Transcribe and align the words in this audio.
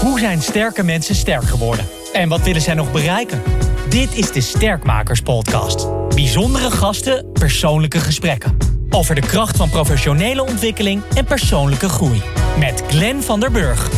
Hoe 0.00 0.18
zijn 0.18 0.42
sterke 0.42 0.82
mensen 0.82 1.14
sterk 1.14 1.42
geworden? 1.42 1.86
En 2.12 2.28
wat 2.28 2.40
willen 2.40 2.60
zij 2.60 2.74
nog 2.74 2.92
bereiken? 2.92 3.42
Dit 3.88 4.14
is 4.14 4.32
de 4.32 4.40
Sterkmakers 4.40 5.20
Podcast. 5.20 6.08
Bijzondere 6.14 6.70
gasten, 6.70 7.32
persoonlijke 7.32 7.98
gesprekken. 7.98 8.56
Over 8.90 9.14
de 9.14 9.20
kracht 9.20 9.56
van 9.56 9.70
professionele 9.70 10.42
ontwikkeling 10.42 11.02
en 11.14 11.24
persoonlijke 11.24 11.88
groei. 11.88 12.22
Met 12.58 12.82
Glenn 12.88 13.22
van 13.22 13.40
der 13.40 13.50
Burg. 13.50 13.88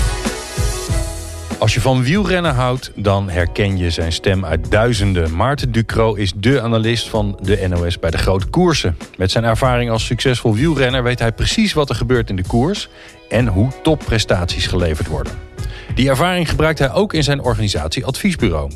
Als 1.58 1.74
je 1.74 1.80
van 1.80 2.02
wielrennen 2.02 2.54
houdt, 2.54 2.92
dan 2.94 3.30
herken 3.30 3.76
je 3.76 3.90
zijn 3.90 4.12
stem 4.12 4.44
uit 4.44 4.70
duizenden. 4.70 5.36
Maarten 5.36 5.72
Ducro 5.72 6.14
is 6.14 6.32
dé 6.36 6.62
analist 6.62 7.08
van 7.08 7.38
de 7.42 7.66
NOS 7.68 7.98
bij 7.98 8.10
de 8.10 8.18
grote 8.18 8.46
koersen. 8.46 8.96
Met 9.16 9.30
zijn 9.30 9.44
ervaring 9.44 9.90
als 9.90 10.06
succesvol 10.06 10.54
wielrenner 10.54 11.02
weet 11.02 11.18
hij 11.18 11.32
precies 11.32 11.72
wat 11.72 11.88
er 11.88 11.94
gebeurt 11.94 12.30
in 12.30 12.36
de 12.36 12.46
koers... 12.46 12.88
en 13.28 13.46
hoe 13.46 13.70
topprestaties 13.82 14.66
geleverd 14.66 15.06
worden. 15.08 15.51
Die 15.94 16.08
ervaring 16.08 16.48
gebruikt 16.48 16.78
hij 16.78 16.92
ook 16.92 17.12
in 17.14 17.22
zijn 17.22 17.40
organisatie 17.40 18.04
Adviesbureau. 18.04 18.70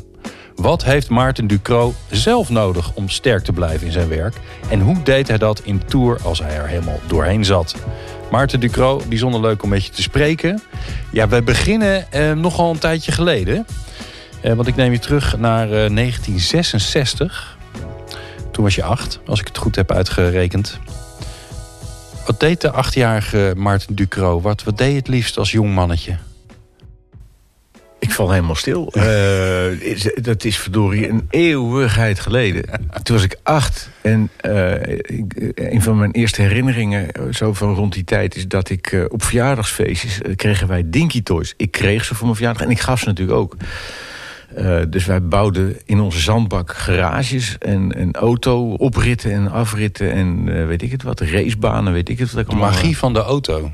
Wat 0.55 0.85
heeft 0.85 1.09
Maarten 1.09 1.47
Ducro 1.47 1.95
zelf 2.11 2.49
nodig 2.49 2.95
om 2.95 3.09
sterk 3.09 3.45
te 3.45 3.53
blijven 3.53 3.87
in 3.87 3.93
zijn 3.93 4.09
werk? 4.09 4.35
En 4.71 4.81
hoe 4.81 5.03
deed 5.03 5.29
hij 5.29 5.39
dat 5.39 5.61
in 5.65 5.85
Tour 5.85 6.19
als 6.23 6.39
hij 6.39 6.57
er 6.57 6.69
helemaal 6.69 7.01
doorheen 7.07 7.45
zat? 7.45 7.77
Maarten 8.31 8.61
Ducro, 8.61 9.01
bijzonder 9.09 9.41
leuk 9.41 9.63
om 9.63 9.69
met 9.69 9.85
je 9.85 9.91
te 9.91 10.03
spreken. 10.03 10.63
Ja, 11.13 11.29
we 11.29 11.43
beginnen 11.43 12.13
eh, 12.13 12.33
nogal 12.33 12.71
een 12.71 12.79
tijdje 12.79 13.13
geleden. 13.13 13.67
Eh, 14.41 14.53
want 14.53 14.69
ik 14.69 14.77
neem 14.77 14.93
je 14.93 14.99
terug 14.99 15.39
naar 15.39 15.65
eh, 15.65 15.71
1966. 15.71 17.59
Toen 18.51 18.65
was 18.65 18.75
je 18.75 18.83
acht, 18.83 19.21
als 19.27 19.41
ik 19.41 19.47
het 19.47 19.59
goed 19.59 19.77
heb 19.77 19.93
uitgerekend. 19.93 20.79
Wat 22.27 22.41
deed 22.41 22.61
de 22.61 22.71
achtjarige 22.71 23.53
Maarten 23.57 23.95
Ducro? 23.95 24.41
Wat, 24.41 24.63
wat 24.63 24.79
deed 24.79 24.91
je 24.91 24.97
het 24.97 25.09
liefst 25.09 25.39
als 25.39 25.51
jong 25.51 25.75
mannetje? 25.75 26.17
Ik 27.99 28.11
val 28.11 28.31
helemaal 28.31 28.55
stil. 28.55 28.93
Eh, 28.93 30.15
dat 30.23 30.45
is 30.45 30.59
verdorie 30.59 31.09
een 31.09 31.27
eeuwigheid 31.31 32.21
geleden. 32.21 32.65
Toen 33.03 33.17
was 33.17 33.25
ik 33.25 33.37
acht. 33.43 33.91
En 34.03 34.31
eh, 34.41 34.89
ik- 34.93 35.53
een 35.55 35.83
van 35.83 35.99
mijn 35.99 36.11
eerste 36.13 36.43
herinneringen, 36.43 37.13
eh, 37.13 37.23
zo 37.31 37.53
van 37.53 37.75
rond 37.75 37.93
die 37.93 38.05
tijd... 38.05 38.37
is 38.37 38.49
dat 38.49 38.69
ik 38.71 38.93
eh, 38.93 39.05
op 39.09 39.23
verjaardagsfeestjes 39.23 40.23
eh, 40.23 40.37
kregen 40.37 40.69
wij 40.69 40.83
Dinky 40.87 41.23
Toys. 41.23 41.55
Ik 41.57 41.71
kreeg 41.71 42.05
ze 42.05 42.15
voor 42.15 42.25
mijn 42.25 42.37
verjaardag 42.37 42.63
en 42.63 42.71
ik 42.71 42.81
gaf 42.81 43.01
ze 43.01 43.07
natuurlijk 43.07 43.39
ook. 43.39 43.57
Eh, 44.57 44.79
dus 44.89 45.05
wij 45.07 45.23
bouwden 45.23 45.77
in 45.85 46.01
onze 46.01 46.21
zandbak 46.21 46.73
garages 46.75 47.57
en, 47.59 47.93
en 47.95 48.13
auto 48.13 48.73
opritten 48.73 49.33
en 49.33 49.51
afritten... 49.51 50.13
en 50.13 50.43
eh, 50.49 50.67
weet 50.67 50.83
ik 50.83 50.91
het 50.91 51.03
wat, 51.03 51.21
racebanen, 51.21 51.93
weet 51.93 52.09
ik 52.09 52.19
het 52.19 52.33
wat. 52.33 52.51
De 52.51 52.57
magie 52.57 52.99
van 52.99 53.13
de 53.13 53.21
auto. 53.23 53.71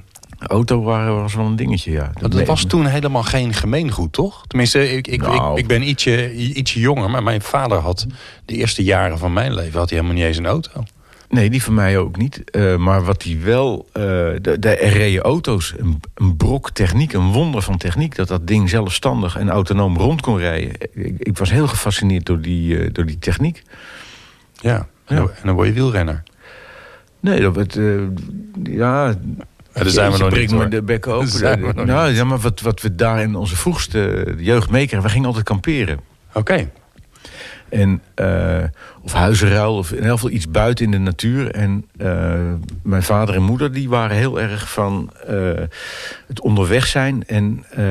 Auto 0.47 0.83
waren, 0.83 1.15
was 1.15 1.35
wel 1.35 1.45
een 1.45 1.57
dingetje, 1.57 1.91
ja. 1.91 2.11
Dat 2.21 2.47
was 2.47 2.65
toen 2.65 2.87
helemaal 2.87 3.23
geen 3.23 3.55
gemeengoed, 3.55 4.13
toch? 4.13 4.47
Tenminste, 4.47 4.93
ik, 4.97 5.07
ik, 5.07 5.21
Nou. 5.21 5.53
ik, 5.53 5.59
ik 5.59 5.67
ben 5.67 5.89
ietsje, 5.89 6.35
ietsje 6.35 6.81
jonger, 6.81 7.11
maar 7.11 7.23
mijn 7.23 7.43
vader 7.43 7.79
had 7.79 8.07
de 8.45 8.55
eerste 8.55 8.85
jaren 8.85 9.19
van 9.19 9.33
mijn 9.33 9.55
leven 9.55 9.79
had 9.79 9.91
hij 9.91 9.99
helemaal 9.99 10.21
niet 10.21 10.29
eens 10.29 10.39
een 10.39 10.47
auto. 10.47 10.85
Nee, 11.29 11.51
die 11.51 11.63
van 11.63 11.75
mij 11.75 11.99
ook 11.99 12.17
niet. 12.17 12.51
Eh, 12.51 12.77
maar 12.77 13.05
wat 13.05 13.23
die 13.23 13.39
wel... 13.39 13.89
eh 13.93 14.03
de, 14.03 14.57
de, 14.59 14.77
er 14.77 14.93
reden 14.93 15.23
auto's, 15.23 15.75
een, 15.77 16.01
een 16.15 16.37
brok 16.37 16.71
techniek, 16.71 17.13
een 17.13 17.33
wonder 17.33 17.63
van 17.63 17.77
techniek... 17.77 18.17
dat 18.17 18.29
dat 18.29 18.47
ding 18.47 18.69
zelfstandig 18.69 19.37
en 19.37 19.51
autonoom 19.51 19.97
rond 19.97 20.21
kon 20.21 20.39
rijden. 20.39 20.71
Ik, 20.93 21.15
ik 21.19 21.39
was 21.39 21.51
heel 21.51 21.67
gefascineerd 21.67 22.27
door 22.27 22.41
die, 22.41 22.79
eh, 22.79 22.89
door 22.93 23.07
die 23.07 23.19
techniek. 23.19 23.63
Ja, 24.61 24.77
en, 25.05 25.17
Ja. 25.17 25.21
Dan, 25.21 25.31
en 25.31 25.47
dan 25.47 25.55
word 25.55 25.69
je 25.69 25.75
wielrenner. 25.75 26.23
Nee, 27.21 27.41
dat 27.41 27.77
eh, 27.77 28.01
ja, 28.63 29.15
Ja, 29.75 29.83
daar 29.83 29.91
zijn 29.91 30.13
we 30.13 30.19
nog 30.19 30.29
breek 30.29 30.51
niet 30.51 30.59
me 30.59 30.69
de 30.69 30.83
bek 30.83 31.07
open. 31.07 31.61
Nog 31.61 31.85
nou, 31.85 32.13
ja, 32.13 32.25
maar 32.25 32.39
wat, 32.39 32.61
wat 32.61 32.81
we 32.81 32.95
daar 32.95 33.23
in 33.23 33.35
onze 33.35 33.57
vroegste 33.57 34.35
jeugd 34.37 34.71
meekregen... 34.71 35.05
we 35.05 35.11
gingen 35.11 35.27
altijd 35.27 35.45
kamperen. 35.45 36.01
Oké, 36.33 36.71
En, 37.69 38.03
eh, 38.15 38.65
of 39.03 39.13
huizenruil, 39.13 39.77
of 39.77 39.93
in 39.93 40.03
heel 40.03 40.19
veel 40.19 40.31
iets 40.31 40.51
buiten 40.51 40.85
in 40.85 40.91
de 40.91 40.99
natuur. 40.99 41.51
En 41.51 41.85
eh, 41.97 42.53
mijn 42.83 43.03
vader 43.03 43.35
en 43.35 43.43
moeder 43.43 43.73
die 43.73 43.89
waren 43.89 44.17
heel 44.17 44.41
erg 44.41 44.71
van 44.71 45.13
eh, 45.27 45.37
het 46.27 46.41
onderweg 46.41 46.87
zijn 46.87 47.27
en 47.27 47.65
eh, 47.71 47.87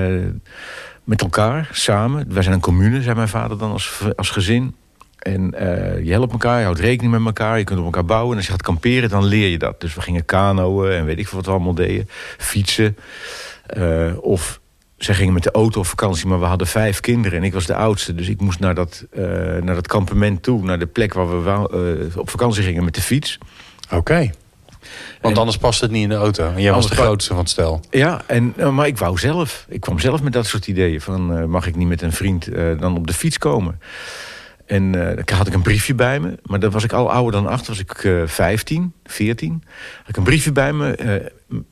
met 1.04 1.22
elkaar 1.22 1.70
samen. 1.72 2.34
Wij 2.34 2.44
zijn 2.44 2.56
een 2.56 2.62
commune, 2.62 3.02
zei 3.02 3.16
mijn 3.16 3.28
vader 3.28 3.58
dan 3.58 3.72
als, 3.72 4.02
als 4.16 4.30
gezin. 4.30 4.76
En 5.22 5.54
eh, 5.54 6.06
je 6.06 6.12
helpt 6.12 6.32
elkaar, 6.32 6.58
je 6.60 6.64
houdt 6.66 6.80
rekening 6.80 7.14
met 7.14 7.26
elkaar, 7.26 7.58
je 7.58 7.64
kunt 7.64 7.80
op 7.80 7.86
elkaar 7.86 8.06
bouwen. 8.06 8.32
En 8.32 8.38
als 8.38 8.46
je 8.46 8.52
gaat 8.52 8.62
kamperen, 8.62 9.10
dan 9.10 9.24
leer 9.26 9.50
je 9.50 9.58
dat. 9.58 9.82
Dus 9.82 9.94
we 9.94 10.02
gingen 10.02 10.26
kanoën 10.26 10.92
en 10.92 11.06
weet 11.06 11.20
ik 11.20 11.28
veel 11.28 11.38
wat 11.38 11.46
we 11.46 11.52
allemaal 11.52 11.74
deden. 11.74 12.10
Fietsen. 12.38 12.98
Eh, 13.66 14.12
of 14.22 14.60
zij 14.98 15.16
gingen 15.16 15.34
met 15.34 15.44
de 15.44 15.52
auto 15.52 15.80
op 15.80 15.86
vakantie, 15.86 16.28
maar 16.28 16.40
we 16.40 16.46
hadden 16.46 16.68
vijf 16.68 17.00
kinderen. 17.00 17.38
En 17.38 17.44
ik 17.44 17.54
was 17.54 17.66
de 17.66 17.76
oudste, 17.76 18.16
dus 18.16 18.28
ik 18.30 18.42
moest 18.42 18.60
naar 18.60 18.76
dat, 18.76 19.06
eh, 19.12 19.24
naar 19.62 19.76
dat 19.76 19.88
kampement 19.88 20.44
toe. 20.44 20.64
Naar 20.64 20.80
de 20.80 20.88
plek 20.88 21.14
waar 21.14 21.44
we 21.44 21.50
eh, 22.10 22.18
op 22.18 22.30
vakantie 22.30 22.64
gingen 22.64 22.84
met 22.84 22.96
de 22.96 23.02
fiets. 23.02 23.38
oké. 23.92 24.30
Want 25.22 25.34
En- 25.34 25.40
anders 25.40 25.58
past 25.58 25.82
het 25.82 25.92
niet 25.92 26.04
in 26.04 26.10
de 26.10 26.16
auto. 26.16 26.52
En 26.56 26.62
jij 26.62 26.72
was 26.74 26.90
de 26.90 26.96
grootste 26.96 27.30
van 27.30 27.40
het 27.40 27.50
stel. 27.50 27.82
Ja, 27.90 28.22
en, 28.28 28.54
maar 28.74 28.88
ik 28.88 28.98
wou 28.98 29.18
zelf. 29.18 29.66
Ik 29.70 29.82
kwam 29.82 30.00
zelf 30.00 30.22
met 30.22 30.34
dat 30.34 30.46
soort 30.46 30.68
ideeën. 30.68 31.02
Van, 31.02 31.38
eh, 31.38 31.46
mag 31.46 31.68
ik 31.68 31.76
niet 31.76 31.88
met 31.88 32.02
een 32.02 32.12
vriend 32.12 32.48
eh, 32.48 32.80
dan 32.80 32.98
op 32.98 33.08
de 33.08 33.14
fiets 33.14 33.38
komen? 33.38 33.80
En 34.72 35.10
eh, 35.10 35.16
dan 35.26 35.38
had 35.38 35.48
ik 35.48 35.54
een 35.54 35.62
briefje 35.62 35.96
bij 35.96 36.20
me. 36.20 36.38
Maar 36.44 36.60
dan 36.60 36.72
was 36.72 36.84
ik 36.84 36.94
al 36.94 37.12
ouder 37.12 37.32
dan 37.42 37.52
acht. 37.52 37.68
was 37.68 37.80
ik 37.80 38.04
eh 38.04 38.22
15, 38.26 38.94
14. 39.04 39.64
Had 39.98 40.10
ik 40.10 40.18
een 40.18 40.24
briefje 40.24 40.52
bij 40.52 40.74
me. 40.74 40.96
eh, 40.96 41.26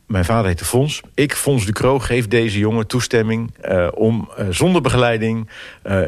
mijn 0.07 0.25
vader 0.25 0.45
heette 0.45 0.65
Fons. 0.65 1.01
Ik, 1.13 1.33
Fons 1.33 1.65
de 1.65 1.71
Croo, 1.71 1.99
geef 1.99 2.27
deze 2.27 2.59
jongen 2.59 2.87
toestemming... 2.87 3.55
eh, 3.61 3.87
om 3.93 4.29
zonder 4.49 4.81
begeleiding 4.81 5.49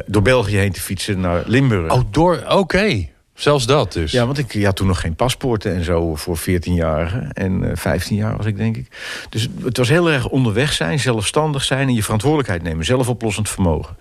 door 0.06 0.22
België 0.22 0.56
heen 0.56 0.72
te 0.72 0.80
fietsen 0.80 1.20
naar 1.20 1.42
Limburg. 1.46 1.92
Oh, 1.92 2.00
door, 2.10 2.44
oké. 2.48 3.08
Zelfs 3.34 3.66
dat 3.66 3.92
dus. 3.92 4.12
Ja, 4.12 4.26
want 4.26 4.38
ik 4.38 4.64
had 4.64 4.76
toen 4.76 4.86
nog 4.86 5.00
geen 5.00 5.14
paspoorten 5.14 5.74
en 5.74 5.84
zo 5.84 6.14
voor 6.14 6.38
14-jarigen. 6.38 7.32
En 7.32 7.70
eh 7.70 7.76
15 7.76 8.16
jaar 8.16 8.36
was 8.36 8.46
ik, 8.46 8.56
denk 8.56 8.76
ik. 8.76 8.86
Dus 9.28 9.48
het 9.64 9.76
was 9.76 9.88
heel 9.88 10.10
erg 10.10 10.28
onderweg 10.28 10.72
zijn, 10.72 10.98
zelfstandig 10.98 11.64
zijn... 11.64 11.88
en 11.88 11.94
je 11.94 12.02
verantwoordelijkheid 12.02 12.62
nemen, 12.62 12.84
zelfoplossend 12.84 13.48
vermogen. 13.48 13.96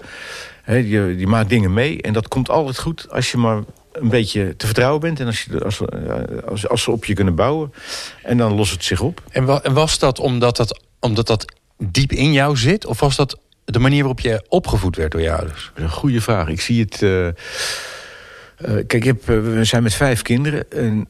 Je, 0.65 1.15
je 1.17 1.27
maakt 1.27 1.49
dingen 1.49 1.73
mee 1.73 2.01
en 2.01 2.13
dat 2.13 2.27
komt 2.27 2.49
altijd 2.49 2.79
goed... 2.79 3.09
als 3.09 3.31
je 3.31 3.37
maar 3.37 3.63
een 3.91 4.09
beetje 4.09 4.55
te 4.57 4.65
vertrouwen 4.65 4.99
bent... 4.99 5.19
en 5.19 5.25
als, 5.25 5.43
je, 5.43 5.63
als, 5.63 5.81
eh, 5.81 6.13
als, 6.47 6.67
als 6.67 6.83
ze 6.83 6.91
op 6.91 7.05
je 7.05 7.13
kunnen 7.13 7.35
bouwen. 7.35 7.73
En 8.23 8.37
dan 8.37 8.53
lost 8.53 8.71
het 8.71 8.83
zich 8.83 9.01
op. 9.01 9.21
En, 9.29 9.45
wa- 9.45 9.61
en 9.63 9.73
was 9.73 9.99
dat 9.99 10.19
omdat, 10.19 10.55
dat 10.57 10.81
omdat 10.99 11.27
dat 11.27 11.45
diep 11.77 12.11
in 12.11 12.31
jou 12.31 12.57
zit? 12.57 12.85
Of 12.85 12.99
was 12.99 13.15
dat 13.15 13.39
de 13.65 13.79
manier 13.79 13.99
waarop 13.99 14.19
je 14.19 14.45
opgevoed 14.47 14.95
werd 14.95 15.11
door 15.11 15.21
je 15.21 15.33
ouders? 15.33 15.71
Een 15.75 15.89
goede 15.89 16.21
vraag. 16.21 16.47
Ik 16.47 16.61
zie 16.61 16.81
het... 16.81 17.01
eh, 17.01 17.27
eh, 17.27 17.33
kijk, 18.57 18.93
ik 18.93 19.03
heb, 19.03 19.25
we 19.25 19.63
zijn 19.63 19.83
met 19.83 19.93
vijf 19.93 20.21
kinderen. 20.21 20.71
En, 20.71 21.07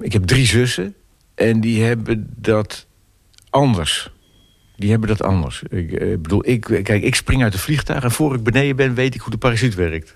ik 0.00 0.12
heb 0.12 0.24
drie 0.24 0.46
zussen. 0.46 0.94
En 1.34 1.60
die 1.60 1.82
hebben 1.82 2.32
dat 2.36 2.86
anders. 3.50 4.10
Die 4.78 4.90
hebben 4.90 5.08
dat 5.08 5.22
anders. 5.22 5.62
Ik 5.70 5.92
eh, 5.92 6.08
bedoel, 6.18 6.48
ik, 6.48 6.60
kijk, 6.60 7.02
ik 7.02 7.14
spring 7.14 7.42
uit 7.42 7.52
de 7.52 7.58
vliegtuig... 7.58 8.02
en 8.02 8.10
voor 8.10 8.34
ik 8.34 8.42
beneden 8.42 8.76
ben, 8.76 8.94
weet 8.94 9.14
ik 9.14 9.20
hoe 9.20 9.30
de 9.30 9.38
parachute 9.38 9.76
werkt. 9.76 10.14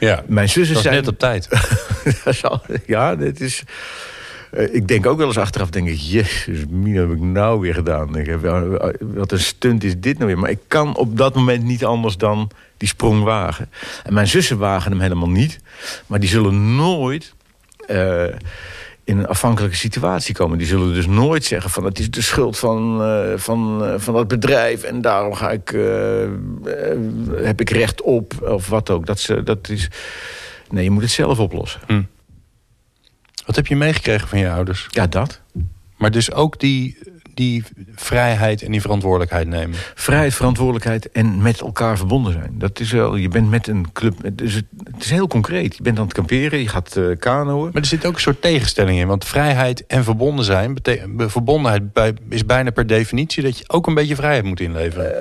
Ja, 0.00 0.22
Mijn 0.26 0.48
zussen 0.48 0.76
zijn... 0.76 0.94
net 0.94 1.08
op 1.08 1.18
tijd. 1.18 1.48
Ja, 2.86 3.16
dit 3.16 3.40
is... 3.40 3.62
eh, 4.50 4.74
ik 4.74 4.88
denk 4.88 5.06
ook 5.06 5.18
wel 5.18 5.26
eens 5.26 5.38
achteraf, 5.38 5.70
denk 5.70 5.88
ik... 5.88 5.98
Jezus, 5.98 6.58
Mina, 6.68 7.00
heb 7.00 7.10
ik 7.10 7.20
nou 7.20 7.60
weer 7.60 7.74
gedaan? 7.74 8.16
Ik 8.16 8.26
heb, 8.26 8.44
eh, 8.44 8.62
wat 9.00 9.32
een 9.32 9.40
stunt 9.40 9.84
is 9.84 9.94
dit 9.98 10.14
nou 10.18 10.26
weer? 10.30 10.38
Maar 10.38 10.50
ik 10.50 10.60
kan 10.68 10.96
op 10.96 11.16
dat 11.16 11.34
moment 11.34 11.62
niet 11.64 11.84
anders 11.84 12.16
dan 12.16 12.50
die 12.76 12.88
sprong 12.88 13.22
wagen. 13.22 13.70
En 14.04 14.14
mijn 14.14 14.26
zussen 14.26 14.58
wagen 14.58 14.90
hem 14.90 15.00
helemaal 15.00 15.30
niet. 15.30 15.60
Maar 16.06 16.20
die 16.20 16.28
zullen 16.28 16.76
nooit... 16.76 17.34
eh, 17.86 18.24
in 19.04 19.18
een 19.18 19.26
afhankelijke 19.26 19.76
situatie 19.76 20.34
komen. 20.34 20.58
Die 20.58 20.66
zullen 20.66 20.94
dus 20.94 21.06
nooit 21.06 21.44
zeggen 21.44 21.70
van 21.70 21.84
het 21.84 21.98
is 21.98 22.10
de 22.10 22.22
schuld 22.22 22.58
van, 22.58 23.02
eh, 23.02 23.32
van, 23.36 23.84
eh, 23.84 23.94
van 23.96 24.14
dat 24.14 24.28
bedrijf 24.28 24.82
en 24.82 25.00
daarom 25.00 25.34
ga 25.34 25.50
ik, 25.50 25.72
eh, 25.72 26.28
heb 27.44 27.60
ik 27.60 27.70
recht 27.70 28.02
op 28.02 28.32
of 28.42 28.68
wat 28.68 28.90
ook. 28.90 29.06
Dat, 29.06 29.20
ze, 29.20 29.42
dat 29.42 29.68
is, 29.68 29.88
nee, 30.70 30.84
je 30.84 30.90
moet 30.90 31.02
het 31.02 31.10
zelf 31.10 31.38
oplossen. 31.38 32.08
Wat 33.46 33.56
heb 33.56 33.66
je 33.66 33.76
meegekregen 33.76 34.28
van 34.28 34.38
je 34.38 34.50
ouders? 34.50 34.86
Ja, 34.90 35.06
dat. 35.06 35.40
Maar 35.96 36.10
dus 36.10 36.32
ook 36.32 36.60
die, 36.60 36.98
die 37.34 37.64
vrijheid 37.94 38.62
en 38.62 38.70
die 38.70 38.80
verantwoordelijkheid 38.80 39.48
nemen. 39.48 39.76
Vrijheid, 39.94 40.34
verantwoordelijkheid 40.34 41.10
en 41.10 41.42
met 41.42 41.60
elkaar 41.60 41.96
verbonden 41.96 42.32
zijn. 42.32 42.54
Dat 42.58 42.80
is 42.80 42.92
wel, 42.92 43.16
je 43.16 43.28
bent 43.28 43.50
met 43.50 43.66
een 43.66 43.92
club, 43.92 44.14
dus 44.32 44.54
het, 44.54 44.64
het 44.92 45.04
is 45.04 45.10
heel 45.10 45.26
concreet. 45.26 45.76
Je 45.76 45.82
bent 45.82 45.98
aan 45.98 46.04
het 46.04 46.12
kamperen, 46.12 46.58
je 46.58 46.68
gaat 46.68 46.96
eh 46.96 47.04
kanoën. 47.18 47.70
Maar 47.72 47.82
er 47.82 47.88
zit 47.88 48.06
ook 48.06 48.14
een 48.14 48.20
soort 48.20 48.42
tegenstelling 48.42 48.98
in. 48.98 49.06
Want 49.06 49.24
vrijheid 49.24 49.86
en 49.86 50.04
verbonden 50.04 50.44
zijn... 50.44 50.76
verbondenheid 51.16 51.92
bij, 51.92 52.14
is 52.28 52.46
bijna 52.46 52.70
per 52.70 52.86
definitie... 52.86 53.42
dat 53.42 53.58
je 53.58 53.64
ook 53.66 53.86
een 53.86 53.94
beetje 53.94 54.14
vrijheid 54.14 54.44
moet 54.44 54.60
inleveren. 54.60 55.12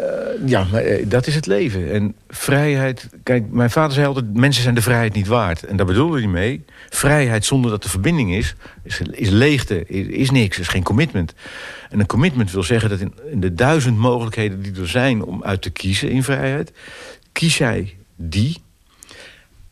ja, 0.45 0.65
maar 0.71 0.81
eh, 0.81 1.05
dat 1.07 1.27
is 1.27 1.35
het 1.35 1.45
leven. 1.45 1.91
En 1.91 2.15
vrijheid... 2.29 3.09
Kijk, 3.23 3.51
mijn 3.51 3.69
vader 3.69 3.93
zei 3.93 4.07
altijd... 4.07 4.33
mensen 4.33 4.63
zijn 4.63 4.75
de 4.75 4.81
vrijheid 4.81 5.13
niet 5.13 5.27
waard. 5.27 5.63
En 5.63 5.77
daar 5.77 5.85
bedoelde 5.85 6.17
hij 6.17 6.27
mee. 6.27 6.65
Vrijheid 6.89 7.45
zonder 7.45 7.71
dat 7.71 7.83
er 7.83 7.89
verbinding 7.89 8.33
is... 8.35 8.55
is, 8.83 9.01
is 9.11 9.29
leegte, 9.29 9.85
is, 9.85 10.31
niks, 10.31 10.59
is 10.59 10.67
geen 10.67 10.83
commitment. 10.83 11.33
En 11.89 11.99
een 11.99 12.05
commitment 12.05 12.51
wil 12.51 12.63
zeggen 12.63 12.89
dat 12.89 12.99
in, 12.99 13.13
in 13.31 13.39
de 13.39 13.53
duizend 13.53 13.97
mogelijkheden 13.97 14.61
die 14.61 14.81
er 14.81 14.89
zijn... 14.89 15.23
om 15.23 15.43
uit 15.43 15.61
te 15.61 15.69
kiezen 15.69 16.09
in 16.09 16.23
vrijheid... 16.23 16.71
kies 17.31 17.57
jij 17.57 17.95
die... 18.15 18.61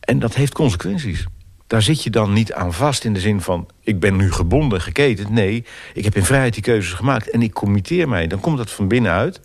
En 0.00 0.18
dat 0.18 0.34
heeft 0.34 0.52
consequenties 0.52 1.26
daar 1.72 1.82
zit 1.82 2.02
je 2.02 2.10
dan 2.10 2.32
niet 2.32 2.52
aan 2.52 2.72
vast 2.72 3.04
in 3.04 3.12
de 3.12 3.20
zin 3.20 3.40
van... 3.40 3.68
ik 3.80 4.00
ben 4.00 4.16
nu 4.16 4.32
gebonden, 4.32 4.80
geketend. 4.80 5.30
Nee, 5.30 5.64
ik 5.94 6.04
heb 6.04 6.16
in 6.16 6.24
vrijheid 6.24 6.54
die 6.54 6.62
keuzes 6.62 6.92
gemaakt 6.92 7.30
en 7.30 7.42
ik 7.42 7.52
committeer 7.52 8.08
mij. 8.08 8.26
Dan 8.26 8.40
komt 8.40 8.56
dat 8.56 8.70
van 8.70 8.88
binnenuit. 8.88 9.40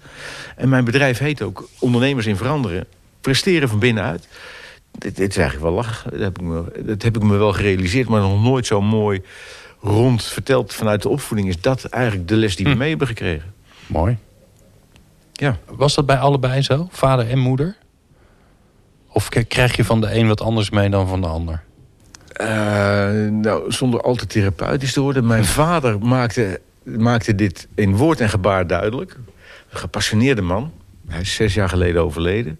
En 0.56 0.70
mijn 0.70 0.84
bedrijf 0.84 1.18
heet 1.18 1.42
ook 1.42 1.70
Ondernemers 1.80 2.26
in 2.26 2.38
Veranderen. 2.38 2.88
Presteren 3.22 3.70
van 3.70 3.80
binnenuit. 3.80 4.28
Dit, 4.98 5.16
dit 5.16 5.30
is 5.30 5.38
eigenlijk 5.38 5.68
wel 5.70 5.76
lach. 5.76 6.04
Dat 6.04 6.20
heb, 6.20 6.40
ik 6.40 6.44
me, 6.44 6.64
dat 6.86 7.02
heb 7.02 7.16
ik 7.16 7.24
me 7.24 7.38
wel 7.38 7.54
gerealiseerd, 7.54 8.08
maar 8.08 8.22
nog 8.22 8.44
nooit 8.44 8.66
zo 8.66 8.82
mooi 8.82 9.22
rond 9.82 10.24
verteld 10.24 10.74
vanuit 10.74 11.02
de 11.02 11.10
opvoeding... 11.10 11.50
is 11.50 11.62
dat 11.62 11.84
eigenlijk 11.84 12.28
de 12.28 12.36
les 12.36 12.56
die 12.56 12.66
we 12.66 12.72
hm. 12.72 12.78
mee 12.78 12.90
hebben 12.90 13.08
gekregen. 13.08 13.54
Mooi. 13.88 14.18
Ja. 15.34 15.58
Was 15.66 15.96
dat 15.96 16.06
bij 16.06 16.18
allebei 16.18 16.62
zo, 16.62 16.88
vader 16.92 17.30
en 17.30 17.40
moeder? 17.40 17.78
Of 19.08 19.30
krijg 19.30 19.76
je 19.76 19.86
van 19.86 20.02
de 20.02 20.16
een 20.16 20.28
wat 20.28 20.42
anders 20.42 20.70
mee 20.70 20.90
dan 20.90 21.08
van 21.08 21.22
de 21.22 21.28
ander? 21.28 21.64
Uh, 22.42 22.48
nou, 23.30 23.72
zonder 23.72 24.02
al 24.02 24.16
te 24.16 24.28
therapeutisch 24.28 24.94
te 24.94 25.02
worden. 25.02 25.28
Mijn 25.28 25.46
vader 25.64 26.00
maakte, 26.00 26.62
maakte 26.84 27.36
dit 27.36 27.68
in 27.76 27.96
woord 27.96 28.22
en 28.22 28.30
gebaar 28.30 28.68
duidelijk. 28.68 29.18
Een 29.70 29.78
gepassioneerde 29.78 30.42
man. 30.42 30.72
Hij 31.08 31.22
is 31.22 31.36
zes 31.36 31.54
jaar 31.54 31.70
geleden 31.70 32.04
overleden. 32.04 32.60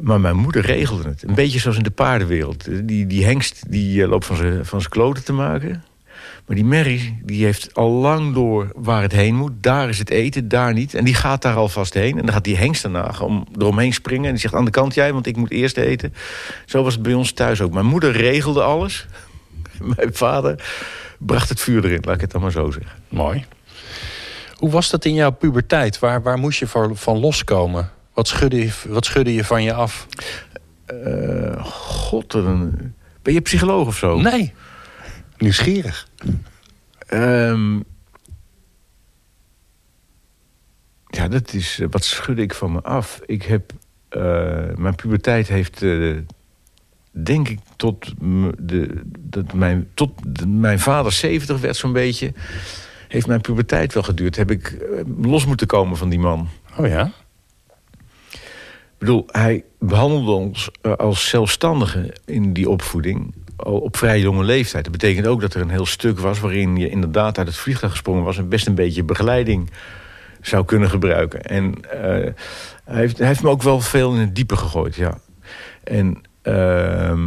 Maar 0.00 0.20
mijn 0.20 0.36
moeder 0.36 0.62
regelde 0.62 1.08
het. 1.08 1.22
Een 1.22 1.34
beetje 1.34 1.58
zoals 1.58 1.76
in 1.76 1.82
de 1.82 1.90
paardenwereld. 1.90 2.88
Die, 2.88 3.06
die 3.06 3.24
hengst 3.24 3.70
die 3.70 4.02
eh, 4.02 4.08
loopt 4.08 4.26
van 4.26 4.36
zijn 4.36 4.66
van 4.66 4.82
kloten 4.88 5.24
te 5.24 5.32
maken. 5.32 5.84
Maar 6.46 6.56
die 6.56 6.64
Mary 6.64 7.18
die 7.22 7.44
heeft 7.44 7.74
al 7.74 7.90
lang 7.90 8.34
door 8.34 8.72
waar 8.74 9.02
het 9.02 9.12
heen 9.12 9.34
moet. 9.34 9.52
Daar 9.60 9.88
is 9.88 9.98
het 9.98 10.10
eten, 10.10 10.48
daar 10.48 10.72
niet. 10.72 10.94
En 10.94 11.04
die 11.04 11.14
gaat 11.14 11.42
daar 11.42 11.54
alvast 11.54 11.94
heen. 11.94 12.18
En 12.18 12.24
dan 12.24 12.34
gaat 12.34 12.44
die 12.44 12.56
hengst 12.56 12.82
daarna 12.82 13.14
om, 13.20 13.46
eromheen 13.58 13.92
springen. 13.92 14.24
En 14.24 14.30
die 14.30 14.40
zegt 14.40 14.54
aan 14.54 14.64
de 14.64 14.70
kant 14.70 14.94
jij, 14.94 15.12
want 15.12 15.26
ik 15.26 15.36
moet 15.36 15.50
eerst 15.50 15.76
eten. 15.76 16.14
Zo 16.66 16.82
was 16.82 16.94
het 16.94 17.02
bij 17.02 17.14
ons 17.14 17.32
thuis 17.32 17.60
ook. 17.60 17.72
Mijn 17.72 17.86
moeder 17.86 18.12
regelde 18.12 18.62
alles. 18.62 19.06
Mijn 19.96 20.14
vader 20.14 20.64
bracht 21.18 21.48
het 21.48 21.60
vuur 21.60 21.84
erin, 21.84 22.02
laat 22.02 22.14
ik 22.14 22.20
het 22.20 22.30
dan 22.30 22.40
maar 22.40 22.52
zo 22.52 22.70
zeggen. 22.70 22.92
Mooi. 23.08 23.44
Hoe 24.54 24.70
was 24.70 24.90
dat 24.90 25.04
in 25.04 25.14
jouw 25.14 25.30
puberteit? 25.30 25.98
Waar, 25.98 26.22
waar 26.22 26.38
moest 26.38 26.58
je 26.58 26.66
van 26.92 27.18
loskomen? 27.18 27.90
Wat 28.18 28.28
schudde 28.28 28.56
je, 28.56 28.70
wat 28.88 29.04
schudde 29.04 29.34
je 29.34 29.44
van 29.44 29.62
je 29.62 29.72
af? 29.72 30.06
Uh, 30.92 31.64
God, 31.64 32.32
ben 33.22 33.32
je 33.32 33.40
psycholoog 33.40 33.86
of 33.86 33.96
zo? 33.96 34.20
Nee. 34.20 34.52
Nieuwsgierig. 35.36 36.08
Um, 37.12 37.84
ja, 41.06 41.28
dat 41.28 41.52
is... 41.52 41.80
Eh, 41.80 41.86
wat 41.90 42.04
schudde 42.04 42.42
ik 42.42 42.54
van 42.54 42.72
me 42.72 42.82
af? 42.82 43.20
Ik 43.26 43.42
heb... 43.42 43.72
Uh, 44.10 44.22
mijn 44.76 44.94
puberteit 44.94 45.48
heeft... 45.48 45.82
Uh, 45.82 46.18
denk 47.10 47.48
ik 47.48 47.58
tot, 47.76 48.14
de, 48.58 49.02
dat 49.18 49.52
mijn, 49.52 49.88
tot 49.94 50.10
de, 50.26 50.46
mijn 50.46 50.78
vader 50.78 51.12
70 51.12 51.60
werd 51.60 51.76
zo'n 51.76 51.92
beetje... 51.92 52.32
heeft 53.08 53.26
mijn 53.26 53.40
puberteit 53.40 53.94
wel 53.94 54.02
geduurd. 54.02 54.36
Heb 54.36 54.50
ik 54.50 54.76
los 55.22 55.46
moeten 55.46 55.66
komen 55.66 55.96
van 55.96 56.08
die 56.08 56.18
man. 56.18 56.48
Oh 56.76 56.86
ja? 56.86 57.12
Ik 58.98 59.06
bedoel, 59.06 59.24
hij 59.26 59.64
behandelde 59.78 60.30
ons 60.30 60.70
als 60.96 61.28
zelfstandigen 61.28 62.12
in 62.24 62.52
die 62.52 62.68
opvoeding 62.68 63.34
op 63.56 63.96
vrij 63.96 64.20
jonge 64.20 64.44
leeftijd. 64.44 64.84
Dat 64.84 64.92
betekent 64.92 65.26
ook 65.26 65.40
dat 65.40 65.54
er 65.54 65.60
een 65.60 65.70
heel 65.70 65.86
stuk 65.86 66.18
was... 66.18 66.40
waarin 66.40 66.76
je 66.76 66.88
inderdaad 66.88 67.38
uit 67.38 67.46
het 67.46 67.56
vliegtuig 67.56 67.92
gesprongen 67.92 68.24
was... 68.24 68.38
en 68.38 68.48
best 68.48 68.66
een 68.66 68.74
beetje 68.74 69.02
begeleiding 69.02 69.70
zou 70.40 70.64
kunnen 70.64 70.90
gebruiken. 70.90 71.42
En 71.42 71.74
uh, 71.84 72.00
hij, 72.84 73.00
heeft, 73.00 73.18
hij 73.18 73.26
heeft 73.26 73.42
me 73.42 73.48
ook 73.48 73.62
wel 73.62 73.80
veel 73.80 74.14
in 74.14 74.20
het 74.20 74.34
diepe 74.34 74.56
gegooid, 74.56 74.94
ja. 74.94 75.18
En 75.84 76.22
uh, 76.42 77.24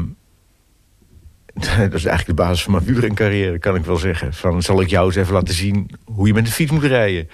dat 1.77 1.93
is 1.93 2.05
eigenlijk 2.05 2.25
de 2.25 2.33
basis 2.33 2.63
van 2.63 2.81
mijn 2.83 3.13
carrière, 3.23 3.59
kan 3.59 3.75
ik 3.75 3.85
wel 3.85 3.97
zeggen. 3.97 4.33
Van, 4.33 4.61
zal 4.61 4.81
ik 4.81 4.89
jou 4.89 5.05
eens 5.05 5.15
even 5.15 5.33
laten 5.33 5.53
zien 5.53 5.89
hoe 6.05 6.27
je 6.27 6.33
met 6.33 6.45
de 6.45 6.51
fiets 6.51 6.71
moet 6.71 6.83
rijden 6.83 7.29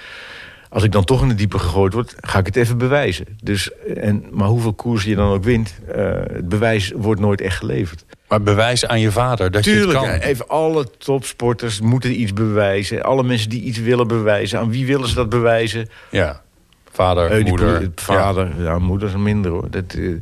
als 0.69 0.83
ik 0.83 0.91
dan 0.91 1.03
toch 1.03 1.21
in 1.21 1.27
de 1.27 1.35
diepe 1.35 1.59
gegooid 1.59 1.93
word, 1.93 2.15
ga 2.19 2.39
ik 2.39 2.45
het 2.45 2.55
even 2.55 2.77
bewijzen. 2.77 3.25
Dus, 3.43 3.71
en, 3.95 4.25
maar 4.31 4.47
hoeveel 4.47 4.73
koers 4.73 5.03
je 5.03 5.15
dan 5.15 5.31
ook 5.31 5.43
wint, 5.43 5.79
uh, 5.89 5.95
het 6.31 6.49
bewijs 6.49 6.91
wordt 6.95 7.21
nooit 7.21 7.41
echt 7.41 7.57
geleverd. 7.57 8.05
Maar 8.27 8.41
bewijs 8.41 8.85
aan 8.85 8.99
je 8.99 9.11
vader 9.11 9.51
dat 9.51 9.63
Tuurlijk, 9.63 9.99
je 9.99 10.07
het 10.07 10.19
kan. 10.19 10.29
Even 10.29 10.47
alle 10.47 10.87
topsporters 10.97 11.81
moeten 11.81 12.21
iets 12.21 12.33
bewijzen. 12.33 13.03
Alle 13.03 13.23
mensen 13.23 13.49
die 13.49 13.61
iets 13.61 13.79
willen 13.79 14.07
bewijzen. 14.07 14.59
Aan 14.59 14.69
wie 14.69 14.85
willen 14.85 15.07
ze 15.07 15.15
dat 15.15 15.29
bewijzen? 15.29 15.89
Ja, 16.11 16.41
vader, 16.91 17.39
uh, 17.39 17.45
moeder. 17.45 17.89
Vader, 17.95 18.51
ja. 18.57 18.63
ja, 18.63 18.79
moeder 18.79 19.07
is 19.07 19.15
minder 19.15 19.51
hoor. 19.51 19.69
Dat, 19.69 19.93
uh, 19.93 20.19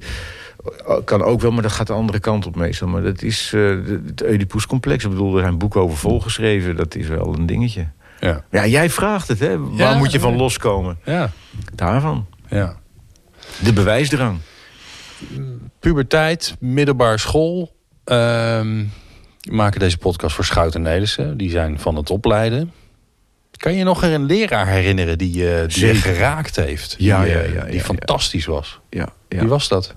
kan 1.06 1.24
ook 1.24 1.41
wel, 1.41 1.51
maar 1.51 1.62
dat 1.62 1.71
gaat 1.71 1.88
de 1.88 1.94
andere 1.94 2.19
kant 2.19 2.45
op 2.45 2.56
meestal. 2.56 2.88
Maar 2.88 3.03
dat 3.03 3.21
is 3.21 3.51
uh, 3.56 3.86
het 4.06 4.24
Oedipus-complex. 4.24 5.03
Ik 5.03 5.09
bedoel, 5.09 5.36
er 5.36 5.41
zijn 5.41 5.57
boeken 5.57 5.81
over 5.81 5.98
volgeschreven. 5.98 6.75
Dat 6.75 6.95
is 6.95 7.07
wel 7.07 7.33
een 7.33 7.45
dingetje. 7.45 7.88
Ja, 8.25 8.44
ja 8.51 8.66
jij 8.66 8.89
vraagt 8.89 9.27
het, 9.27 9.39
hè? 9.39 9.60
Waar 9.60 9.98
moet 9.98 10.12
je 10.12 10.19
van 10.19 10.36
loskomen? 10.36 10.98
Ja. 11.04 11.31
Daarvan. 11.75 12.27
Ja. 12.50 12.77
De 13.63 13.74
bewijsdrang. 13.74 14.39
Puberteit, 15.80 16.56
middelbare 16.60 17.18
school. 17.18 17.75
Ehm, 18.04 18.83
we 19.42 19.56
maken 19.56 19.80
deze 19.80 19.98
podcast 19.98 20.36
voor 20.36 20.45
Schout 20.45 20.75
en 20.75 20.81
Nelissen. 20.81 21.38
Die 21.38 21.50
zijn 21.50 21.80
van 21.80 21.95
het 21.95 22.10
opleiden. 22.10 22.72
Kan 23.57 23.74
je 23.74 23.83
nog 23.83 24.04
een 24.04 24.25
leraar 24.25 24.68
herinneren 24.68 25.18
die, 25.18 25.44
uh, 25.44 25.68
die 25.68 25.86
je 25.86 25.95
geraakt 25.95 26.56
heeft? 26.56 26.95
Ja, 26.98 27.24
die, 27.24 27.31
ja, 27.31 27.42
ja, 27.42 27.63
die 27.63 27.81
fantastisch 27.81 28.45
was. 28.45 28.80
Ja, 28.89 29.13
Wie 29.27 29.48
was 29.48 29.68
dat? 29.68 29.95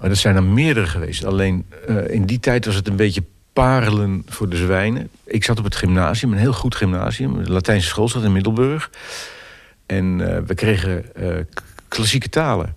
Oh, 0.00 0.08
dat 0.08 0.16
zijn 0.16 0.36
er 0.36 0.42
meerdere 0.42 0.86
geweest. 0.86 1.24
Alleen 1.24 1.66
uh, 1.88 2.08
in 2.08 2.26
die 2.26 2.40
tijd 2.40 2.64
was 2.64 2.74
het 2.74 2.88
een 2.88 2.96
beetje 2.96 3.22
parelen 3.52 4.22
voor 4.28 4.48
de 4.48 4.56
zwijnen. 4.56 5.10
Ik 5.24 5.44
zat 5.44 5.58
op 5.58 5.64
het 5.64 5.76
gymnasium, 5.76 6.32
een 6.32 6.38
heel 6.38 6.52
goed 6.52 6.74
gymnasium. 6.74 7.44
De 7.44 7.52
Latijnse 7.52 7.88
school 7.88 8.08
zat 8.08 8.24
in 8.24 8.32
Middelburg. 8.32 8.90
En 9.86 10.18
uh, 10.18 10.38
we 10.46 10.54
kregen 10.54 11.04
uh, 11.16 11.36
klassieke 11.88 12.28
talen. 12.28 12.76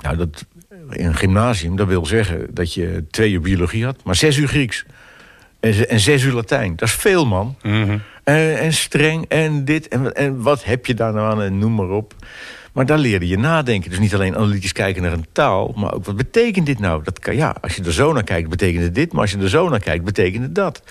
Nou, 0.00 0.16
dat, 0.16 0.44
in 0.90 1.06
een 1.06 1.14
gymnasium, 1.14 1.76
dat 1.76 1.86
wil 1.86 2.06
zeggen 2.06 2.46
dat 2.50 2.74
je 2.74 3.04
twee 3.10 3.32
uur 3.32 3.40
biologie 3.40 3.84
had... 3.84 4.04
maar 4.04 4.16
zes 4.16 4.36
uur 4.36 4.48
Grieks. 4.48 4.84
En, 5.60 5.88
en 5.88 6.00
zes 6.00 6.22
uur 6.22 6.32
Latijn. 6.32 6.76
Dat 6.76 6.88
is 6.88 6.94
veel, 6.94 7.26
man. 7.26 7.56
Mm 7.62 7.84
-hmm. 7.84 8.02
en, 8.24 8.58
en, 8.58 8.72
streng 8.72 9.24
en 9.28 9.64
dit. 9.64 9.88
En, 9.88 10.14
en 10.14 10.42
wat 10.42 10.64
heb 10.64 10.86
je 10.86 10.94
daar 10.94 11.12
nou 11.12 11.32
aan 11.32 11.42
en 11.42 11.58
noem 11.58 11.74
maar 11.74 11.88
op. 11.88 12.14
Maar 12.74 12.86
daar 12.86 12.98
leerde 12.98 13.28
je 13.28 13.38
nadenken. 13.38 13.90
Dus 13.90 13.98
niet 13.98 14.14
alleen 14.14 14.36
analytisch 14.36 14.72
kijken 14.72 15.02
naar 15.02 15.12
een 15.12 15.26
taal... 15.32 15.72
maar 15.76 15.94
ook 15.94 16.04
wat 16.04 16.16
betekent 16.16 16.66
dit 16.66 16.78
nou? 16.78 17.02
Dat 17.02 17.34
ja, 17.34 17.56
als 17.60 17.76
je 17.76 17.82
er 17.82 17.92
zo 17.92 18.12
naar 18.12 18.24
kijkt, 18.24 18.48
betekent 18.48 18.82
het 18.82 18.94
dit. 18.94 19.12
Maar 19.12 19.20
als 19.20 19.30
je 19.30 19.38
er 19.38 19.48
zo 19.48 19.68
naar 19.68 19.80
kijkt, 19.80 20.04
betekent 20.04 20.42
het 20.42 20.54
dat. 20.54 20.82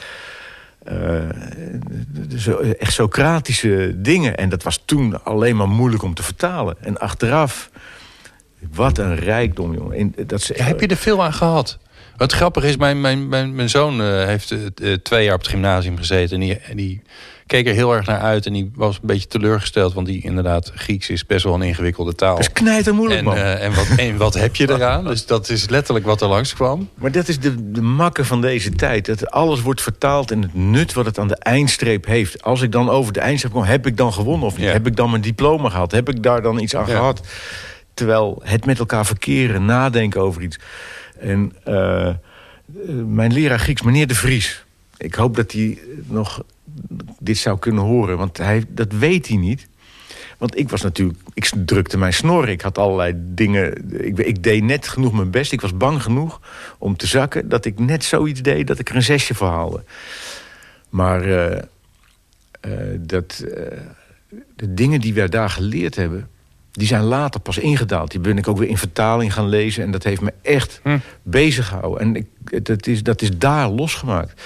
Uh, 0.91 2.79
echt 2.79 2.93
Socratische 2.93 3.93
dingen. 3.95 4.37
En 4.37 4.49
dat 4.49 4.63
was 4.63 4.81
toen 4.85 5.23
alleen 5.23 5.55
maar 5.55 5.69
moeilijk 5.69 6.03
om 6.03 6.13
te 6.13 6.23
vertalen. 6.23 6.75
En 6.79 6.99
achteraf, 6.99 7.69
wat 8.73 8.97
een 8.97 9.15
rijkdom, 9.15 9.73
jongen. 9.73 10.13
Dat 10.27 10.41
ze, 10.41 10.53
heb 10.63 10.79
je 10.79 10.87
er 10.87 10.97
veel 10.97 11.23
aan 11.23 11.33
gehad? 11.33 11.77
Wat 12.17 12.33
grappig 12.33 12.63
is, 12.63 12.77
mijn, 12.77 13.01
mijn, 13.01 13.27
mijn, 13.27 13.55
mijn 13.55 13.69
zoon 13.69 14.01
uh, 14.01 14.25
heeft 14.25 14.51
uh, 14.51 14.93
twee 14.93 15.23
jaar 15.23 15.33
op 15.33 15.39
het 15.39 15.49
gymnasium 15.49 15.97
gezeten. 15.97 16.41
En 16.41 16.47
die, 16.47 16.59
die 16.75 17.01
keek 17.47 17.67
er 17.67 17.73
heel 17.73 17.93
erg 17.93 18.05
naar 18.05 18.19
uit. 18.19 18.45
En 18.45 18.53
die 18.53 18.71
was 18.75 18.95
een 18.95 19.07
beetje 19.07 19.27
teleurgesteld. 19.27 19.93
Want 19.93 20.07
die 20.07 20.23
inderdaad, 20.23 20.71
Grieks 20.75 21.09
is 21.09 21.25
best 21.25 21.43
wel 21.43 21.53
een 21.53 21.61
ingewikkelde 21.61 22.15
taal. 22.15 22.35
Dat 22.35 22.43
is 22.43 22.51
knijter 22.51 22.93
moeilijk, 22.93 23.19
en, 23.19 23.25
man. 23.25 23.35
Uh, 23.35 23.63
en, 23.63 23.73
wat, 23.73 23.87
en 23.97 24.17
wat 24.17 24.33
heb 24.33 24.55
je 24.55 24.69
eraan? 24.69 25.05
Dus 25.05 25.25
dat 25.25 25.49
is 25.49 25.69
letterlijk 25.69 26.05
wat 26.05 26.21
er 26.21 26.27
langskwam. 26.27 26.89
Maar 26.95 27.11
dat 27.11 27.27
is 27.27 27.39
de, 27.39 27.71
de 27.71 27.81
makke 27.81 28.25
van 28.25 28.41
deze 28.41 28.71
tijd. 28.71 29.05
Dat 29.05 29.31
alles 29.31 29.61
wordt 29.61 29.81
vertaald 29.81 30.31
in 30.31 30.41
het 30.41 30.53
nut 30.53 30.93
wat 30.93 31.05
het 31.05 31.19
aan 31.19 31.27
de 31.27 31.37
eindstreep 31.37 32.05
heeft. 32.05 32.43
Als 32.43 32.61
ik 32.61 32.71
dan 32.71 32.89
over 32.89 33.13
de 33.13 33.19
eindstreep 33.19 33.53
kom, 33.53 33.63
heb 33.63 33.87
ik 33.87 33.97
dan 33.97 34.13
gewonnen 34.13 34.47
of 34.47 34.57
niet? 34.57 34.65
Ja. 34.65 34.71
Heb 34.71 34.87
ik 34.87 34.95
dan 34.95 35.09
mijn 35.09 35.21
diploma 35.21 35.69
gehad? 35.69 35.91
Heb 35.91 36.09
ik 36.09 36.23
daar 36.23 36.41
dan 36.41 36.59
iets 36.59 36.75
aan 36.75 36.87
Ja. 36.87 36.95
gehad? 36.95 37.21
Terwijl 37.93 38.41
het 38.43 38.65
met 38.65 38.79
elkaar 38.79 39.05
verkeren, 39.05 39.65
nadenken 39.65 40.21
over 40.21 40.41
iets. 40.41 40.59
En 41.23 41.53
uh, 41.67 42.09
mijn 43.05 43.33
leraar 43.33 43.59
Grieks, 43.59 43.81
meneer 43.81 44.07
De 44.07 44.15
Vries... 44.15 44.65
ik 44.97 45.15
hoop 45.15 45.35
dat 45.35 45.51
hij 45.51 45.79
nog 46.07 46.43
dit 47.19 47.37
zou 47.37 47.59
kunnen 47.59 47.83
horen, 47.83 48.17
want 48.17 48.37
hij, 48.37 48.63
dat 48.67 48.91
weet 48.91 49.27
hij 49.27 49.37
niet. 49.37 49.67
Want 50.37 50.57
ik 50.57 50.69
was 50.69 50.81
natuurlijk, 50.81 51.19
ik 51.33 51.51
drukte 51.65 51.97
mijn 51.97 52.13
snor. 52.13 52.49
Ik 52.49 52.61
had 52.61 52.77
allerlei 52.77 53.13
dingen. 53.17 53.91
Ik, 54.05 54.17
ik, 54.17 54.43
deed 54.43 54.63
net 54.63 54.87
genoeg 54.87 55.13
mijn 55.13 55.31
best. 55.31 55.51
Ik 55.51 55.61
was 55.61 55.77
bang 55.77 56.01
genoeg 56.01 56.41
om 56.77 56.97
te 56.97 57.07
zakken. 57.07 57.49
Dat 57.49 57.65
ik 57.65 57.79
net 57.79 58.03
zoiets 58.03 58.41
deed 58.41 58.67
dat 58.67 58.79
ik 58.79 58.89
er 58.89 58.95
een 58.95 59.03
zesje 59.03 59.35
voor 59.35 59.47
haalde. 59.47 59.83
Maar 60.89 61.27
uh, 61.27 61.57
uh, 62.67 62.99
dat, 62.99 63.45
de 64.55 64.73
dingen 64.73 65.01
die 65.01 65.13
wij 65.13 65.27
daar 65.27 65.49
geleerd 65.49 65.95
hebben. 65.95 66.29
Die 66.73 66.87
zijn 66.87 67.03
later 67.03 67.39
pas 67.39 67.57
ingedaald. 67.57 68.11
Die 68.11 68.19
ben 68.19 68.37
ik 68.37 68.47
ook 68.47 68.57
weer 68.57 68.67
in 68.69 68.77
vertaling 68.77 69.33
gaan 69.33 69.47
lezen. 69.49 69.83
En 69.83 69.91
dat 69.91 70.03
heeft 70.03 70.21
me 70.21 70.33
echt 70.41 70.79
Hm. 70.83 70.97
bezig 71.23 71.67
gehouden. 71.67 71.99
En 72.01 72.15
ik, 72.15 72.65
dat, 72.65 72.87
is, 72.87 73.03
dat 73.03 73.21
is 73.21 73.37
daar 73.37 73.69
losgemaakt. 73.69 74.41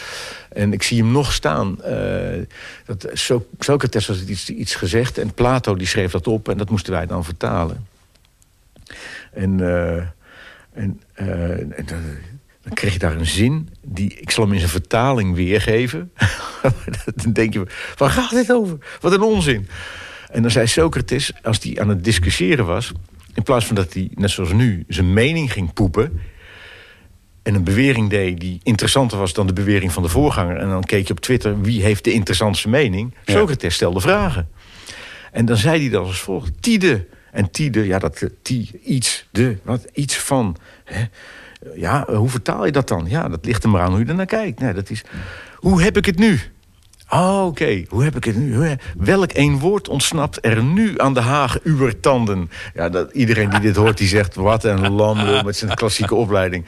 En 0.50 0.74
ik 0.74 0.84
zie 0.84 1.02
hem 1.04 1.12
nog 1.12 1.34
staan. 1.34 1.82
eh, 1.84 2.42
dat, 2.86 3.08
So- 3.14 3.46
Socrates 3.60 4.08
had 4.08 4.18
iets, 4.18 4.50
iets 4.50 4.76
gezegd. 4.76 5.18
En 5.18 5.34
Plato 5.34 5.76
die 5.76 5.88
schreef 5.88 6.12
dat 6.12 6.28
op. 6.28 6.50
En 6.50 6.58
dat 6.58 6.70
moesten 6.70 6.94
wij 6.94 7.06
dan 7.06 7.24
vertalen. 7.26 7.88
En, 9.34 9.60
eh, 9.60 9.96
en, 10.74 11.02
eh, 11.14 11.50
en 11.60 11.86
dan 11.88 12.74
kreeg 12.74 12.94
je 12.94 13.00
daar 13.00 13.16
een 13.16 13.26
zin. 13.26 13.70
Die, 13.82 14.14
ik 14.14 14.32
zal 14.32 14.44
hem 14.44 14.54
in 14.54 14.60
zijn 14.60 14.72
vertaling 14.72 15.36
weergeven. 15.36 16.12
dan 17.16 17.34
denk 17.34 17.54
je, 17.54 17.68
waar 17.98 18.10
gaat 18.10 18.30
dit 18.30 18.52
over? 18.52 18.78
Wat 19.02 19.12
een 19.14 19.22
onzin. 19.22 19.68
En 20.32 20.42
dan 20.42 20.52
zei 20.52 20.68
Socrates, 20.68 21.32
als 21.44 21.60
hij 21.64 21.80
aan 21.80 21.90
het 21.90 22.04
discussiëren 22.04 22.66
was... 22.66 22.92
in 23.34 23.44
plaats 23.44 23.66
van 23.66 23.76
dat 23.76 23.94
hij, 23.94 24.10
net 24.14 24.30
zoals 24.30 24.54
nu, 24.54 24.84
zijn 24.88 25.14
mening 25.14 25.52
ging 25.52 25.74
poepen... 25.74 26.22
en 27.44 27.56
een 27.56 27.64
bewering 27.64 28.10
deed 28.10 28.40
die 28.40 28.60
interessanter 28.64 29.18
was 29.18 29.34
dan 29.34 29.48
de 29.48 29.54
bewering 29.54 29.92
van 29.92 30.04
de 30.04 30.10
voorganger... 30.10 30.58
en 30.58 30.70
dan 30.70 30.84
keek 30.84 31.08
je 31.08 31.14
op 31.14 31.20
Twitter, 31.20 31.62
wie 31.62 31.82
heeft 31.82 32.04
de 32.04 32.12
interessantste 32.12 32.70
mening? 32.70 33.14
Ja. 33.26 33.34
Socrates 33.34 33.74
stelde 33.74 34.00
vragen. 34.00 34.50
En 35.32 35.46
dan 35.46 35.58
zei 35.58 35.82
hij 35.82 35.90
dan 35.90 36.06
als 36.06 36.20
volgt, 36.20 36.52
Tide. 36.60 37.06
En 37.32 37.52
Tide, 37.52 37.86
ja, 37.86 38.00
dat 38.00 38.22
eh, 38.22 38.30
ti, 38.42 38.72
iets, 38.84 39.28
de, 39.32 39.58
wat, 39.64 39.86
iets 39.94 40.18
van... 40.18 40.58
Hè? 40.84 41.04
Ja, 41.76 42.08
eh, 42.08 42.18
hoe 42.18 42.30
vertaal 42.30 42.66
je 42.66 42.72
dat 42.72 42.88
dan? 42.88 43.06
Ja, 43.10 43.28
dat 43.28 43.46
ligt 43.46 43.64
er 43.64 43.70
maar 43.70 43.82
aan 43.82 43.90
hoe 43.90 44.00
je 44.00 44.06
ernaar 44.06 44.26
kijkt. 44.26 44.60
Nee, 44.60 44.74
dat 44.74 44.90
is, 44.90 45.04
hoe 45.56 45.82
heb 45.82 45.98
ik 45.98 46.06
het 46.06 46.20
nu? 46.20 46.40
Oh, 47.10 47.46
oké. 47.46 47.84
Hoe 47.90 48.04
heb 48.04 48.16
ik 48.16 48.24
het 48.24 48.36
nu? 48.36 48.78
Welk 48.98 49.32
één 49.32 49.60
woord 49.60 49.88
ontsnapt 49.88 50.46
er 50.46 50.64
nu 50.64 51.00
aan 51.00 51.14
de 51.14 51.20
haag 51.20 51.60
uwer 51.64 52.00
tanden? 52.00 52.50
Ja, 52.74 52.90
dat, 52.90 53.14
iedereen 53.14 53.50
die 53.50 53.60
dit 53.60 53.76
hoort, 53.76 53.98
die 53.98 54.08
zegt... 54.08 54.36
wat 54.36 54.64
een 54.64 54.92
lamlul 54.92 55.44
met 55.44 55.56
zijn 55.56 55.76
klassieke 55.76 56.16
opleiding. 56.16 56.66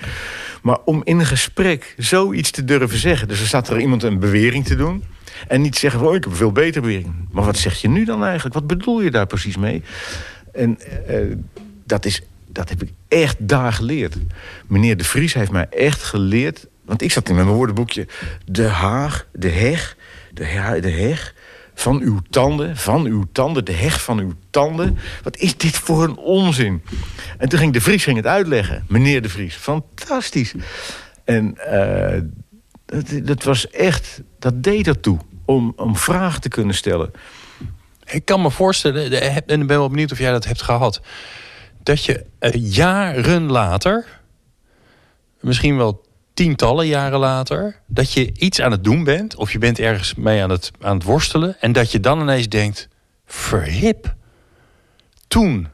Maar 0.62 0.78
om 0.86 1.02
in 1.04 1.20
een 1.20 1.26
gesprek 1.26 1.94
zoiets 1.98 2.52
te 2.52 2.64
durven 2.64 2.98
zeggen... 2.98 3.28
dus 3.28 3.40
er 3.40 3.48
staat 3.48 3.70
er 3.70 3.80
iemand 3.80 4.04
een 4.04 4.20
bewering 4.20 4.66
te 4.66 4.76
doen... 4.76 5.04
en 5.48 5.62
niet 5.62 5.76
zeggen, 5.76 6.02
oh, 6.02 6.16
ik 6.16 6.24
heb 6.24 6.36
veel 6.36 6.52
betere 6.52 6.82
bewering. 6.82 7.14
Maar 7.32 7.46
wat 7.46 7.58
zeg 7.58 7.82
je 7.82 7.90
nu 7.90 8.06
dan 8.06 8.24
eigenlijk? 8.24 8.54
Wat 8.54 8.68
bedoel 8.68 9.02
je 9.02 9.12
daar 9.12 9.28
precies 9.28 9.58
mee? 9.58 9.84
En 10.54 10.80
eh, 11.08 11.18
dat, 11.86 12.06
is, 12.06 12.22
dat 12.48 12.70
heb 12.70 12.82
ik 12.82 12.90
echt 13.08 13.36
daar 13.40 13.74
geleerd. 13.74 14.16
Meneer 14.68 14.98
De 14.98 15.04
Vries 15.04 15.34
heeft 15.34 15.52
mij 15.52 15.68
echt 15.70 16.04
geleerd... 16.04 16.68
want 16.86 17.02
ik 17.02 17.12
zat 17.12 17.30
in 17.30 17.36
mijn 17.36 17.48
woordenboekje... 17.48 18.08
de 18.46 18.68
haag, 18.68 19.28
de 19.32 19.50
heg, 19.50 19.98
de, 20.34 20.78
de 20.82 20.92
heg 20.92 21.34
van 21.80 22.02
uw 22.02 22.20
tanden, 22.30 22.78
van 22.78 23.06
uw 23.06 23.26
tanden, 23.32 23.66
de 23.66 23.74
heg 23.74 24.02
van 24.04 24.20
uw 24.20 24.34
tanden. 24.50 24.98
Wat 25.24 25.38
is 25.38 25.58
dit 25.58 25.78
voor 25.78 26.04
een 26.04 26.18
onzin? 26.18 26.84
En 27.38 27.50
toen 27.50 27.60
ging 27.60 27.74
De 27.74 27.82
Vries 27.82 28.04
ging 28.04 28.18
het 28.18 28.26
uitleggen. 28.26 28.86
Meneer 28.88 29.22
De 29.22 29.30
Vries, 29.30 29.56
fantastisch. 29.56 30.54
En 31.24 31.58
eh, 31.58 32.22
dat, 32.86 33.28
dat 33.28 33.44
was 33.44 33.70
echt, 33.70 34.22
dat 34.40 34.64
deed 34.64 34.88
ertoe. 34.88 35.18
Om, 35.46 35.74
om 35.76 35.96
vragen 35.96 36.42
te 36.42 36.50
kunnen 36.50 36.76
stellen. 36.76 37.12
Ik 38.06 38.26
kan 38.26 38.42
me 38.42 38.52
voorstellen, 38.52 39.22
en 39.22 39.62
ik 39.62 39.68
ben 39.68 39.78
wel 39.78 39.90
benieuwd 39.90 40.12
of 40.12 40.18
jij 40.18 40.32
dat 40.32 40.46
hebt 40.46 40.62
gehad... 40.62 41.02
dat 41.84 42.06
je 42.06 42.26
eh, 42.40 42.74
jaren 42.74 43.52
later, 43.52 44.06
misschien 45.40 45.78
wel 45.78 46.08
tientallen 46.40 46.88
jaren 46.88 47.20
later... 47.20 47.76
dat 47.86 48.14
je 48.14 48.32
iets 48.38 48.62
aan 48.62 48.72
het 48.72 48.84
doen 48.84 49.04
bent, 49.04 49.36
of 49.36 49.52
je 49.52 49.58
bent 49.58 49.80
ergens 49.80 50.16
mee 50.16 50.44
aan 50.44 50.50
het, 50.50 50.72
aan 50.82 50.96
het 50.96 51.04
worstelen... 51.04 51.56
en 51.60 51.72
dat 51.72 51.92
je 51.92 52.00
dan 52.00 52.22
ineens 52.22 52.50
denkt, 52.50 52.88
verhip. 53.26 54.16
Toen 55.28 55.68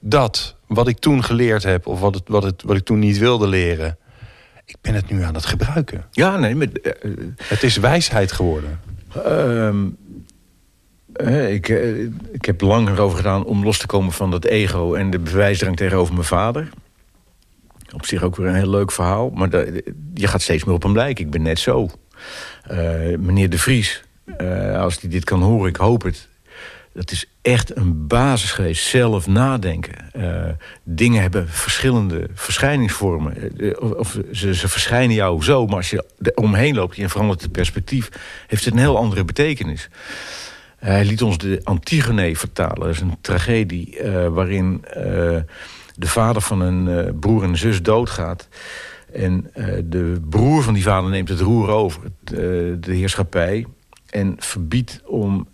dat, 0.00 0.56
wat 0.66 0.88
ik 0.88 0.98
toen 0.98 1.24
geleerd 1.24 1.62
heb... 1.62 1.86
of 1.86 2.00
wat, 2.00 2.14
het, 2.14 2.22
wat, 2.26 2.42
het, 2.42 2.62
wat 2.62 2.76
ik 2.76 2.84
toen 2.84 2.98
niet 2.98 3.18
wilde 3.18 3.46
leren... 3.46 3.98
ik 4.64 4.76
ben 4.80 4.94
het 4.94 5.10
nu 5.10 5.22
aan 5.22 5.34
het 5.34 5.46
gebruiken. 5.46 6.06
Ja, 6.10 6.36
nee, 6.36 6.54
met, 6.54 6.80
eh, 6.80 7.10
Het 7.42 7.62
is 7.62 7.76
wijsheid 7.76 8.32
geworden. 8.32 8.80
Ehm, 9.24 9.88
eh, 11.12 11.52
ik, 11.52 11.68
eh, 11.68 12.00
ik 12.32 12.44
heb 12.44 12.60
lang 12.60 12.88
erover 12.88 13.16
gedaan 13.16 13.44
om 13.44 13.64
los 13.64 13.78
te 13.78 13.86
komen 13.86 14.12
van 14.12 14.30
dat 14.30 14.44
ego 14.44 14.94
en 14.94 15.10
de 15.10 15.18
bewijsdrang 15.18 15.76
tegenover 15.76 16.14
mijn 16.14 16.26
vader. 16.26 16.68
Op 17.94 18.06
zich 18.06 18.22
ook 18.22 18.36
weer 18.36 18.46
een 18.46 18.54
heel 18.54 18.70
leuk 18.70 18.92
verhaal, 18.92 19.30
maar 19.30 19.50
je 20.14 20.26
gaat 20.26 20.42
steeds 20.42 20.64
meer 20.64 20.74
op 20.74 20.82
hem 20.82 20.96
lijken. 20.96 21.24
Ik 21.24 21.30
ben 21.30 21.42
net 21.42 21.58
zo. 21.58 21.90
Eh, 22.62 23.18
meneer 23.18 23.50
De 23.50 23.58
Vries, 23.58 24.02
eh, 24.36 24.80
als 24.80 25.00
hij 25.00 25.10
dit 25.10 25.24
kan 25.24 25.42
horen, 25.42 25.68
ik 25.68 25.76
hoop 25.76 26.02
het. 26.02 26.28
Dat 26.92 27.10
is 27.10 27.26
echt 27.42 27.76
een 27.76 28.06
basis 28.06 28.52
geweest. 28.52 28.86
Zelf 28.86 29.26
nadenken. 29.26 30.12
Eh, 30.12 30.50
dingen 30.82 31.22
hebben 31.22 31.48
verschillende 31.48 32.26
verschijningsvormen. 32.34 33.52
Of, 33.96 34.18
ze, 34.32 34.54
ze 34.54 34.68
verschijnen 34.68 35.14
jou 35.14 35.42
zo, 35.42 35.66
maar 35.66 35.76
als 35.76 35.90
je 35.90 36.04
er 36.18 36.34
omheen 36.34 36.74
loopt 36.74 36.98
en 36.98 37.10
verandert 37.10 37.42
het 37.42 37.52
perspectief, 37.52 38.08
heeft 38.46 38.64
het 38.64 38.74
een 38.74 38.80
heel 38.80 38.96
andere 38.96 39.24
betekenis. 39.24 39.88
Hij 40.76 41.04
liet 41.04 41.22
ons 41.22 41.38
de 41.38 41.60
Antigone 41.64 42.36
vertalen. 42.36 42.80
Dat 42.80 42.88
is 42.88 43.00
een 43.00 43.18
tragedie 43.20 43.98
waarin 44.30 44.84
de 46.00 46.08
vader 46.08 46.42
van 46.42 46.60
een 46.60 46.88
eh, 46.88 47.12
broer 47.20 47.42
en 47.42 47.56
zus 47.56 47.82
doodgaat. 47.82 48.48
En 49.12 49.50
eh, 49.54 49.66
de 49.84 50.20
broer 50.28 50.62
van 50.62 50.74
die 50.74 50.82
vader 50.82 51.10
neemt 51.10 51.28
het 51.28 51.40
roer 51.40 51.68
over, 51.68 52.02
het, 52.02 52.32
eh, 52.32 52.38
de 52.80 52.92
heerschappij. 52.94 53.66
En 54.06 54.34
verbiedt 54.38 55.00
om, 55.06 55.48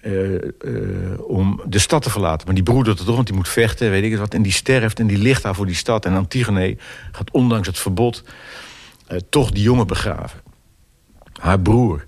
om 1.27 1.61
de 1.67 1.79
stad 1.79 2.03
te 2.03 2.11
verlaten. 2.11 2.47
Maar 2.47 2.55
die 2.55 2.65
broer 2.65 2.85
doet 2.85 2.97
het 2.97 3.07
toch, 3.07 3.15
want 3.15 3.27
die 3.27 3.37
moet 3.37 3.49
vechten, 3.49 3.91
weet 3.91 4.05
ik 4.05 4.11
het 4.11 4.21
wat. 4.21 4.35
En 4.35 4.43
die 4.43 4.53
sterft 4.53 4.99
en 4.99 5.07
die 5.07 5.19
ligt 5.19 5.43
daar 5.43 5.55
voor 5.55 5.67
die 5.67 5.75
stad. 5.75 6.05
En 6.05 6.15
Antigone 6.15 6.77
gaat 7.13 7.31
ondanks 7.31 7.67
het 7.67 7.79
verbod 7.79 8.25
toch 9.29 9.51
die 9.51 9.63
jongen 9.63 9.87
begraven. 9.87 10.41
Haar 11.41 11.61
broer. 11.61 12.07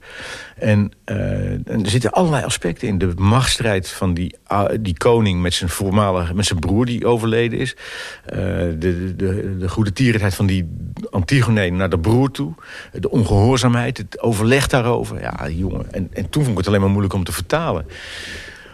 En, 0.56 0.92
eh, 1.04 1.52
en 1.52 1.84
er 1.84 1.90
zitten 1.90 2.12
allerlei 2.12 2.44
aspecten 2.44 2.88
in. 2.88 2.98
De 2.98 3.12
machtsstrijd 3.16 3.88
van 3.88 4.14
die, 4.14 4.36
ah, 4.46 4.74
die 4.80 4.96
koning 4.96 5.42
met 5.42 5.54
zijn 5.54 5.70
voormalige, 5.70 6.34
met 6.34 6.46
zijn 6.46 6.58
broer 6.58 6.86
die 6.86 7.06
overleden 7.06 7.58
is. 7.58 7.76
Eh, 8.24 8.38
de, 8.78 9.14
de, 9.16 9.56
de 9.58 9.68
goede 9.68 9.92
tierenheid 9.92 10.34
van 10.34 10.46
die 10.46 10.68
Antigone 11.10 11.70
naar 11.70 11.90
de 11.90 11.98
broer 11.98 12.30
toe. 12.30 12.52
De 12.92 13.10
ongehoorzaamheid, 13.10 13.96
het 13.96 14.20
overleg 14.20 14.66
daarover. 14.66 15.20
Ja, 15.20 15.48
jongen. 15.48 15.92
En, 15.92 16.08
en 16.12 16.30
toen 16.30 16.42
vond 16.42 16.52
ik 16.52 16.58
het 16.58 16.66
alleen 16.66 16.80
maar 16.80 16.90
moeilijk 16.90 17.14
om 17.14 17.24
te 17.24 17.32
vertalen. 17.32 17.86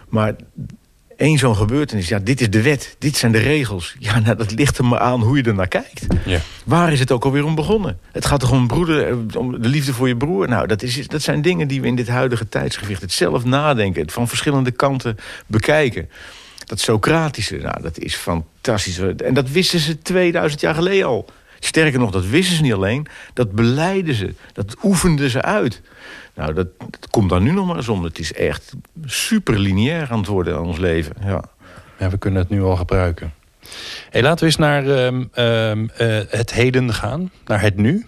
Maar 0.09 0.35
één 1.17 1.37
zo'n 1.37 1.55
gebeurtenis, 1.55 2.07
ja, 2.07 2.19
dit 2.19 2.41
is 2.41 2.49
de 2.49 2.61
wet, 2.61 2.95
dit 2.99 3.17
zijn 3.17 3.31
de 3.31 3.37
regels. 3.37 3.95
Ja, 3.99 4.19
nou, 4.19 4.37
dat 4.37 4.51
ligt 4.51 4.77
er 4.77 4.85
maar 4.85 4.99
aan 4.99 5.21
hoe 5.21 5.37
je 5.37 5.43
er 5.43 5.53
naar 5.53 5.67
kijkt. 5.67 6.05
Ja. 6.25 6.39
Waar 6.65 6.91
is 6.91 6.99
het 6.99 7.11
ook 7.11 7.25
alweer 7.25 7.45
om 7.45 7.55
begonnen? 7.55 7.99
Het 8.11 8.25
gaat 8.25 8.39
toch 8.39 8.51
om, 8.51 8.67
broeder, 8.67 9.07
eh, 9.07 9.15
om 9.37 9.61
de 9.61 9.67
liefde 9.67 9.93
voor 9.93 10.07
je 10.07 10.17
broer? 10.17 10.49
Nou, 10.49 10.67
dat, 10.67 10.83
is, 10.83 11.07
dat 11.07 11.21
zijn 11.21 11.41
dingen 11.41 11.67
die 11.67 11.81
we 11.81 11.87
in 11.87 11.95
dit 11.95 12.07
huidige 12.07 12.49
tijdsgewicht... 12.49 13.01
het 13.01 13.11
zelf 13.11 13.45
nadenken, 13.45 14.01
het 14.01 14.11
van 14.11 14.27
verschillende 14.27 14.71
kanten 14.71 15.17
bekijken. 15.47 16.09
Dat 16.65 16.79
Socratische, 16.79 17.57
nou, 17.57 17.81
dat 17.81 17.99
is 17.99 18.15
fantastisch. 18.15 18.99
En 18.99 19.33
dat 19.33 19.49
wisten 19.49 19.79
ze 19.79 20.01
2000 20.01 20.61
jaar 20.61 20.75
geleden 20.75 21.07
al. 21.07 21.25
Sterker 21.59 21.99
nog, 21.99 22.11
dat 22.11 22.25
wisten 22.25 22.55
ze 22.55 22.61
niet 22.61 22.73
alleen. 22.73 23.07
Dat 23.33 23.51
beleiden 23.51 24.15
ze. 24.15 24.33
Dat 24.53 24.75
oefenden 24.83 25.29
ze 25.29 25.41
uit. 25.41 25.81
Nou, 26.33 26.53
dat, 26.53 26.67
dat 26.77 27.09
komt 27.09 27.29
daar 27.29 27.41
nu 27.41 27.51
nog 27.51 27.67
maar 27.67 27.75
eens 27.75 27.89
om. 27.89 28.03
Het 28.03 28.19
is 28.19 28.33
echt 28.33 28.73
super 29.05 29.59
lineair 29.59 30.11
aan 30.11 30.19
het 30.19 30.27
worden 30.27 30.55
aan 30.55 30.65
ons 30.65 30.77
leven. 30.77 31.15
Ja. 31.23 31.43
Ja, 31.99 32.09
we 32.09 32.17
kunnen 32.17 32.39
het 32.39 32.49
nu 32.49 32.61
al 32.61 32.75
gebruiken. 32.75 33.33
Hey, 34.09 34.21
laten 34.21 34.39
we 34.39 34.45
eens 34.45 34.55
naar 34.55 34.87
ehm, 34.87 35.23
ehm, 35.31 35.87
eh, 35.87 36.21
het 36.29 36.53
heden 36.53 36.93
gaan, 36.93 37.31
naar 37.45 37.61
het 37.61 37.75
nu. 37.75 38.05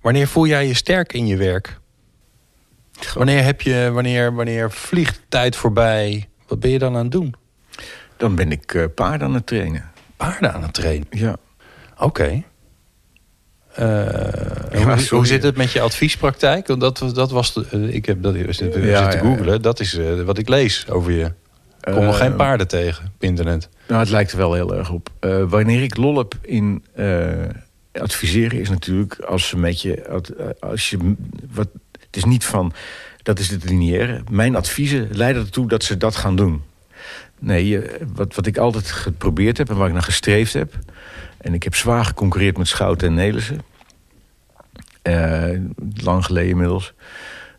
Wanneer 0.00 0.28
voel 0.28 0.46
jij 0.46 0.66
je 0.66 0.74
sterk 0.74 1.12
in 1.12 1.26
je 1.26 1.36
werk? 1.36 1.78
Wanneer, 3.14 3.42
heb 3.44 3.60
je, 3.60 3.90
wanneer, 3.92 4.34
wanneer 4.34 4.70
vliegt 4.70 5.20
tijd 5.28 5.56
voorbij? 5.56 6.28
Wat 6.46 6.60
ben 6.60 6.70
je 6.70 6.78
dan 6.78 6.96
aan 6.96 7.02
het 7.02 7.12
doen? 7.12 7.34
Dan 8.16 8.34
ben 8.34 8.52
ik 8.52 8.74
eh, 8.74 8.84
paarden 8.94 9.26
aan 9.26 9.34
het 9.34 9.46
trainen. 9.46 9.90
Paarden 10.16 10.52
aan 10.52 10.62
het 10.62 10.74
trainen. 10.74 11.06
Ja. 11.10 11.36
Oké. 11.98 12.42
Eh, 13.74 15.08
hoe, 15.10 15.26
zit 15.26 15.42
het 15.42 15.56
met 15.56 15.72
je 15.72 15.80
adviespraktijk? 15.80 16.66
Want 16.66 16.80
dat, 16.80 16.98
was- 16.98 17.14
dat 17.14 17.30
was. 17.30 17.54
de- 17.54 17.66
eh, 17.70 17.94
ik 17.94 18.06
heb 18.06 18.22
dat 18.22 18.34
zitten 18.34 18.86
Ja, 18.86 19.10
zitten 19.10 19.28
ja, 19.28 19.34
googlen. 19.36 19.62
Dat 19.62 19.80
is 19.80 19.94
eh, 19.94 20.20
wat 20.22 20.38
ik 20.38 20.48
lees 20.48 20.88
over 20.90 21.12
je. 21.12 21.24
Ik 21.80 21.92
kom 21.94 22.04
nog 22.04 22.16
geen 22.18 22.36
paarden 22.36 22.68
tegen 22.68 23.04
op 23.16 23.22
internet. 23.22 23.68
Nou, 23.88 24.00
het 24.00 24.10
lijkt 24.10 24.30
er 24.32 24.38
wel 24.38 24.54
heel 24.54 24.74
erg 24.74 24.90
op. 24.90 25.08
Eh, 25.20 25.42
wanneer 25.48 25.82
ik 25.82 25.96
lol 25.96 26.18
heb 26.18 26.34
in 26.42 26.84
eh, 26.94 27.28
adviseren 27.92 28.60
is 28.60 28.68
natuurlijk 28.68 29.18
als 29.20 29.48
ze 29.48 29.58
met 29.58 29.82
je... 29.82 30.22
Als 30.60 30.90
je 30.90 31.14
wat, 31.52 31.68
het 32.00 32.16
is 32.16 32.24
niet 32.24 32.44
van, 32.44 32.72
dat 33.22 33.38
is 33.38 33.48
het 33.50 33.64
lineaire. 33.64 34.22
Mijn 34.30 34.56
adviezen 34.56 35.08
leiden 35.12 35.42
ertoe 35.42 35.68
dat 35.68 35.84
ze 35.84 35.96
dat 35.96 36.16
gaan 36.16 36.36
doen. 36.36 36.62
Nee, 37.38 37.68
je- 37.68 37.98
wat, 38.14 38.34
wat 38.34 38.46
ik 38.46 38.56
altijd 38.58 38.90
geprobeerd 38.90 39.58
heb 39.58 39.68
en 39.68 39.76
waar 39.76 39.86
ik 39.86 39.92
naar 39.92 40.02
gestreefd 40.02 40.52
heb... 40.52 40.74
en 41.38 41.54
ik 41.54 41.62
heb 41.62 41.74
zwaar 41.74 42.04
geconcurreerd 42.04 42.58
met 42.58 42.68
Schouten 42.68 43.08
en 43.08 43.14
Nelissen. 43.14 43.60
Eh, 45.02 45.60
lang 45.94 46.24
geleden 46.24 46.50
inmiddels. 46.50 46.94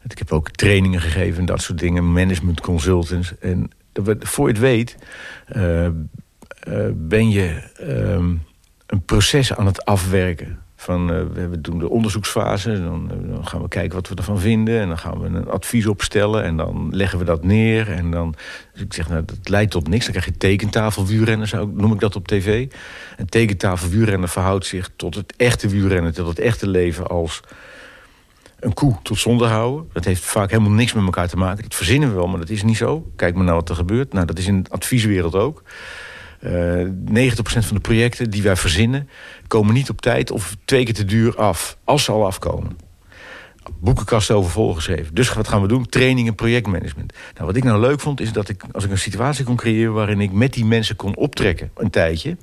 Ik 0.07 0.17
heb 0.17 0.31
ook 0.31 0.49
trainingen 0.51 1.01
gegeven 1.01 1.39
en 1.39 1.45
dat 1.45 1.61
soort 1.61 1.79
dingen. 1.79 2.11
Management 2.11 2.61
consultants. 2.61 3.37
En 3.39 3.71
voor 4.19 4.47
je 4.47 4.53
het 4.53 4.61
weet, 4.61 4.97
uh, 5.55 5.85
uh, 5.85 5.91
ben 6.93 7.29
je 7.29 7.61
ehm, 7.77 8.33
een 8.85 9.01
proces 9.05 9.53
aan 9.53 9.65
het 9.65 9.85
afwerken. 9.85 10.59
Van, 10.81 11.13
uh, 11.13 11.47
we 11.49 11.61
doen 11.61 11.79
de 11.79 11.89
onderzoeksfase, 11.89 12.81
dan, 12.81 13.07
dan, 13.07 13.47
gaan 13.47 13.61
we 13.61 13.67
kijken 13.67 13.95
wat 13.95 14.07
we 14.07 14.15
ervan 14.15 14.39
vinden... 14.39 14.79
en 14.79 14.87
dan 14.87 14.97
gaan 14.97 15.19
we 15.19 15.27
een 15.27 15.49
advies 15.49 15.87
opstellen 15.87 16.43
en 16.43 16.57
dan 16.57 16.87
leggen 16.91 17.19
we 17.19 17.25
dat 17.25 17.43
neer. 17.43 17.91
En 17.91 18.11
dan, 18.11 18.35
dus 18.73 18.81
ik 18.81 18.93
zeg, 18.93 19.09
nou, 19.09 19.25
dat 19.25 19.49
leidt 19.49 19.71
tot 19.71 19.87
niks. 19.87 20.03
Dan 20.03 20.11
krijg 20.11 20.25
je 20.25 20.37
tekentafel 20.37 21.05
wielrennen, 21.05 21.73
noem 21.75 21.93
ik 21.93 21.99
dat 21.99 22.15
op 22.15 22.27
tv. 22.27 22.67
Een 23.17 23.29
tekentafel 23.29 23.89
wielrennen 23.89 24.29
verhoudt 24.29 24.65
zich 24.65 24.89
tot 24.95 25.15
het 25.15 25.33
echte 25.37 25.67
wielrennen... 25.67 26.13
tot 26.13 26.27
het 26.27 26.39
echte 26.39 26.67
leven 26.67 27.07
als 27.07 27.41
een 28.59 28.73
koe 28.73 28.95
tot 29.03 29.19
zonde 29.19 29.45
houden. 29.45 29.89
Dat 29.93 30.05
heeft 30.05 30.23
vaak 30.23 30.49
helemaal 30.49 30.71
niks 30.71 30.93
met 30.93 31.03
elkaar 31.03 31.27
te 31.27 31.37
maken. 31.37 31.63
Dat 31.63 31.75
verzinnen 31.75 32.09
we 32.09 32.15
wel, 32.15 32.27
maar 32.27 32.39
dat 32.39 32.49
is 32.49 32.63
niet 32.63 32.77
zo. 32.77 33.11
Kijk 33.15 33.35
maar 33.35 33.45
naar 33.45 33.55
wat 33.55 33.69
er 33.69 33.75
gebeurt. 33.75 34.13
Nou, 34.13 34.25
dat 34.25 34.37
is 34.37 34.47
in 34.47 34.63
de 34.63 34.69
advieswereld 34.69 35.35
ook. 35.35 35.63
Uh, 36.41 36.85
90% 36.85 37.37
van 37.41 37.75
de 37.75 37.81
projecten 37.81 38.29
die 38.29 38.41
wij 38.41 38.55
verzinnen... 38.55 39.09
komen 39.47 39.73
niet 39.73 39.89
op 39.89 40.01
tijd 40.01 40.31
of 40.31 40.55
twee 40.65 40.83
keer 40.85 40.93
te 40.93 41.05
duur 41.05 41.35
af. 41.35 41.77
Als 41.83 42.03
ze 42.03 42.11
al 42.11 42.25
afkomen. 42.25 42.77
Boekenkasten 43.79 44.35
overvol 44.35 44.73
geschreven. 44.73 45.15
Dus 45.15 45.33
wat 45.33 45.47
gaan 45.47 45.61
we 45.61 45.67
doen? 45.67 45.85
Training 45.85 46.27
en 46.27 46.35
projectmanagement. 46.35 47.13
Nou, 47.33 47.45
wat 47.45 47.55
ik 47.55 47.63
nou 47.63 47.79
leuk 47.79 47.99
vond, 47.99 48.21
is 48.21 48.31
dat 48.31 48.49
ik 48.49 48.63
als 48.71 48.83
ik 48.83 48.91
een 48.91 48.97
situatie 48.97 49.45
kon 49.45 49.55
creëren... 49.55 49.93
waarin 49.93 50.21
ik 50.21 50.31
met 50.31 50.53
die 50.53 50.65
mensen 50.65 50.95
kon 50.95 51.15
optrekken, 51.15 51.71
een 51.75 51.89
tijdje... 51.89 52.37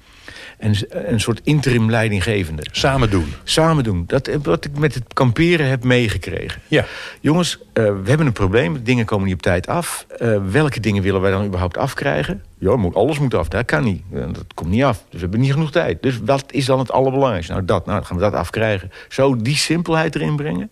En 0.59 0.75
een 0.89 1.21
soort 1.21 1.41
interim 1.45 1.91
leidinggevende. 1.91 2.67
Samen 2.71 3.11
doen. 3.11 3.33
Samen 3.45 3.85
doen. 3.85 4.05
Dat 4.07 4.31
wat 4.43 4.65
ik 4.65 4.79
met 4.79 4.95
het 4.95 5.05
kamperen 5.13 5.69
heb 5.69 5.85
meegekregen. 5.85 6.61
Ja. 6.69 6.85
Jongens, 7.21 7.59
uh, 7.59 7.63
we 7.73 8.09
hebben 8.09 8.27
een 8.27 8.33
probleem. 8.33 8.85
Dingen 8.85 9.05
komen 9.05 9.27
niet 9.27 9.35
op 9.35 9.43
tijd 9.43 9.67
af. 9.67 10.07
Uh, 10.19 10.39
welke 10.51 10.81
dingen 10.81 11.03
willen 11.03 11.21
wij 11.21 11.31
dan 11.31 11.45
überhaupt 11.45 11.77
afkrijgen? 11.77 12.43
Ja, 12.59 12.77
moet, 12.77 12.95
alles 12.95 13.19
moet 13.19 13.35
af. 13.35 13.49
Dat 13.49 13.65
kan 13.65 13.85
niet. 13.85 14.03
Dat 14.11 14.55
komt 14.55 14.71
niet 14.71 14.83
af. 14.83 14.97
Dus 14.97 15.07
we 15.11 15.19
hebben 15.19 15.41
niet 15.41 15.53
genoeg 15.53 15.71
tijd. 15.71 16.03
Dus 16.03 16.19
wat 16.25 16.45
is 16.53 16.65
dan 16.65 16.79
het 16.79 16.93
allerbelangrijkste? 16.93 17.53
Nou, 17.53 17.65
dat. 17.65 17.87
Nou, 17.87 17.99
dan 17.99 18.07
gaan 18.07 18.17
we 18.17 18.23
dat 18.23 18.35
afkrijgen. 18.35 18.91
Zo 19.09 19.37
die 19.37 19.57
simpelheid 19.57 20.15
erin 20.15 20.37
brengen. 20.37 20.71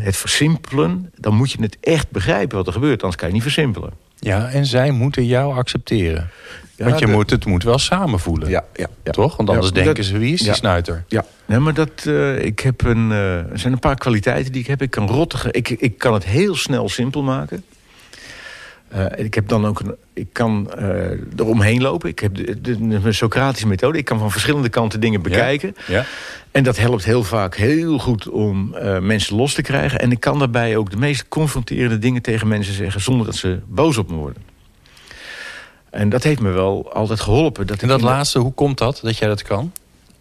Het 0.00 0.16
versimpelen. 0.16 1.12
Dan 1.16 1.34
moet 1.34 1.50
je 1.52 1.62
het 1.62 1.76
echt 1.80 2.10
begrijpen 2.10 2.56
wat 2.56 2.66
er 2.66 2.72
gebeurt. 2.72 3.02
Anders 3.02 3.16
kan 3.16 3.28
je 3.28 3.34
niet 3.34 3.42
versimpelen. 3.42 3.92
Ja, 4.20 4.48
en 4.48 4.66
zij 4.66 4.90
moeten 4.90 5.26
jou 5.26 5.54
accepteren. 5.54 6.30
Ja, 6.76 6.84
Want 6.84 6.98
je 6.98 7.06
moet 7.06 7.30
het 7.30 7.44
moet 7.44 7.62
wel 7.62 7.78
samen 7.78 8.20
voelen. 8.20 8.48
Ja, 8.48 8.64
ja, 8.74 8.86
ja. 9.04 9.12
Toch? 9.12 9.36
Want 9.36 9.48
anders 9.50 9.72
denken 9.72 10.04
ze, 10.04 10.18
wie 10.18 10.32
is 10.32 10.40
die 10.40 10.54
snuiter? 10.54 11.04
Ja, 11.08 11.24
nee, 11.46 11.58
maar 11.58 11.74
dat, 11.74 12.04
uh, 12.06 12.44
ik 12.44 12.60
heb 12.60 12.84
een, 12.84 13.10
uh, 13.10 13.36
er 13.36 13.58
zijn 13.58 13.72
een 13.72 13.78
paar 13.78 13.96
kwaliteiten 13.96 14.52
die 14.52 14.60
ik 14.60 14.66
heb. 14.66 14.82
Ik 14.82 14.90
kan 14.90 15.08
rottige, 15.08 15.52
ik, 15.52 15.70
ik 15.70 15.98
kan 15.98 16.14
het 16.14 16.24
heel 16.24 16.54
snel 16.54 16.88
simpel 16.88 17.22
maken. 17.22 17.64
Uh, 18.94 19.04
ik 19.16 19.34
heb 19.34 19.48
dan 19.48 19.66
ook 19.66 19.80
een, 19.80 19.94
ik 20.12 20.28
kan 20.32 20.70
eromheen 21.36 21.82
lopen. 21.82 22.08
Ik 22.08 22.18
heb 22.18 22.34
de, 22.34 22.60
de, 22.60 23.00
de, 23.00 23.12
Socratische 23.12 23.66
methode. 23.66 23.98
Ik 23.98 24.04
kan 24.04 24.18
van 24.18 24.30
verschillende 24.30 24.68
kanten 24.68 25.00
dingen 25.00 25.22
bekijken. 25.22 25.74
Ja, 25.86 25.94
ja. 25.94 26.04
En 26.50 26.62
dat 26.62 26.76
helpt 26.76 27.04
heel 27.04 27.24
vaak 27.24 27.56
heel 27.56 27.98
goed 27.98 28.28
om 28.28 28.76
mensen 29.00 29.36
los 29.36 29.54
te 29.54 29.62
krijgen. 29.62 30.00
En 30.00 30.10
ik 30.10 30.20
kan 30.20 30.38
daarbij 30.38 30.76
ook 30.76 30.90
de 30.90 30.96
meest 30.96 31.28
confronterende 31.28 31.98
dingen 31.98 32.22
tegen 32.22 32.48
mensen 32.48 32.74
zeggen... 32.74 33.00
zonder 33.00 33.26
dat 33.26 33.34
ze 33.34 33.60
boos 33.66 33.98
op 33.98 34.10
me 34.10 34.16
worden. 34.16 34.42
En 35.90 36.08
dat 36.08 36.22
heeft 36.22 36.40
me 36.40 36.50
wel 36.50 36.92
altijd 36.92 37.20
geholpen. 37.20 37.66
Dat 37.66 37.82
en 37.82 37.88
dat 37.88 38.00
laatste, 38.00 38.38
hoe 38.38 38.52
komt 38.52 38.78
dat, 38.78 39.00
dat 39.02 39.16
jij 39.16 39.28
dat 39.28 39.42
kan? 39.42 39.72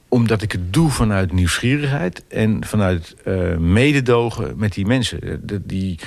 Omdat 0.07 0.41
ik 0.41 0.51
het 0.51 0.73
doe 0.73 0.89
vanuit 0.89 1.31
nieuwsgierigheid 1.31 2.23
en 2.27 2.65
vanuit 2.65 3.15
uh, 3.25 3.57
mededogen 3.57 4.53
met 4.57 4.73
die 4.73 4.85
mensen. 4.85 5.21
Eh, 5.21 5.33
de, 5.41 5.61
die, 5.65 5.99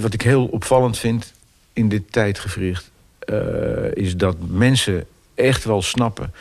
wat 0.00 0.14
ik 0.14 0.22
heel 0.22 0.44
opvallend 0.44 0.98
vind 0.98 1.32
in 1.74 1.88
dit 1.88 2.12
tijdgevricht... 2.12 2.90
Uh, 3.30 3.94
is 3.94 4.16
dat 4.16 4.36
mensen 4.48 5.04
echt 5.34 5.64
wel 5.64 5.82
snappen... 5.82 6.32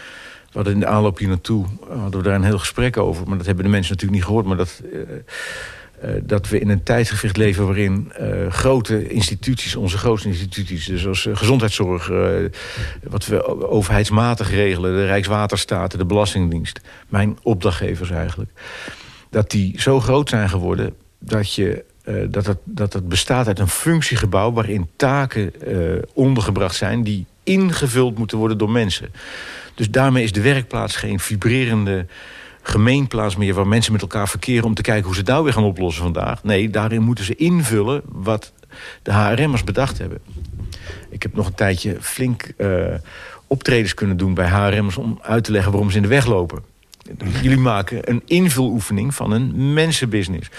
Hadden 0.51 0.73
in 0.73 0.79
de 0.79 0.85
aanloop 0.85 1.17
hier 1.17 1.27
naartoe 1.27 1.65
hadden 1.89 2.21
we 2.21 2.27
daar 2.27 2.35
een 2.35 2.43
heel 2.43 2.59
gesprek 2.59 2.97
over. 2.97 3.27
Maar 3.27 3.37
dat 3.37 3.45
hebben 3.45 3.63
de 3.63 3.71
mensen 3.71 3.91
natuurlijk 3.91 4.19
niet 4.19 4.27
gehoord. 4.27 4.45
Maar 4.45 4.57
dat, 4.57 4.81
uh, 4.93 6.09
dat 6.23 6.49
we 6.49 6.59
in 6.59 6.69
een 6.69 6.83
tijdgewicht 6.83 7.37
leven 7.37 7.65
waarin 7.65 8.11
grote 8.49 9.07
instituties, 9.07 9.75
onze 9.75 9.97
grootste 9.97 10.27
instituties, 10.27 10.85
dus 10.85 11.25
uh, 11.25 11.35
gezondheidszorg, 11.35 12.11
wat 13.03 13.25
we 13.25 13.67
overheidsmatig 13.69 14.49
regelen, 14.49 14.95
de 14.95 15.05
Rijkswaterstaat, 15.05 15.97
de 15.97 16.05
Belastingdienst, 16.05 16.79
mijn 17.07 17.37
opdrachtgevers 17.41 18.09
eigenlijk, 18.09 18.51
dat 19.29 19.51
die 19.51 19.81
zo 19.81 19.99
groot 19.99 20.29
zijn 20.29 20.49
geworden 20.49 20.93
dat 21.19 21.53
je 21.53 21.83
dat, 22.29 22.45
het, 22.45 22.57
dat 22.63 22.93
het 22.93 23.07
bestaat 23.07 23.47
uit 23.47 23.59
een 23.59 23.67
functiegebouw 23.67 24.51
waarin 24.51 24.89
taken 24.95 25.53
ondergebracht 26.13 26.75
zijn 26.75 27.03
die 27.03 27.25
ingevuld 27.43 28.17
moeten 28.17 28.37
worden 28.37 28.57
door 28.57 28.69
mensen. 28.69 29.11
Dus 29.75 29.89
daarmee 29.89 30.23
is 30.23 30.31
de 30.31 30.41
werkplaats 30.41 30.95
geen 30.95 31.19
vibrerende 31.19 32.05
gemeenplaats 32.61 33.35
meer... 33.35 33.53
waar 33.53 33.67
mensen 33.67 33.91
met 33.91 34.01
elkaar 34.01 34.29
verkeren 34.29 34.63
om 34.63 34.73
te 34.73 34.81
kijken 34.81 35.05
hoe 35.05 35.13
ze 35.13 35.19
het 35.19 35.29
nou 35.29 35.43
weer 35.43 35.53
gaan 35.53 35.63
oplossen 35.63 36.03
vandaag. 36.03 36.43
Nee, 36.43 36.69
daarin 36.69 37.01
moeten 37.01 37.25
ze 37.25 37.35
invullen 37.35 38.01
wat 38.05 38.53
de 39.01 39.11
HRM'ers 39.11 39.63
bedacht 39.63 39.97
hebben. 39.97 40.19
Ik 41.09 41.23
heb 41.23 41.35
nog 41.35 41.47
een 41.47 41.53
tijdje 41.53 41.97
flink 41.99 42.51
uh, 42.57 42.85
optredens 43.47 43.93
kunnen 43.93 44.17
doen 44.17 44.33
bij 44.33 44.47
HRM'ers... 44.47 44.97
om 44.97 45.19
uit 45.21 45.43
te 45.43 45.51
leggen 45.51 45.71
waarom 45.71 45.89
ze 45.89 45.95
in 45.95 46.01
de 46.01 46.07
weg 46.07 46.25
lopen. 46.25 46.72
Jullie 47.41 47.57
maken 47.57 48.09
een 48.09 48.21
invuloefening 48.25 49.15
van 49.15 49.31
een 49.31 49.73
mensenbusiness. 49.73 50.49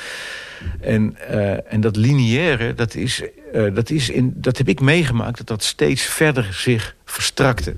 En, 0.80 1.16
uh, 1.30 1.72
en 1.72 1.80
dat 1.80 1.96
lineaire, 1.96 2.74
dat, 2.74 2.94
is, 2.94 3.22
uh, 3.54 3.74
dat, 3.74 3.90
is 3.90 4.10
in, 4.10 4.32
dat 4.36 4.58
heb 4.58 4.68
ik 4.68 4.80
meegemaakt... 4.80 5.36
dat 5.36 5.46
dat 5.46 5.62
steeds 5.62 6.02
verder 6.02 6.48
zich 6.52 6.96
verstrakte. 7.04 7.74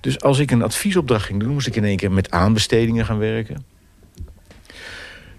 Dus 0.00 0.20
als 0.20 0.38
ik 0.38 0.50
een 0.50 0.62
adviesopdracht 0.62 1.24
ging 1.24 1.40
doen... 1.40 1.52
moest 1.52 1.66
ik 1.66 1.76
in 1.76 1.84
één 1.84 1.96
keer 1.96 2.12
met 2.12 2.30
aanbestedingen 2.30 3.04
gaan 3.04 3.18
werken. 3.18 3.64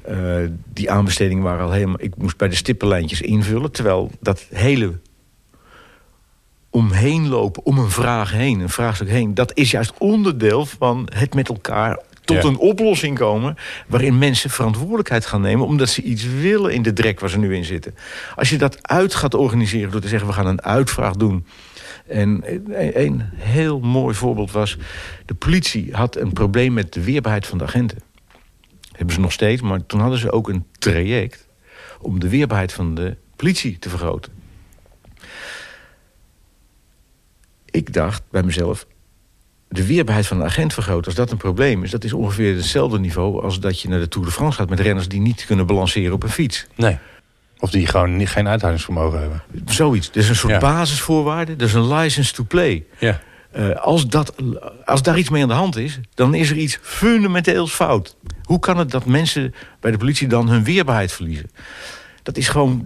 Uh, 0.10 0.50
die 0.74 0.91
aanbestedingen 0.91 1.43
waren 1.43 1.65
al 1.65 1.71
helemaal... 1.71 2.02
Ik 2.02 2.15
moest 2.17 2.38
bij 2.38 2.47
de 2.47 2.56
stippenlijntjes 2.56 3.21
invullen. 3.21 3.71
Terwijl 3.71 4.12
dat 4.19 4.45
hele 4.50 5.00
omheen 6.69 7.28
lopen, 7.28 7.65
om 7.65 7.78
een 7.78 7.89
vraag 7.89 8.32
heen, 8.32 8.60
een 8.60 8.69
vraagstuk 8.69 9.10
heen... 9.10 9.34
dat 9.34 9.58
is 9.58 9.71
juist 9.71 9.93
onderdeel 9.97 10.65
van 10.65 11.08
het 11.13 11.34
met 11.34 11.50
elkaar 11.50 12.00
tot 12.22 12.44
ja. 12.44 12.50
een 12.50 12.58
oplossing 12.58 13.18
komen... 13.18 13.56
waarin 13.88 14.18
mensen 14.18 14.50
verantwoordelijkheid 14.50 15.26
gaan 15.26 15.42
nemen... 15.42 15.66
omdat 15.66 15.90
ze 15.90 16.02
iets 16.02 16.24
willen 16.24 16.74
in 16.74 16.82
de 16.82 16.94
drek 16.94 17.20
waar 17.20 17.30
ze 17.30 17.38
nu 17.38 17.56
in 17.56 17.66
zitten. 17.66 17.96
Als 18.36 18.50
je 18.50 18.58
dat 18.58 18.88
uit 18.88 19.14
gaat 19.14 19.34
organiseren 19.34 19.92
door 19.92 20.02
te 20.02 20.08
zeggen... 20.08 20.28
we 20.28 20.34
gaan 20.34 20.48
een 20.48 20.62
uitvraag 20.62 21.16
doen 21.16 21.46
en 22.08 22.44
een 23.04 23.22
heel 23.36 23.80
mooi 23.80 24.16
voorbeeld 24.16 24.52
was... 24.52 24.78
de 25.26 25.34
politie 25.34 25.94
had 25.94 26.16
een 26.16 26.34
probleem 26.34 26.74
met 26.74 26.94
de 26.94 27.04
weerbaarheid 27.04 27.48
van 27.48 27.58
de 27.58 27.64
agenten. 27.64 28.00
hebben 28.92 29.16
ze 29.16 29.22
nog 29.22 29.32
steeds, 29.32 29.62
maar 29.62 29.86
toen 29.86 30.00
hadden 30.00 30.20
ze 30.20 30.32
ook 30.32 30.50
een 30.50 30.66
traject... 30.80 31.48
om 32.00 32.20
de 32.20 32.30
weerbaarheid 32.30 32.74
van 32.74 32.96
de 32.96 33.18
politie 33.36 33.80
te 33.80 33.90
vergroten. 33.90 34.32
Ik 37.66 37.94
dacht 37.94 38.24
bij 38.30 38.44
mezelf... 38.44 38.86
de 39.72 39.86
weerbaarheid 39.86 40.28
van 40.28 40.40
een 40.40 40.46
agent 40.46 40.74
vergroten, 40.74 41.06
als 41.06 41.16
dat 41.16 41.32
een 41.32 41.38
probleem 41.38 41.84
is... 41.84 41.92
dat 41.92 42.04
is 42.04 42.14
ongeveer 42.14 42.56
hetzelfde 42.56 43.00
niveau 43.00 43.44
als 43.44 43.60
dat 43.60 43.82
je 43.82 43.88
naar 43.88 44.00
de 44.00 44.08
Tour 44.08 44.28
de 44.28 44.34
France 44.34 44.58
gaat... 44.58 44.70
met 44.70 44.80
renners 44.80 45.08
die 45.08 45.22
niet 45.22 45.46
kunnen 45.46 45.66
balanceren 45.66 46.14
op 46.14 46.24
een 46.24 46.30
fiets. 46.30 46.68
Nee. 46.76 46.98
Of 47.60 47.70
die 47.70 47.88
gewoon 47.88 48.16
niet, 48.16 48.30
geen 48.30 48.48
uithoudingsvermogen 48.48 49.20
hebben. 49.20 49.44
Zoiets. 49.66 50.12
Dus 50.12 50.30
een 50.30 50.36
soort 50.36 50.54
ja. 50.54 50.60
basisvoorwaarde. 50.60 51.56
Dus 51.56 51.74
een 51.74 51.94
license 51.94 52.34
to 52.34 52.44
play. 52.44 52.86
Ja. 53.00 53.20
Uh, 53.58 53.76
als, 53.76 54.08
dat, 54.08 54.36
als 54.86 55.02
daar 55.02 55.18
iets 55.18 55.30
mee 55.30 55.42
aan 55.42 55.48
de 55.48 55.54
hand 55.54 55.76
is, 55.76 56.00
dan 56.14 56.34
is 56.34 56.50
er 56.50 56.58
iets 56.58 56.80
fundamenteels 56.82 57.72
fout. 57.72 58.16
Hoe 58.44 58.60
kan 58.60 58.78
het 58.78 58.92
dat 58.92 59.06
mensen 59.06 59.54
bij 59.80 59.92
de 59.92 59.98
politie 59.98 60.28
dan 60.28 60.50
hun 60.50 60.64
weerbaarheid 60.64 61.12
verliezen? 61.12 61.52
Dat 62.24 62.38
is 62.38 62.48
gewoon, 62.48 62.86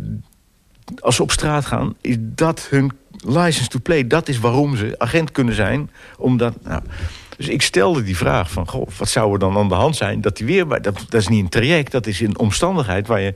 als 1.00 1.16
ze 1.16 1.22
op 1.22 1.32
straat 1.32 1.66
gaan, 1.66 1.96
is 2.02 2.16
dat 2.20 2.68
hun 2.70 2.92
license 3.26 3.70
to 3.70 3.80
play. 3.84 4.08
Dat 4.08 4.28
is 4.28 4.40
waarom 4.40 4.76
ze 4.76 4.96
agent 4.98 5.32
kunnen 5.32 5.56
zijn. 5.56 5.90
Omdat, 6.18 6.54
nou, 6.64 6.82
dus 7.38 7.48
ik 7.48 7.62
stelde 7.62 8.04
die 8.04 8.18
vraag 8.18 8.52
van, 8.52 8.68
wat 8.98 9.10
zou 9.10 9.34
er 9.34 9.40
dan 9.40 9.58
aan 9.58 9.68
de 9.68 9.76
hand 9.76 9.96
zijn? 9.96 10.22
Dat 10.22 10.38
die 10.38 10.46
weerbaar, 10.46 10.82
dat, 10.82 11.06
dat 11.10 11.22
is 11.22 11.28
niet 11.28 11.44
een 11.44 11.50
traject, 11.50 11.92
dat 11.92 12.08
is 12.08 12.20
een 12.20 12.38
omstandigheid 12.38 13.08
waar 13.08 13.22
je 13.22 13.36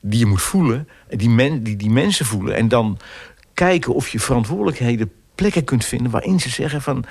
die 0.00 0.18
je 0.18 0.26
moet 0.26 0.42
voelen, 0.42 0.88
die, 1.08 1.28
men, 1.28 1.62
die 1.62 1.90
mensen 1.90 2.26
voelen... 2.26 2.54
en 2.54 2.68
dan 2.68 2.98
kijken 3.54 3.94
of 3.94 4.08
je 4.08 4.20
verantwoordelijkheden 4.20 5.12
plekken 5.34 5.64
kunt 5.64 5.84
vinden... 5.84 6.10
waarin 6.10 6.40
ze 6.40 6.50
zeggen 6.50 6.82
van, 6.82 7.04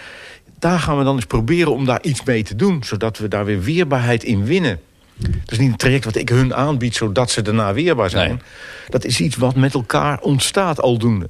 daar 0.60 0.80
gaan 0.80 0.98
we 0.98 1.04
dan 1.04 1.16
eens 1.16 1.26
proberen 1.26 1.72
om 1.72 1.86
daar 1.86 2.04
iets 2.04 2.24
mee 2.24 2.44
te 2.44 2.56
doen... 2.56 2.84
zodat 2.84 3.18
we 3.18 3.28
daar 3.28 3.46
weer 3.46 3.62
weerbaarheid 3.62 4.24
in 4.24 4.46
winnen. 4.46 4.80
Dat 5.18 5.52
is 5.52 5.58
niet 5.58 5.72
een 5.72 5.78
traject 5.78 6.06
wat 6.06 6.16
ik 6.16 6.30
hun 6.30 6.56
aanbied, 6.56 6.96
zodat 6.96 7.32
ze 7.32 7.42
daarna 7.42 7.74
weerbaar 7.74 8.10
zijn. 8.10 8.30
Nee. 8.30 8.40
Dat 8.90 9.06
is 9.06 9.20
iets 9.20 9.36
wat 9.36 9.56
met 9.56 9.74
elkaar 9.74 10.20
ontstaat 10.20 10.82
aldoende. 10.82 11.30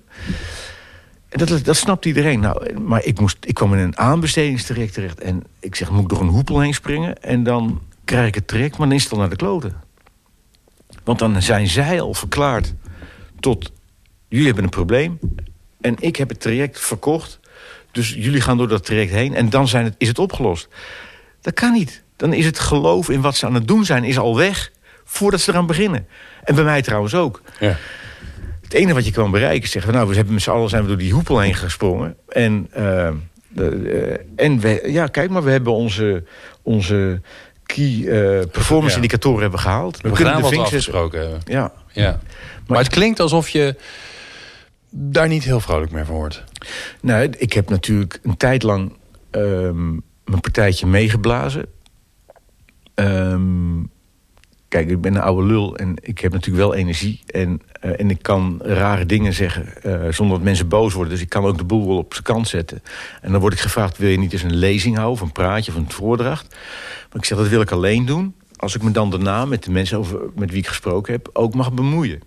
En 1.30 1.45
dat, 1.45 1.65
dat 1.65 1.76
snapt 1.76 2.06
iedereen. 2.06 2.39
Nou, 2.39 2.80
maar 2.80 3.04
ik, 3.04 3.19
moest, 3.19 3.38
ik 3.41 3.54
kwam 3.54 3.74
in 3.74 3.80
een 3.80 3.98
aanbestedingstraject 3.98 4.93
terecht... 4.93 5.19
en 5.19 5.43
ik 5.60 5.76
zeg, 5.76 5.89
moet 5.89 6.02
ik 6.02 6.10
door 6.10 6.21
een 6.21 6.28
hoepel 6.28 6.60
heen 6.60 6.74
springen? 6.74 7.21
En 7.21 7.43
dan 7.43 7.82
krijg 8.04 8.28
ik 8.28 8.36
het 8.36 8.48
traject, 8.48 8.78
maar 8.78 8.88
dan 8.88 8.95
is 8.95 9.04
het 9.04 9.12
al 9.12 9.17
naar 9.17 9.30
de 9.30 9.36
kloten. 9.36 9.74
Want 11.04 11.19
dan 11.19 11.41
zijn 11.41 11.67
zij 11.67 12.02
al 12.02 12.13
verklaard 12.13 12.74
tot... 13.39 13.71
jullie 14.28 14.45
hebben 14.45 14.63
een 14.63 14.69
probleem 14.69 15.19
en 15.82 15.95
ik 16.00 16.15
heb 16.15 16.30
het 16.30 16.39
traject 16.39 16.80
verkocht. 16.80 17.39
Dus 17.91 18.13
jullie 18.13 18.41
gaan 18.41 18.58
door 18.58 18.67
dat 18.67 18.86
traject 18.86 19.12
heen 19.12 19.36
en 19.36 19.50
dan 19.50 19.67
zijn 19.67 19.84
het, 19.84 19.95
is 19.98 20.08
het 20.08 20.19
opgelost. 20.19 20.67
Dat 21.41 21.54
kan 21.54 21.71
niet. 21.74 22.04
Dan 22.15 22.34
is 22.34 22.45
het 22.45 22.60
geloof 22.60 23.10
in 23.10 23.21
wat 23.21 23.36
ze 23.36 23.45
aan 23.45 23.54
het 23.54 23.67
doen 23.67 23.86
zijn 23.86 24.04
is 24.04 24.17
al 24.17 24.36
weg 24.38 24.71
voordat 25.04 25.39
ze 25.39 25.51
eraan 25.51 25.65
beginnen. 25.65 26.08
En 26.43 26.56
bij 26.56 26.63
mij 26.63 26.82
trouwens 26.82 27.15
ook. 27.15 27.41
Ja. 27.60 27.78
Het 28.62 28.73
enige 28.73 28.93
wat 28.93 29.06
je 29.06 29.12
kan 29.12 29.32
bereiken 29.32 29.63
is 29.63 29.71
zeggen... 29.71 29.93
nou, 29.93 30.08
we 30.08 30.15
hebben 30.15 30.34
met 30.34 30.43
z'n 30.43 30.49
allen 30.49 30.69
zijn 30.69 30.82
we 30.82 30.88
door 30.88 30.97
die 30.97 31.13
hoepel 31.13 31.39
heen 31.39 31.56
gesprongen. 31.56 32.15
En, 32.28 32.69
uh, 32.78 33.10
de, 33.47 33.71
uh, 33.71 34.45
en 34.45 34.60
we, 34.60 34.82
ja, 34.86 35.08
kijk 35.08 35.30
maar, 35.30 35.43
we 35.43 35.51
hebben 35.51 35.73
onze, 35.73 36.23
onze 36.62 37.21
key 37.65 37.86
uh, 37.86 38.45
performance 38.51 38.89
Ja. 38.89 38.95
indicatoren 38.95 39.41
hebben 39.41 39.60
gehaald. 39.60 40.01
We, 40.01 40.15
gaan 40.15 40.41
wat 40.41 40.58
afgesproken 40.58 41.19
hebben. 41.19 41.39
Ja. 41.45 41.71
Ja. 41.91 42.19
Maar, 42.67 42.78
het 42.78 42.89
klinkt 42.89 43.19
alsof 43.19 43.49
je 43.49 43.75
daar 44.89 45.28
niet 45.28 45.43
heel 45.43 45.60
vrolijk 45.60 45.91
meer 45.91 46.06
van 46.06 46.15
wordt. 46.15 46.43
Nou, 47.01 47.34
ik 47.38 47.54
heb 47.54 47.69
natuurlijk 47.69 48.19
een 48.23 48.38
tijd 48.38 48.63
lang 48.63 48.93
ehm, 49.32 49.89
mijn 50.25 50.41
partijtje 50.41 50.88
meegeblazen. 50.88 51.65
Ehm, 52.95 53.84
kijk, 54.67 54.89
ik 54.89 55.01
ben 55.01 55.15
een 55.15 55.21
oude 55.21 55.47
lul 55.47 55.77
en 55.77 55.95
ik 56.01 56.19
heb 56.19 56.31
natuurlijk 56.31 56.65
wel 56.65 56.75
energie. 56.75 57.21
En, 57.25 57.62
eh, 57.81 57.99
en 57.99 58.10
ik 58.10 58.21
kan 58.21 58.60
rare 58.63 59.05
dingen 59.05 59.34
zeggen 59.34 59.84
eh, 59.84 60.12
zonder 60.12 60.36
dat 60.36 60.45
mensen 60.45 60.67
boos 60.67 60.93
worden. 60.93 61.13
Dus 61.13 61.21
ik 61.21 61.29
kan 61.29 61.45
ook 61.45 61.58
de 61.58 61.63
boel 61.63 61.88
wel 61.88 61.97
op 61.97 62.13
zijn 62.13 62.23
kant 62.23 62.47
zetten. 62.47 62.84
En 63.21 63.31
dan 63.31 63.41
word 63.41 63.53
ik 63.53 63.60
gevraagd, 63.60 63.97
wil 63.97 64.10
je 64.10 64.17
niet 64.17 64.34
eens 64.34 64.43
een 64.43 64.55
lezing 64.55 64.95
houden... 64.95 65.15
of 65.15 65.27
een 65.27 65.31
praatje 65.31 65.71
of 65.71 65.77
een 65.77 65.91
voordracht? 65.91 66.55
Maar 67.10 67.17
ik 67.17 67.25
zeg, 67.25 67.38
dat 67.38 67.47
wil 67.47 67.62
ik 67.62 67.71
alleen 67.71 68.05
doen... 68.05 68.36
als 68.55 68.75
ik 68.75 68.81
me 68.81 68.91
dan 68.91 69.10
daarna 69.10 69.45
met 69.45 69.63
de 69.63 69.71
mensen 69.71 69.97
over, 69.97 70.19
met 70.36 70.49
wie 70.49 70.60
ik 70.60 70.67
gesproken 70.67 71.13
heb... 71.13 71.29
ook 71.34 71.53
mag 71.53 71.73
bemoeien. 71.73 72.21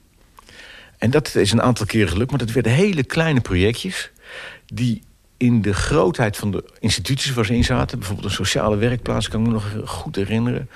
En 0.98 1.10
dat 1.10 1.34
is 1.34 1.52
een 1.52 1.62
aantal 1.62 1.86
keren 1.86 2.08
gelukt, 2.08 2.30
maar 2.30 2.38
dat 2.38 2.52
werden 2.52 2.72
hele 2.72 3.04
kleine 3.04 3.40
projectjes... 3.40 4.10
die 4.66 5.02
in 5.38 5.62
de 5.62 5.74
grootheid 5.74 6.36
van 6.36 6.50
de 6.50 6.64
instituties 6.80 7.32
waar 7.32 7.44
ze 7.44 7.54
in 7.54 7.64
zaten... 7.64 7.98
bijvoorbeeld 7.98 8.28
een 8.28 8.34
sociale 8.34 8.76
werkplaats, 8.76 9.28
kan 9.28 9.40
ik 9.40 9.46
me 9.46 9.52
nog 9.52 9.72
goed 9.84 10.16
herinneren... 10.16 10.68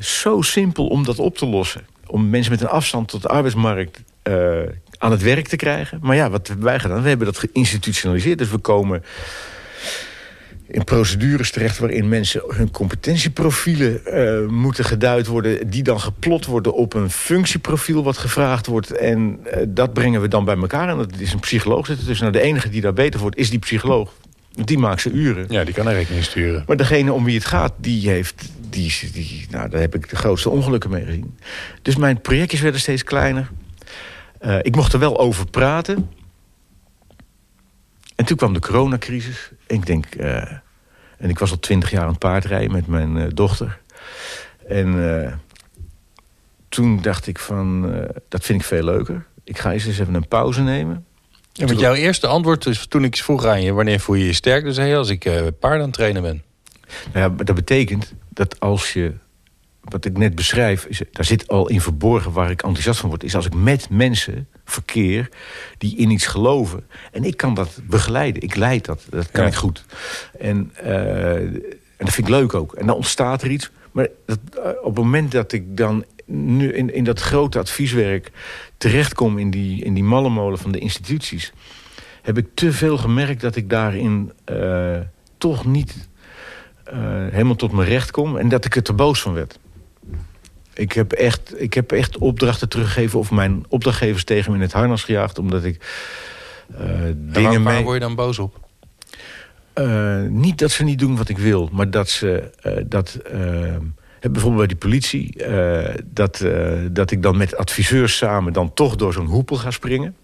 zo 0.00 0.42
simpel 0.42 0.86
om 0.86 1.04
dat 1.04 1.18
op 1.18 1.36
te 1.36 1.46
lossen. 1.46 1.86
Om 2.06 2.30
mensen 2.30 2.52
met 2.52 2.60
een 2.60 2.68
afstand 2.68 3.08
tot 3.08 3.22
de 3.22 3.28
arbeidsmarkt 3.28 4.02
uh, 4.22 4.62
aan 4.98 5.10
het 5.10 5.22
werk 5.22 5.48
te 5.48 5.56
krijgen. 5.56 5.98
Maar 6.02 6.16
ja, 6.16 6.30
wat 6.30 6.46
hebben 6.46 6.64
wij 6.64 6.78
gedaan? 6.78 7.02
We 7.02 7.08
hebben 7.08 7.26
dat 7.26 7.38
geïnstitutionaliseerd. 7.38 8.38
Dus 8.38 8.50
we 8.50 8.58
komen 8.58 9.04
in 10.70 10.84
procedures 10.84 11.50
terecht 11.50 11.78
waarin 11.78 12.08
mensen 12.08 12.42
hun 12.46 12.70
competentieprofielen 12.70 14.00
uh, 14.06 14.48
moeten 14.50 14.84
geduid 14.84 15.26
worden... 15.26 15.70
die 15.70 15.82
dan 15.82 16.00
geplot 16.00 16.46
worden 16.46 16.74
op 16.74 16.94
een 16.94 17.10
functieprofiel 17.10 18.02
wat 18.02 18.18
gevraagd 18.18 18.66
wordt. 18.66 18.90
En 18.90 19.40
uh, 19.46 19.62
dat 19.68 19.92
brengen 19.92 20.20
we 20.20 20.28
dan 20.28 20.44
bij 20.44 20.56
elkaar. 20.56 20.88
En 20.88 20.96
dat 20.96 21.12
is 21.18 21.32
een 21.32 21.40
psycholoog 21.40 21.86
zitten. 21.86 22.06
Dus 22.06 22.20
nou, 22.20 22.32
de 22.32 22.40
enige 22.40 22.68
die 22.68 22.80
daar 22.80 22.92
beter 22.92 23.20
wordt, 23.20 23.36
is 23.36 23.50
die 23.50 23.58
psycholoog. 23.58 24.12
Die 24.64 24.78
maakt 24.78 25.00
zijn 25.00 25.16
uren. 25.16 25.46
Ja, 25.48 25.64
die 25.64 25.74
kan 25.74 25.88
er 25.88 25.94
rekening 25.94 26.24
sturen. 26.24 26.64
Maar 26.66 26.76
degene 26.76 27.12
om 27.12 27.24
wie 27.24 27.34
het 27.34 27.44
gaat, 27.44 27.72
die 27.76 28.08
heeft... 28.08 28.48
Die, 28.70 29.10
die, 29.12 29.46
nou, 29.50 29.68
daar 29.68 29.80
heb 29.80 29.94
ik 29.94 30.10
de 30.10 30.16
grootste 30.16 30.50
ongelukken 30.50 30.90
mee 30.90 31.04
gezien. 31.04 31.38
Dus 31.82 31.96
mijn 31.96 32.20
projectjes 32.20 32.60
werden 32.60 32.80
steeds 32.80 33.04
kleiner. 33.04 33.48
Uh, 34.40 34.58
ik 34.62 34.76
mocht 34.76 34.92
er 34.92 34.98
wel 34.98 35.18
over 35.18 35.46
praten... 35.46 36.08
En 38.18 38.24
toen 38.24 38.36
kwam 38.36 38.52
de 38.52 38.60
coronacrisis. 38.60 39.50
En 39.66 39.76
ik 39.76 39.86
denk, 39.86 40.14
uh, 40.14 40.36
en 41.18 41.28
ik 41.28 41.38
was 41.38 41.50
al 41.50 41.58
twintig 41.58 41.90
jaar 41.90 42.02
aan 42.02 42.08
het 42.08 42.18
paardrijden 42.18 42.72
met 42.72 42.86
mijn 42.86 43.16
uh, 43.16 43.26
dochter. 43.34 43.78
En 44.66 44.94
uh, 44.94 45.32
toen 46.68 47.02
dacht 47.02 47.26
ik 47.26 47.38
van, 47.38 47.82
dat 48.28 48.44
vind 48.44 48.60
ik 48.60 48.66
veel 48.66 48.84
leuker. 48.84 49.26
Ik 49.44 49.58
ga 49.58 49.72
eens 49.72 49.86
eens 49.86 49.98
even 49.98 50.14
een 50.14 50.28
pauze 50.28 50.62
nemen. 50.62 51.04
Ja, 51.52 51.66
want 51.66 51.80
jouw 51.80 51.94
eerste 51.94 52.26
antwoord 52.26 52.66
is 52.66 52.86
toen 52.86 53.04
ik 53.04 53.16
vroeg 53.16 53.44
aan 53.44 53.62
je... 53.62 53.72
wanneer 53.72 54.00
voel 54.00 54.16
je 54.16 54.26
je 54.26 54.32
sterk? 54.32 54.64
Dus 54.64 54.74
zei 54.74 54.88
je, 54.88 54.96
als 54.96 55.10
ik 55.10 55.22
paard 55.58 55.74
aan 55.74 55.80
het 55.80 55.92
trainen 55.92 56.22
ben. 56.22 56.42
Nou 57.12 57.30
ja, 57.30 57.44
dat 57.44 57.54
betekent 57.54 58.14
dat 58.28 58.60
als 58.60 58.92
je... 58.92 59.14
Wat 59.80 60.04
ik 60.04 60.18
net 60.18 60.34
beschrijf, 60.34 60.84
is, 60.84 61.02
daar 61.12 61.24
zit 61.24 61.48
al 61.48 61.68
in 61.68 61.80
verborgen 61.80 62.32
waar 62.32 62.50
ik 62.50 62.62
enthousiast 62.62 63.00
van 63.00 63.08
word... 63.08 63.24
is 63.24 63.34
als 63.34 63.46
ik 63.46 63.54
met 63.54 63.90
mensen 63.90 64.48
verkeer 64.70 65.28
die 65.78 65.96
in 65.96 66.10
iets 66.10 66.26
geloven. 66.26 66.86
En 67.12 67.24
ik 67.24 67.36
kan 67.36 67.54
dat 67.54 67.80
begeleiden. 67.84 68.42
Ik 68.42 68.56
leid 68.56 68.84
dat. 68.84 69.06
Dat 69.10 69.30
kan 69.30 69.42
Ja. 69.42 69.48
ik 69.48 69.54
goed. 69.54 69.84
En, 70.38 70.72
uh, 70.82 71.34
en 71.36 72.04
dat 72.06 72.12
vind 72.12 72.28
ik 72.28 72.34
leuk 72.34 72.54
ook. 72.54 72.74
En 72.74 72.86
dan 72.86 72.96
ontstaat 72.96 73.42
er 73.42 73.50
iets. 73.50 73.70
Maar 73.92 74.08
dat, 74.26 74.38
uh, 74.56 74.64
op 74.64 74.96
het 74.96 75.04
moment 75.04 75.32
dat 75.32 75.52
ik 75.52 75.76
dan 75.76 76.04
nu 76.26 76.72
in, 76.72 76.94
in 76.94 77.04
dat 77.04 77.20
grote 77.20 77.58
advieswerk... 77.58 78.30
terechtkom 78.76 79.38
in 79.38 79.50
die, 79.50 79.84
in 79.84 79.94
die 79.94 80.04
mallenmolen 80.04 80.58
van 80.58 80.72
de 80.72 80.78
instituties... 80.78 81.52
heb 82.22 82.38
ik 82.38 82.46
te 82.54 82.72
veel 82.72 82.98
gemerkt 82.98 83.40
dat 83.40 83.56
ik 83.56 83.70
daarin 83.70 84.32
uh, 84.50 84.96
toch 85.38 85.64
niet 85.64 86.08
helemaal 87.30 87.56
tot 87.56 87.72
mijn 87.72 87.88
recht 87.88 88.10
kom... 88.10 88.36
en 88.36 88.48
dat 88.48 88.64
ik 88.64 88.76
er 88.76 88.82
te 88.82 88.92
boos 88.92 89.20
van 89.20 89.32
werd. 89.32 89.58
Ik 90.78 90.92
heb, 90.92 91.12
echt, 91.12 91.60
ik 91.60 91.74
heb 91.74 91.92
echt 91.92 92.18
opdrachten 92.18 92.68
teruggegeven... 92.68 93.18
of 93.18 93.30
mijn 93.30 93.64
opdrachtgevers 93.68 94.24
tegen 94.24 94.50
me 94.50 94.56
in 94.56 94.62
het 94.62 94.72
harnas 94.72 95.04
gejaagd... 95.04 95.38
omdat 95.38 95.64
ik 95.64 95.86
uh, 96.70 96.78
dingen 96.78 97.32
waar, 97.32 97.52
waar 97.52 97.60
mee... 97.60 97.82
word 97.82 97.94
je 97.94 98.00
dan 98.00 98.14
boos 98.14 98.38
op? 98.38 98.68
Uh, 99.74 100.22
niet 100.22 100.58
dat 100.58 100.70
ze 100.70 100.84
niet 100.84 100.98
doen 100.98 101.16
wat 101.16 101.28
ik 101.28 101.38
wil, 101.38 101.68
maar 101.72 101.90
dat 101.90 102.08
ze... 102.08 102.50
Uh, 102.62 102.72
dat, 102.86 103.18
bijvoorbeeld 104.20 104.56
bij 104.56 104.66
die 104.66 104.76
politie... 104.76 105.42
dat, 106.04 106.44
dat 106.90 107.10
ik 107.10 107.22
dan 107.22 107.36
met 107.36 107.56
adviseurs 107.56 108.16
samen... 108.16 108.52
dan 108.52 108.74
toch 108.74 108.96
door 108.96 109.12
zo'n 109.12 109.26
hoepel 109.26 109.56
ga 109.56 109.70
springen. 109.70 110.16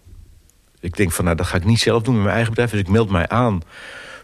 Ik 0.81 0.97
denk 0.97 1.13
van, 1.13 1.25
nou, 1.25 1.37
dat 1.37 1.47
ga 1.47 1.57
ik 1.57 1.65
niet 1.65 1.81
zelf 1.81 2.03
doen 2.03 2.15
met 2.15 2.23
mijn 2.23 2.35
eigen 2.35 2.51
bedrijf. 2.51 2.71
Dus 2.71 2.81
ik 2.81 2.89
meld 2.89 3.11
mij 3.11 3.29
aan 3.29 3.61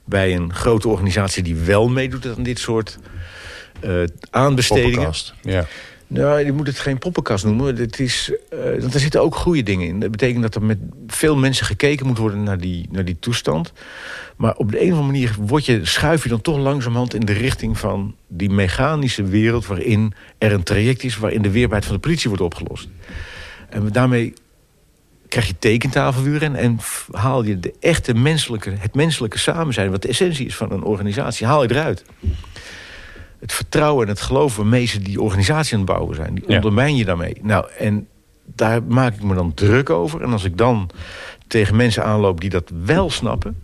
bij 0.05 0.35
een 0.35 0.55
grote 0.55 0.89
organisatie... 0.89 1.43
die 1.43 1.57
wel 1.57 1.89
meedoet 1.89 2.27
aan 2.37 2.43
dit 2.43 2.59
soort 2.59 2.99
aanbestedingen. 4.31 5.13
Ja. 5.43 5.67
Nou, 6.13 6.45
je 6.45 6.53
moet 6.53 6.67
het 6.67 6.79
geen 6.79 6.99
poppenkast 6.99 7.45
noemen. 7.45 7.77
Het 7.77 8.01
is, 8.01 8.33
uh, 8.55 8.81
want 8.81 8.95
er 8.95 9.01
zitten 9.01 9.23
ook 9.23 9.35
goede 9.35 9.63
dingen 9.63 9.87
in. 9.87 10.01
Dat 10.01 10.11
betekent 10.11 10.43
dat 10.43 10.55
er 10.55 10.63
met 10.63 10.79
veel 11.07 11.37
mensen 11.37 11.67
gekeken 11.67 12.07
moet 12.07 12.19
worden 12.19 12.43
naar 12.43 12.59
die, 12.59 12.89
naar 12.91 13.05
die 13.05 13.17
toestand. 13.21 13.73
Maar 14.37 14.57
op 14.57 14.71
de 14.71 14.83
een 14.83 14.93
of 14.93 14.99
andere 14.99 15.33
manier 15.43 15.65
je, 15.65 15.85
schuif 15.85 16.23
je 16.23 16.29
dan 16.29 16.41
toch 16.41 16.59
langzamerhand 16.59 17.15
in 17.15 17.21
de 17.21 17.33
richting 17.33 17.79
van 17.79 18.15
die 18.29 18.51
mechanische 18.51 19.23
wereld... 19.23 19.67
waarin 19.67 20.13
er 20.39 20.53
een 20.53 20.63
traject 20.63 21.03
is 21.03 21.17
waarin 21.17 21.43
de 21.43 21.51
weerbaarheid 21.51 21.85
van 21.85 21.95
de 21.95 22.01
politie 22.01 22.29
wordt 22.29 22.45
opgelost. 22.45 22.89
En 23.69 23.89
daarmee 23.93 24.35
krijg 25.29 25.47
je 25.47 25.59
tekentafelwuren 25.59 26.57
en 26.57 26.79
haal 27.11 27.45
je 27.45 27.61
de 27.61 27.75
echte 27.81 28.15
menselijke, 28.15 28.71
het 28.79 28.95
menselijke 28.95 29.39
samen 29.39 29.75
zijn... 29.75 29.91
wat 29.91 30.03
de 30.03 30.09
essentie 30.09 30.47
is 30.47 30.57
van 30.57 30.73
een 30.73 30.83
organisatie, 30.83 31.47
haal 31.47 31.63
je 31.63 31.71
eruit 31.71 32.05
het 33.41 33.53
vertrouwen 33.53 34.05
en 34.07 34.13
het 34.13 34.21
geloof 34.21 34.57
waarmee 34.57 34.87
ze 34.87 35.01
die 35.01 35.21
organisatie 35.21 35.73
aan 35.73 35.81
het 35.81 35.89
bouwen 35.89 36.15
zijn. 36.15 36.35
Die 36.35 36.45
Ja. 36.47 36.55
ondermijn 36.57 36.97
je 36.97 37.05
daarmee. 37.05 37.37
Nou, 37.43 37.67
en 37.79 38.09
daar 38.45 38.83
maak 38.83 39.15
ik 39.15 39.23
me 39.23 39.35
dan 39.35 39.55
druk 39.55 39.91
over. 39.91 40.23
En 40.23 40.33
als 40.33 40.45
ik 40.45 40.57
dan 40.59 40.91
tegen 41.47 41.77
mensen 41.77 42.05
aanloop 42.05 42.41
die 42.41 42.51
dat 42.51 42.71
wel 42.85 43.11
snappen... 43.11 43.63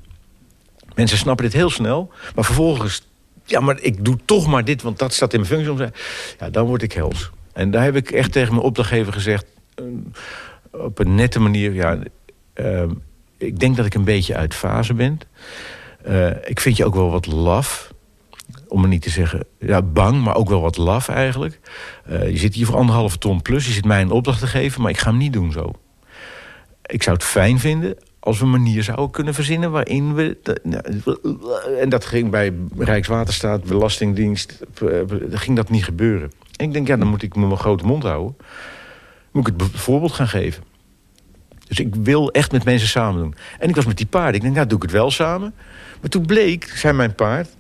mensen 0.95 1.19
snappen 1.19 1.45
dit 1.45 1.55
heel 1.55 1.71
snel, 1.71 2.11
maar 2.35 2.45
vervolgens... 2.45 3.03
ja, 3.45 3.61
maar 3.61 3.81
ik 3.81 4.05
doe 4.05 4.17
toch 4.25 4.47
maar 4.47 4.65
dit, 4.65 4.83
want 4.83 4.99
dat 4.99 5.13
staat 5.15 5.33
in 5.33 5.41
mijn 5.41 5.53
functie. 5.53 5.71
om 5.71 5.77
te- 5.77 5.93
Ja, 6.39 6.51
dan 6.51 6.67
word 6.67 6.83
ik 6.83 6.93
hels. 6.93 7.31
En 7.53 7.71
daar 7.71 7.83
heb 7.85 7.97
ik 7.97 8.11
echt 8.11 8.33
tegen 8.33 8.53
mijn 8.55 8.65
opdrachtgever 8.67 9.13
gezegd... 9.13 9.47
eh, 9.75 9.85
op 10.71 10.99
een 10.99 11.15
nette 11.15 11.41
manier... 11.41 11.73
Ja, 11.73 11.99
eh, 12.53 12.83
ik 13.39 13.59
denk 13.59 13.77
dat 13.77 13.87
ik 13.87 13.95
een 13.95 14.05
beetje 14.05 14.37
uit 14.37 14.55
fase 14.55 14.95
ben. 14.95 15.19
Eh, 16.03 16.31
ik 16.45 16.61
vind 16.61 16.77
je 16.77 16.85
ook 16.85 16.95
wel 16.95 17.11
wat 17.11 17.27
laf 17.27 17.95
om 18.69 18.81
maar 18.81 18.89
niet 18.89 19.03
te 19.03 19.11
zeggen, 19.11 19.45
ja, 19.59 19.83
bang, 19.83 20.23
maar 20.23 20.37
ook 20.37 20.49
wel 20.49 20.61
wat 20.61 20.77
laf 20.77 21.09
eigenlijk. 21.09 21.61
Uh, 22.11 22.31
je 22.31 22.37
zit 22.37 22.55
hier 22.55 22.67
voor 22.67 22.77
anderhalve 22.77 23.19
ton 23.19 23.43
plus, 23.43 23.67
je 23.67 23.73
zit 23.73 23.85
mij 23.85 24.01
een 24.01 24.11
opdracht 24.11 24.41
te 24.41 24.47
geven... 24.47 24.83
maar 24.83 24.91
ik 24.91 24.99
ga 24.99 25.11
hem 25.11 25.19
niet 25.19 25.33
doen 25.33 25.53
zo. 25.53 25.73
Ik 26.87 27.03
zou 27.03 27.17
het 27.17 27.25
fijn 27.25 27.59
vinden 27.59 27.97
als 28.21 28.39
we 28.39 28.45
een 28.45 28.51
manier 28.51 28.83
zouden 28.83 29.11
kunnen 29.11 29.35
verzinnen... 29.35 29.71
waarin 29.71 30.15
we... 30.15 30.37
En 31.81 31.89
dat 31.89 32.05
ging 32.05 32.31
bij 32.31 32.53
Rijkswaterstaat, 32.79 33.65
Belastingdienst... 33.65 34.61
ging 35.31 35.57
dat 35.57 35.71
niet 35.71 35.85
gebeuren. 35.85 36.33
En 36.57 36.67
ik 36.67 36.73
denk, 36.73 36.87
ja, 36.87 36.97
dan 36.97 37.09
moet 37.09 37.23
ik 37.23 37.37
mijn 37.37 37.57
grote 37.57 37.85
mond 37.85 38.03
houden. 38.03 38.37
Moet 39.33 39.49
ik 39.49 39.55
het 39.57 39.71
voorbeeld 39.73 40.13
gaan 40.13 40.29
geven. 40.29 40.63
Dus 41.69 41.79
ik 41.79 41.95
wil 41.95 42.31
echt 42.31 42.53
met 42.53 42.65
mensen 42.65 42.89
samen 42.89 43.23
doen. 43.23 43.35
En 43.59 43.69
ik 43.69 43.75
was 43.75 43.87
met 43.87 43.97
die 43.97 44.07
paard. 44.07 44.35
Ik 44.35 44.41
denk, 44.41 44.55
nou 44.55 44.67
doe 44.67 44.77
ik 44.77 44.83
het 44.83 44.93
wel 44.93 45.11
samen. 45.11 45.55
Maar 46.01 46.11
toen 46.11 46.27
bleek, 46.27 46.65
zei 46.65 46.95
mijn 46.95 47.15
paard 47.15 47.57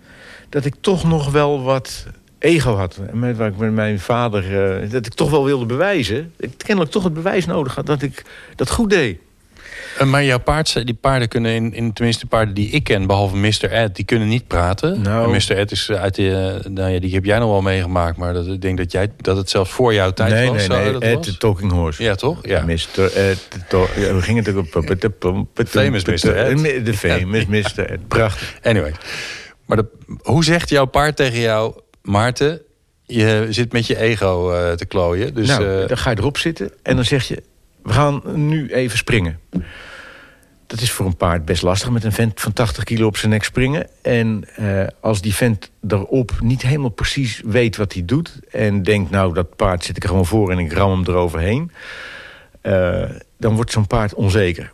dat 0.48 0.64
ik 0.64 0.74
toch 0.80 1.04
nog 1.04 1.30
wel 1.30 1.62
wat 1.62 2.06
ego 2.38 2.74
had. 2.74 2.98
Met, 3.12 3.36
waar 3.36 3.48
ik 3.48 3.56
met 3.56 3.72
mijn 3.72 4.00
vader... 4.00 4.80
Uh, 4.82 4.90
dat 4.90 5.06
ik 5.06 5.14
toch 5.14 5.30
wel 5.30 5.44
wilde 5.44 5.66
bewijzen. 5.66 6.32
Ik 6.38 6.50
kennelijk 6.56 6.92
toch 6.92 7.04
het 7.04 7.14
bewijs 7.14 7.46
nodig 7.46 7.74
had 7.74 7.86
dat 7.86 8.02
ik 8.02 8.24
dat 8.56 8.70
goed 8.70 8.90
deed. 8.90 9.18
Eh, 9.98 10.06
Maar 10.06 10.24
jouw 10.24 10.38
paard, 10.38 10.86
die 10.86 10.94
paarden 10.94 11.28
kunnen, 11.28 11.54
in, 11.54 11.74
in, 11.74 11.92
tenminste 11.92 12.22
de 12.22 12.28
paarden 12.28 12.54
die 12.54 12.68
ik 12.70 12.84
ken, 12.84 13.06
behalve 13.06 13.36
Mr. 13.36 13.70
Ed, 13.70 13.96
die 13.96 14.04
kunnen 14.04 14.28
niet 14.28 14.46
praten. 14.46 15.00
Nou. 15.00 15.30
Mr. 15.30 15.56
Ed 15.56 15.70
is 15.70 15.90
uit 15.90 16.14
de, 16.14 16.60
eh, 16.64 16.70
nou 16.70 16.90
ja, 16.90 17.00
die 17.00 17.14
heb 17.14 17.24
jij 17.24 17.38
nog 17.38 17.50
wel 17.50 17.62
meegemaakt, 17.62 18.16
maar 18.16 18.32
dat, 18.32 18.46
ik 18.46 18.60
denk 18.60 18.78
dat 18.78 18.92
jij 18.92 19.12
dat 19.16 19.36
het 19.36 19.50
zelfs 19.50 19.70
voor 19.70 19.94
jouw 19.94 20.10
tijd 20.10 20.32
nee, 20.32 20.50
was. 20.50 20.66
nee, 20.66 20.78
nee. 20.78 20.92
dat 20.92 21.02
Ed, 21.02 21.14
was? 21.14 21.26
de 21.26 21.36
Talking 21.36 21.72
Horse. 21.72 22.02
Ja, 22.02 22.14
toch? 22.14 22.46
Ja. 22.46 22.64
Mr. 22.64 23.12
Ed, 23.14 23.48
to- 23.68 23.88
ja, 23.96 24.14
we 24.14 24.22
gingen 24.22 24.44
het 24.44 24.54
ook 24.54 24.66
op... 25.24 25.66
Famous 25.68 26.04
Mr. 26.04 26.36
Ed. 26.36 26.84
De 26.86 26.94
famous 26.94 27.46
Mr. 27.46 27.90
Ed. 27.90 28.08
Prachtig. 28.08 28.58
Anyway. 28.62 28.92
Maar 29.66 29.76
de, 29.76 29.86
hoe 30.22 30.44
zegt 30.44 30.68
jouw 30.68 30.84
paard 30.84 31.16
tegen 31.16 31.40
jou, 31.40 31.74
Maarten, 32.02 32.60
je 33.06 33.46
zit 33.50 33.72
met 33.72 33.86
je 33.86 33.98
ego 33.98 34.52
eh, 34.52 34.72
te 34.72 34.86
klooien. 34.86 35.34
Dus 35.34 35.48
nou, 35.48 35.80
eh, 35.80 35.88
dan 35.88 35.98
ga 35.98 36.10
je 36.10 36.18
erop 36.18 36.38
zitten 36.38 36.70
en 36.82 36.96
dan 36.96 37.04
zeg 37.04 37.28
je... 37.28 37.42
we 37.82 37.92
gaan 37.92 38.22
nu 38.34 38.72
even 38.72 38.98
springen. 38.98 39.40
Dat 40.66 40.80
is 40.80 40.90
voor 40.90 41.06
een 41.06 41.16
paard 41.16 41.44
best 41.44 41.62
lastig 41.62 41.90
met 41.90 42.04
een 42.04 42.12
vent 42.12 42.40
van 42.40 42.52
80 42.52 42.84
kilo 42.84 43.06
op 43.06 43.16
zijn 43.16 43.30
nek 43.30 43.44
springen. 43.44 43.86
En 44.02 44.44
eh, 44.56 44.86
als 45.00 45.20
die 45.20 45.34
vent 45.34 45.70
erop 45.88 46.32
niet 46.40 46.62
helemaal 46.62 46.90
precies 46.90 47.42
weet 47.44 47.76
wat 47.76 47.92
hij 47.92 48.04
doet... 48.04 48.38
en 48.50 48.82
denkt, 48.82 49.10
nou, 49.10 49.34
dat 49.34 49.56
paard 49.56 49.84
zit 49.84 49.96
ik 49.96 50.02
er 50.02 50.08
gewoon 50.08 50.26
voor 50.26 50.50
en 50.50 50.58
ik 50.58 50.72
ram 50.72 50.90
hem 50.90 51.04
eroverheen... 51.06 51.70
dan 53.38 53.54
wordt 53.54 53.72
zo'n 53.72 53.86
paard 53.86 54.14
onzeker. 54.14 54.72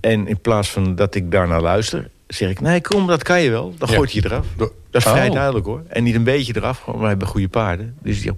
En 0.00 0.26
in 0.26 0.40
plaats 0.40 0.70
van 0.70 0.94
dat 0.94 1.14
ik 1.14 1.30
daarnaar 1.30 1.60
luister, 1.60 2.10
zeg 2.34 2.50
ik... 2.50 2.60
nee, 2.60 2.80
kom, 2.80 3.06
dat 3.06 3.22
kan 3.22 3.40
je 3.40 3.50
wel. 3.50 3.74
Dan 3.78 3.88
gooit 3.88 4.12
je 4.12 4.24
eraf. 4.24 4.46
Dat 4.56 4.72
is 4.90 5.02
vrij 5.02 5.28
Oh. 5.28 5.34
duidelijk, 5.34 5.66
hoor. 5.66 5.82
En 5.88 6.02
niet 6.02 6.14
een 6.14 6.24
beetje 6.24 6.56
eraf, 6.56 6.78
gewoon, 6.80 7.00
we 7.00 7.06
hebben 7.06 7.28
goede 7.28 7.48
paarden. 7.48 7.96
Dus 8.02 8.20
die, 8.22 8.32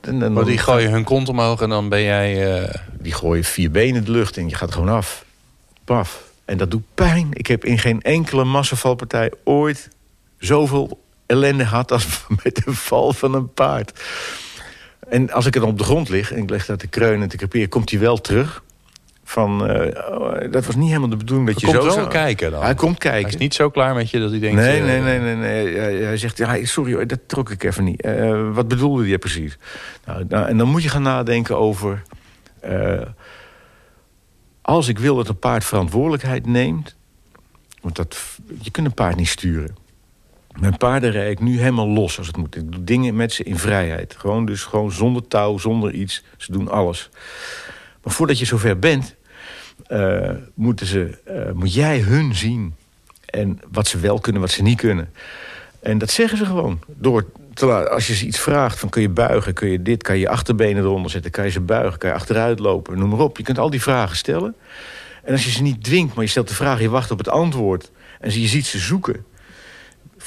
en 0.00 0.18
dan, 0.18 0.32
maar 0.32 0.44
die 0.44 0.58
gooien 0.58 0.90
hun 0.90 1.04
kont 1.04 1.28
omhoog 1.28 1.60
en 1.60 1.68
dan 1.68 1.88
ben 1.88 2.02
jij... 2.02 2.60
eh, 2.62 2.74
die 3.00 3.12
gooien 3.12 3.44
vier 3.44 3.70
benen 3.70 3.94
in 3.96 4.04
de 4.04 4.10
lucht 4.10 4.36
en 4.36 4.48
je 4.48 4.54
gaat 4.54 4.72
gewoon 4.72 4.88
af. 4.88 5.24
Paf. 5.84 6.22
En 6.44 6.56
dat 6.58 6.70
doet 6.70 6.84
pijn. 6.94 7.28
Ik 7.32 7.46
heb 7.46 7.64
in 7.64 7.78
geen 7.78 8.02
enkele 8.02 8.44
massavalpartij 8.44 9.32
ooit 9.44 9.88
zoveel 10.38 11.00
ellende 11.26 11.66
gehad... 11.66 11.92
als 11.92 12.06
met 12.42 12.54
de 12.64 12.72
val 12.74 13.12
van 13.12 13.34
een 13.34 13.52
paard. 13.52 14.00
En 15.08 15.30
als 15.30 15.46
ik 15.46 15.52
dan 15.52 15.62
op 15.62 15.78
de 15.78 15.84
grond 15.84 16.08
lig 16.08 16.32
en 16.32 16.42
ik 16.42 16.50
leg 16.50 16.66
dat 16.66 16.78
te 16.78 16.86
kreunen 16.86 17.22
en 17.22 17.28
te 17.28 17.36
creperen... 17.36 17.68
komt 17.68 17.90
hij 17.90 17.98
wel 18.00 18.20
terug. 18.20 18.62
Van, 19.32 19.66
eh, 19.68 20.50
dat 20.50 20.66
was 20.66 20.74
niet 20.74 20.88
helemaal 20.88 21.08
de 21.08 21.16
bedoeling 21.16 21.48
dat 21.52 21.60
hij 21.60 21.70
je 21.70 21.76
komt 21.78 21.88
zo 21.90 21.94
wel 21.96 22.04
zou- 22.04 22.14
kijken 22.24 22.50
dan. 22.50 22.62
Hij 22.62 22.74
komt 22.74 22.98
kijken. 22.98 23.20
Hij 23.22 23.30
is 23.30 23.36
niet 23.36 23.54
zo 23.54 23.70
klaar 23.70 23.94
met 23.94 24.10
je 24.10 24.18
dat 24.20 24.30
hij 24.30 24.38
denkt... 24.38 24.56
Nee, 24.56 24.78
eh, 24.80 24.84
nee, 24.84 25.00
nee, 25.00 25.18
nee, 25.18 25.36
nee. 25.36 25.78
Hij- 25.78 25.94
Hij 25.94 26.16
zegt, 26.16 26.36
ja, 26.38 26.64
sorry, 26.64 26.92
hoor, 26.94 27.06
dat 27.06 27.18
trok 27.26 27.50
ik 27.50 27.62
even 27.64 27.84
niet. 27.84 28.00
Eh, 28.02 28.52
wat 28.52 28.68
bedoelde 28.68 29.08
je 29.08 29.18
precies? 29.18 29.58
Nou, 30.06 30.24
nou, 30.28 30.46
en 30.48 30.56
dan 30.56 30.68
moet 30.68 30.82
je 30.82 30.88
gaan 30.88 31.02
nadenken 31.02 31.56
over... 31.58 32.02
als 34.62 34.88
ik 34.88 34.98
wil 34.98 35.16
dat 35.16 35.28
een 35.28 35.38
paard 35.38 35.64
verantwoordelijkheid 35.64 36.46
neemt... 36.46 36.96
want 37.80 37.96
dat, 37.96 38.18
je 38.60 38.70
kunt 38.70 38.86
een 38.86 38.94
paard 38.94 39.16
niet 39.16 39.28
sturen. 39.28 39.76
Mijn 40.60 40.76
paarden 40.76 41.10
rijd 41.10 41.30
ik 41.30 41.40
nu 41.40 41.58
helemaal 41.58 41.88
los 41.88 42.18
als 42.18 42.26
het 42.26 42.36
moet. 42.36 42.56
Ik 42.56 42.72
doe 42.72 42.84
dingen 42.84 43.16
met 43.16 43.32
ze 43.32 43.42
in 43.42 43.58
vrijheid. 43.58 44.14
Gewoon 44.18 44.46
dus 44.46 44.62
gewoon 44.64 44.92
zonder 44.92 45.28
touw, 45.28 45.58
zonder 45.58 45.92
iets. 45.92 46.22
Ze 46.36 46.52
doen 46.52 46.68
alles. 46.68 47.10
Maar 48.02 48.12
voordat 48.12 48.38
je 48.38 48.44
zover 48.44 48.78
bent... 48.78 49.14
eh, 49.86 50.30
moeten 50.54 50.86
ze, 50.86 51.18
eh, 51.24 51.52
moet 51.52 51.74
jij 51.74 52.00
hun 52.00 52.34
zien. 52.34 52.74
En 53.26 53.60
wat 53.70 53.86
ze 53.86 53.98
wel 53.98 54.20
kunnen, 54.20 54.40
wat 54.40 54.50
ze 54.50 54.62
niet 54.62 54.76
kunnen. 54.76 55.12
En 55.80 55.98
dat 55.98 56.10
zeggen 56.10 56.38
ze 56.38 56.44
gewoon. 56.44 56.80
Door 56.86 57.26
te 57.54 57.88
als 57.88 58.06
je 58.06 58.14
ze 58.14 58.26
iets 58.26 58.38
vraagt, 58.38 58.78
van 58.78 58.88
kun 58.88 59.02
je 59.02 59.08
buigen, 59.08 59.54
kun 59.54 59.68
je 59.68 59.82
dit, 59.82 60.02
kan 60.02 60.14
je 60.14 60.20
je 60.20 60.28
achterbenen 60.28 60.82
eronder 60.82 61.10
zetten, 61.10 61.30
kan 61.30 61.44
je 61.44 61.50
ze 61.50 61.60
buigen, 61.60 61.98
kan 61.98 62.08
je 62.10 62.16
achteruit 62.16 62.58
lopen, 62.58 62.98
noem 62.98 63.08
maar 63.08 63.18
op. 63.18 63.36
Je 63.36 63.42
kunt 63.42 63.58
al 63.58 63.70
die 63.70 63.82
vragen 63.82 64.16
stellen. 64.16 64.54
En 65.24 65.32
als 65.32 65.44
je 65.44 65.50
ze 65.50 65.62
niet 65.62 65.84
dwingt, 65.84 66.14
maar 66.14 66.24
je 66.24 66.30
stelt 66.30 66.48
de 66.48 66.54
vraag, 66.54 66.80
je 66.80 66.88
wacht 66.88 67.10
op 67.10 67.18
het 67.18 67.28
antwoord 67.28 67.90
en 68.20 68.40
je 68.40 68.48
ziet 68.48 68.66
ze 68.66 68.78
zoeken. 68.78 69.24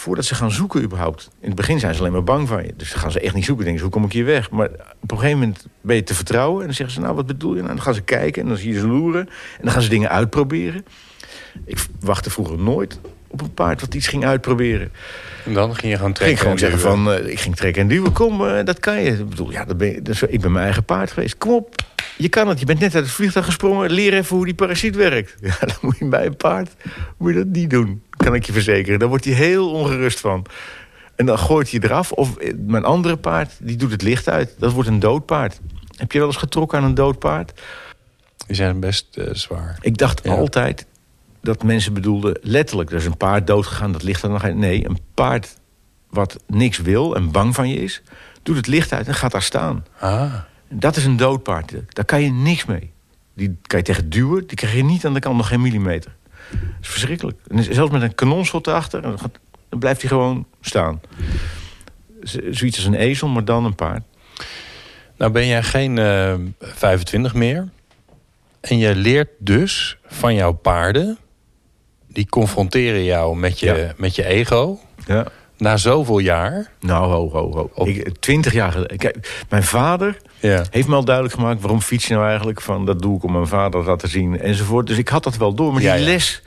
Voordat 0.06 0.26
ze 0.26 0.36
gaan 0.36 0.52
zoeken 0.52 0.82
überhaupt. 0.84 1.30
In 1.40 1.48
het 1.48 1.56
begin 1.56 1.80
zijn 1.80 1.94
ze 1.94 2.00
alleen 2.00 2.12
maar 2.12 2.24
bang 2.24 2.48
van 2.48 2.64
je. 2.64 2.74
Dus 2.78 2.92
dan 2.92 3.00
gaan 3.00 3.12
ze 3.12 3.20
echt 3.20 3.34
niet 3.34 3.46
zoeken. 3.46 3.64
Denken 3.66 3.82
ze, 3.84 3.90
hoe 3.90 4.00
kom 4.00 4.06
ik 4.06 4.14
hier 4.16 4.26
weg? 4.26 4.50
Maar 4.52 4.70
op 5.02 5.12
een 5.12 5.18
gegeven 5.18 5.40
moment 5.40 5.66
ben 5.82 5.96
je 5.96 6.04
te 6.04 6.14
vertrouwen. 6.16 6.60
En 6.60 6.66
dan 6.66 6.76
zeggen 6.76 6.96
ze, 6.96 7.02
nou, 7.02 7.16
wat 7.16 7.26
bedoel 7.26 7.52
je? 7.56 7.62
Nou, 7.62 7.74
dan 7.74 7.82
gaan 7.84 7.94
ze 7.94 8.02
kijken 8.02 8.42
en 8.42 8.48
dan 8.48 8.58
zie 8.58 8.74
je 8.74 8.80
ze 8.80 8.88
loeren. 8.88 9.22
En 9.28 9.62
dan 9.64 9.72
gaan 9.72 9.82
ze 9.82 9.90
dingen 9.90 10.10
uitproberen. 10.10 10.86
Ik 11.66 11.86
wachtte 12.00 12.30
vroeger 12.30 12.58
nooit 12.58 13.00
op 13.28 13.42
een 13.42 13.54
paard 13.54 13.82
wat 13.82 13.94
iets 13.94 14.08
ging 14.08 14.26
uitproberen. 14.26 14.92
En 15.46 15.54
dan 15.54 15.76
ging 15.76 15.92
je 15.92 15.96
gewoon 15.98 16.10
Ik 16.12 16.16
trekken. 16.16 16.38
ging 16.38 16.40
gewoon 16.40 16.54
en 16.54 16.60
zeggen 16.60 16.80
van, 16.80 17.12
eh, 17.26 17.32
ik 17.32 17.40
ging 17.40 17.56
trekken 17.56 17.82
en 17.82 17.88
duwen. 17.88 18.12
Kom, 18.12 18.48
eh, 18.48 18.66
dat 18.66 18.80
kan 18.80 19.02
je. 19.02 19.10
Ik 19.12 19.30
bedoel, 19.30 19.52
ja, 19.52 19.66
dat 19.66 19.78
ben 19.78 19.88
je, 19.88 20.02
is- 20.04 20.22
ik 20.24 20.42
ben 20.42 20.52
mijn 20.52 20.64
eigen 20.66 20.84
paard 20.84 21.12
geweest. 21.12 21.38
Kom 21.38 21.52
op, 21.54 21.76
je 22.18 22.30
kan 22.30 22.48
het. 22.48 22.60
Je 22.60 22.66
bent 22.66 22.80
net 22.80 22.96
uit 22.96 23.04
het 23.04 23.14
vliegtuig 23.14 23.46
gesprongen. 23.46 23.92
Leer 23.92 24.14
even 24.14 24.36
hoe 24.36 24.46
die 24.46 24.54
parasiet 24.54 24.96
werkt. 24.96 25.36
Ja, 25.42 25.56
dan 25.66 25.76
moet 25.82 25.98
je 25.98 26.08
bij 26.08 26.26
een 26.26 26.38
paard 26.38 26.76
moet 27.18 27.32
je 27.34 27.38
dat 27.38 27.48
niet 27.48 27.70
doen. 27.70 28.04
Kan 28.10 28.34
ik 28.36 28.46
je 28.46 28.52
verzekeren. 28.54 29.00
Daar 29.00 29.08
wordt 29.10 29.26
hij 29.26 29.34
heel 29.34 29.72
ongerust 29.72 30.20
van. 30.20 30.46
En 31.16 31.26
dan 31.26 31.40
gooit 31.40 31.72
hij 31.72 31.80
eraf. 31.80 32.12
Of 32.12 32.38
eh, 32.38 32.54
mijn 32.58 32.84
andere 32.84 33.18
paard, 33.18 33.52
die 33.60 33.76
doet 33.78 33.92
het 33.92 34.02
licht 34.02 34.30
uit. 34.30 34.56
Dat 34.60 34.72
wordt 34.72 34.90
een 34.90 35.00
dood 35.00 35.26
paard. 35.26 35.60
Heb 35.98 36.12
je 36.12 36.18
wel 36.18 36.28
eens 36.28 36.38
getrokken 36.38 36.78
aan 36.78 36.84
een 36.84 36.94
dood 36.96 37.20
paard? 37.20 37.62
Die 38.48 38.56
zijn 38.56 38.80
best 38.80 39.18
eh, 39.18 39.34
zwaar. 39.34 39.78
Ik 39.82 39.98
dacht 39.98 40.22
Ja. 40.24 40.34
altijd 40.36 40.86
dat 41.42 41.64
mensen 41.64 41.94
bedoelden 41.94 42.40
letterlijk. 42.42 42.90
Er 42.90 42.96
is 42.96 43.06
een 43.06 43.18
paard 43.18 43.48
doodgegaan, 43.48 43.92
dat 43.92 44.04
ligt 44.04 44.24
er 44.24 44.30
nog 44.30 44.44
uit. 44.44 44.56
Nee, 44.56 44.86
een 44.90 45.00
paard 45.14 45.58
wat 46.10 46.38
niks 46.48 46.78
wil 46.78 47.16
en 47.16 47.32
bang 47.32 47.56
van 47.56 47.70
je 47.70 47.76
is... 47.76 48.02
doet 48.44 48.56
het 48.56 48.68
licht 48.68 48.94
uit 48.94 49.08
en 49.08 49.14
gaat 49.14 49.32
daar 49.32 49.42
staan. 49.42 49.86
Ah. 50.00 50.34
Dat 50.70 50.96
is 50.96 51.06
een 51.06 51.18
dood 51.18 51.44
paard. 51.44 51.74
Daar 51.90 52.06
kan 52.06 52.22
je 52.22 52.32
niks 52.32 52.66
mee. 52.66 52.92
Die 53.34 53.58
kan 53.62 53.80
je 53.80 53.86
tegen 53.86 54.10
duwen, 54.10 54.48
die 54.48 54.58
krijg 54.58 54.76
je 54.76 54.84
niet 54.84 55.06
aan 55.06 55.14
de 55.14 55.20
kant 55.20 55.38
nog 55.38 55.48
geen 55.48 55.62
millimeter. 55.62 56.16
Dat 56.52 56.60
is 56.82 56.88
verschrikkelijk. 56.88 57.38
En 57.48 57.64
zelfs 57.64 57.92
met 57.92 58.02
een 58.02 58.16
kanonschot 58.16 58.68
erachter, 58.68 59.02
dan, 59.02 59.18
blijft 59.80 60.02
hij 60.02 60.10
gewoon 60.10 60.46
staan. 60.62 61.02
Zoiets 62.52 62.78
als 62.78 62.86
een 62.86 62.96
ezel, 62.96 63.28
maar 63.28 63.46
dan 63.46 63.66
een 63.66 63.76
paard. 63.76 64.04
Nou 65.18 65.32
ben 65.32 65.48
jij 65.48 65.64
geen 65.64 65.98
eh 65.98 66.34
25 66.60 67.34
meer. 67.34 67.70
En 68.62 68.78
je 68.78 68.96
leert 68.96 69.30
dus 69.38 69.98
van 70.06 70.36
jouw 70.36 70.52
paarden... 70.54 71.18
die 72.08 72.30
confronteren 72.30 73.04
jou 73.04 73.38
met 73.38 73.60
je, 73.60 73.66
Ja. 73.66 73.94
met 73.98 74.16
je 74.16 74.26
ego... 74.26 74.80
Ja. 75.06 75.26
Na 75.58 75.78
zoveel 75.78 76.20
jaar. 76.20 76.72
Nou, 76.80 77.12
ho, 77.12 77.30
ho, 77.32 77.52
ho. 77.54 77.70
Op- 77.74 77.88
Ik, 77.88 78.10
twintig 78.20 78.54
jaar 78.54 78.72
geleden. 78.72 78.98
Kijk, 78.98 79.44
mijn 79.50 79.64
vader 79.64 80.18
Ja. 80.40 80.64
heeft 80.70 80.88
me 80.88 80.96
al 80.96 81.06
duidelijk 81.06 81.36
gemaakt... 81.36 81.62
waarom 81.62 81.82
fiets 81.82 82.08
je 82.08 82.14
nou 82.14 82.28
eigenlijk? 82.28 82.62
Van, 82.62 82.86
dat 82.86 83.02
doe 83.02 83.18
ik 83.18 83.24
om 83.24 83.32
mijn 83.32 83.48
vader 83.48 83.82
te 83.84 83.88
laten 83.90 84.10
zien, 84.10 84.40
enzovoort. 84.40 84.88
Dus 84.88 84.98
ik 84.98 85.08
had 85.08 85.24
dat 85.24 85.38
wel 85.38 85.54
door. 85.54 85.72
Maar 85.72 85.82
die 85.82 85.90
Ja, 85.90 85.96
ja. 85.96 86.04
les... 86.04 86.42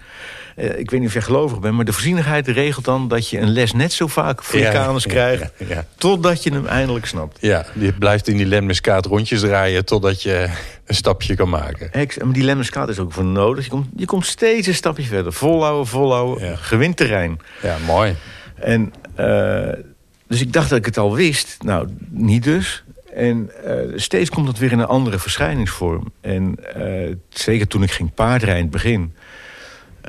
eh, 0.56 0.78
ik 0.78 0.90
weet 0.90 0.98
niet 1.00 1.08
of 1.08 1.14
jij 1.14 1.22
gelovig 1.22 1.58
bent... 1.60 1.74
maar 1.74 1.84
de 1.84 1.92
voorzienigheid 1.92 2.48
regelt 2.48 2.84
dan 2.84 3.08
dat 3.08 3.28
je 3.28 3.38
een 3.38 3.50
les 3.52 3.72
net 3.72 3.92
zo 3.92 4.06
vaak 4.06 4.42
ja, 4.52 4.94
krijgt... 5.00 5.52
Totdat 5.96 6.42
je 6.42 6.52
hem 6.52 6.66
eindelijk 6.66 7.06
snapt. 7.06 7.38
ja, 7.40 7.66
je 7.78 7.92
blijft 7.92 8.28
in 8.28 8.36
die 8.36 8.46
lemmiskaat 8.46 9.06
rondjes 9.06 9.40
draaien... 9.40 9.84
totdat 9.84 10.22
je 10.22 10.48
een 10.86 10.94
stapje 10.94 11.34
kan 11.34 11.48
maken. 11.48 11.92
Ex- 11.92 12.18
maar 12.18 12.32
die 12.32 12.44
lemmerskaat 12.44 12.88
is 12.88 12.98
ook 12.98 13.12
voor 13.12 13.24
nodig. 13.24 13.64
Je 13.64 13.70
komt, 13.70 13.86
je 13.96 14.06
komt 14.06 14.26
steeds 14.26 14.66
een 14.66 14.74
stapje 14.74 15.02
verder. 15.04 15.32
Volhouden, 15.32 15.86
volhouden, 15.86 16.58
gewint 16.58 16.96
terrein. 16.96 17.40
Ja, 17.62 17.76
mooi. 17.86 18.14
En, 18.60 18.92
eh, 19.14 19.84
dus 20.26 20.40
ik 20.40 20.52
dacht 20.52 20.68
dat 20.68 20.78
ik 20.78 20.84
het 20.84 20.98
al 20.98 21.14
wist. 21.14 21.56
Nou, 21.62 21.88
niet 22.08 22.42
dus. 22.42 22.84
En 23.14 23.64
eh, 23.64 23.98
steeds 23.98 24.30
komt 24.30 24.48
het 24.48 24.58
weer 24.58 24.72
in 24.72 24.78
een 24.78 24.86
andere 24.86 25.18
verschijningsvorm. 25.18 26.12
En 26.20 26.74
eh, 26.74 27.14
zeker 27.28 27.66
toen 27.66 27.82
ik 27.82 27.90
ging 27.90 28.14
paardrijden 28.14 28.56
in 28.56 28.62
het 28.62 28.72
begin... 28.72 29.14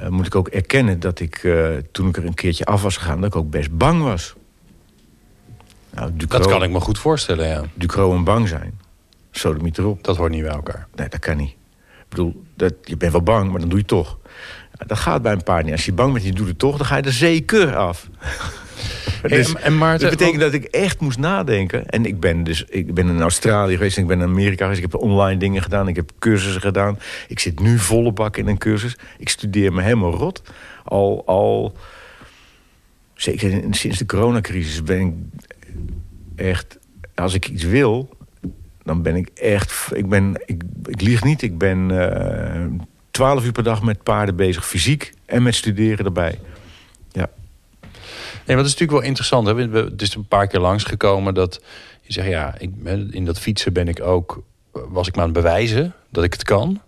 moet 0.09 0.25
ik 0.25 0.35
ook 0.35 0.47
erkennen 0.47 0.99
dat 0.99 1.19
ik, 1.19 1.47
toen 1.91 2.07
ik 2.07 2.17
er 2.17 2.25
een 2.25 2.33
keertje 2.33 2.65
af 2.65 2.81
was 2.81 2.97
gegaan... 2.97 3.21
dat 3.21 3.29
ik 3.29 3.35
ook 3.35 3.49
best 3.49 3.77
bang 3.77 4.01
was. 4.03 4.35
Nou, 5.89 6.11
Ducro, 6.13 6.37
Dat 6.37 6.47
kan 6.47 6.63
ik 6.63 6.69
me 6.69 6.79
goed 6.79 6.99
voorstellen, 6.99 7.47
ja. 7.47 7.63
Ducro 7.73 8.15
en 8.15 8.23
bang 8.23 8.47
zijn. 8.47 8.79
Sodomiet 9.31 9.77
erop. 9.77 10.03
Dat 10.03 10.17
hoort 10.17 10.31
niet 10.31 10.43
bij 10.43 10.51
elkaar. 10.51 10.87
Nee, 10.95 11.09
dat 11.09 11.19
kan 11.19 11.37
niet. 11.37 11.49
Ik 11.49 12.05
bedoel, 12.09 12.43
dat, 12.55 12.73
je 12.83 12.97
bent 12.97 13.11
wel 13.11 13.21
bang, 13.21 13.51
maar 13.51 13.59
dan 13.59 13.69
doe 13.69 13.77
je 13.77 13.83
het 13.83 13.87
toch. 13.87 14.18
Dat 14.87 14.97
gaat 14.97 15.21
bij 15.21 15.31
een 15.31 15.43
paard 15.43 15.63
niet. 15.63 15.73
Als 15.73 15.85
je 15.85 15.93
bang 15.93 16.11
bent 16.13 16.23
en 16.25 16.31
je 16.31 16.35
doet 16.37 16.47
het 16.47 16.59
toch, 16.59 16.77
dan 16.77 16.85
ga 16.85 16.95
je 16.95 17.01
er 17.01 17.13
zeker 17.13 17.75
af. 17.75 18.09
dus, 19.21 19.53
en, 19.53 19.61
en 19.61 19.77
Maarten, 19.77 20.09
dat 20.09 20.17
betekent 20.17 20.41
dat 20.41 20.53
ik 20.53 20.63
echt 20.63 20.99
moest 20.99 21.17
nadenken. 21.17 21.89
En 21.89 22.05
ik 22.05 22.19
ben 22.19 22.43
dus 22.43 22.63
ik 22.63 22.93
ben 22.93 23.07
in 23.07 23.21
Australië 23.21 23.73
geweest, 23.75 23.95
en 23.97 24.01
ik 24.01 24.07
ben 24.07 24.19
in 24.19 24.27
Amerika 24.27 24.63
geweest. 24.63 24.83
Ik 24.83 24.91
heb 24.91 25.01
online 25.01 25.39
dingen 25.39 25.61
gedaan, 25.61 25.87
ik 25.87 25.95
heb 25.95 26.11
cursussen 26.19 26.61
gedaan. 26.61 26.99
Ik 27.27 27.39
zit 27.39 27.59
nu 27.59 27.77
volle 27.79 28.11
bak 28.11 28.37
in 28.37 28.47
een 28.47 28.57
cursus. 28.57 28.97
Ik 29.17 29.29
studeer 29.29 29.73
me 29.73 29.81
helemaal 29.81 30.13
rot. 30.13 30.41
Al, 30.83 31.23
al 31.25 31.73
zeker 33.13 33.51
in- 33.51 33.73
sinds 33.73 33.97
de 33.97 34.05
coronacrisis 34.05 34.83
ben 34.83 34.99
ik 34.99 35.13
echt... 36.35 36.77
Als 37.15 37.33
ik 37.33 37.47
iets 37.47 37.63
wil, 37.63 38.09
dan 38.83 39.01
ben 39.01 39.15
ik 39.15 39.29
echt... 39.33 39.91
Ik, 39.93 40.09
ben, 40.09 40.41
ik, 40.45 40.63
ik 40.85 41.01
lieg 41.01 41.23
niet, 41.23 41.41
ik 41.41 41.57
ben 41.57 42.11
eh, 42.11 42.65
twaalf 43.19 43.45
uur 43.45 43.51
per 43.51 43.63
dag 43.63 43.81
met 43.81 44.03
paarden 44.03 44.35
bezig. 44.35 44.67
Fysiek 44.67 45.13
en 45.25 45.43
met 45.43 45.55
studeren 45.55 46.05
erbij. 46.05 46.39
Ja. 47.11 47.29
Nee, 48.45 48.55
dat 48.57 48.65
is 48.65 48.71
natuurlijk 48.71 48.91
wel 48.91 49.01
interessant. 49.01 49.47
Hè? 49.47 49.53
Het 49.55 50.01
is 50.01 50.15
een 50.15 50.27
paar 50.27 50.47
keer 50.47 50.59
langsgekomen 50.59 51.33
dat 51.33 51.61
je 52.01 52.13
zegt... 52.13 52.27
ja, 52.27 52.55
ik, 52.57 52.71
in 53.11 53.25
dat 53.25 53.39
fietsen 53.39 53.73
ben 53.73 53.87
ik 53.87 54.01
ook... 54.01 54.43
was 54.71 55.07
ik 55.07 55.15
maar 55.15 55.25
aan 55.25 55.29
het 55.29 55.43
bewijzen 55.43 55.93
dat 56.09 56.23
ik 56.23 56.33
het 56.33 56.43
kan. 56.43 56.81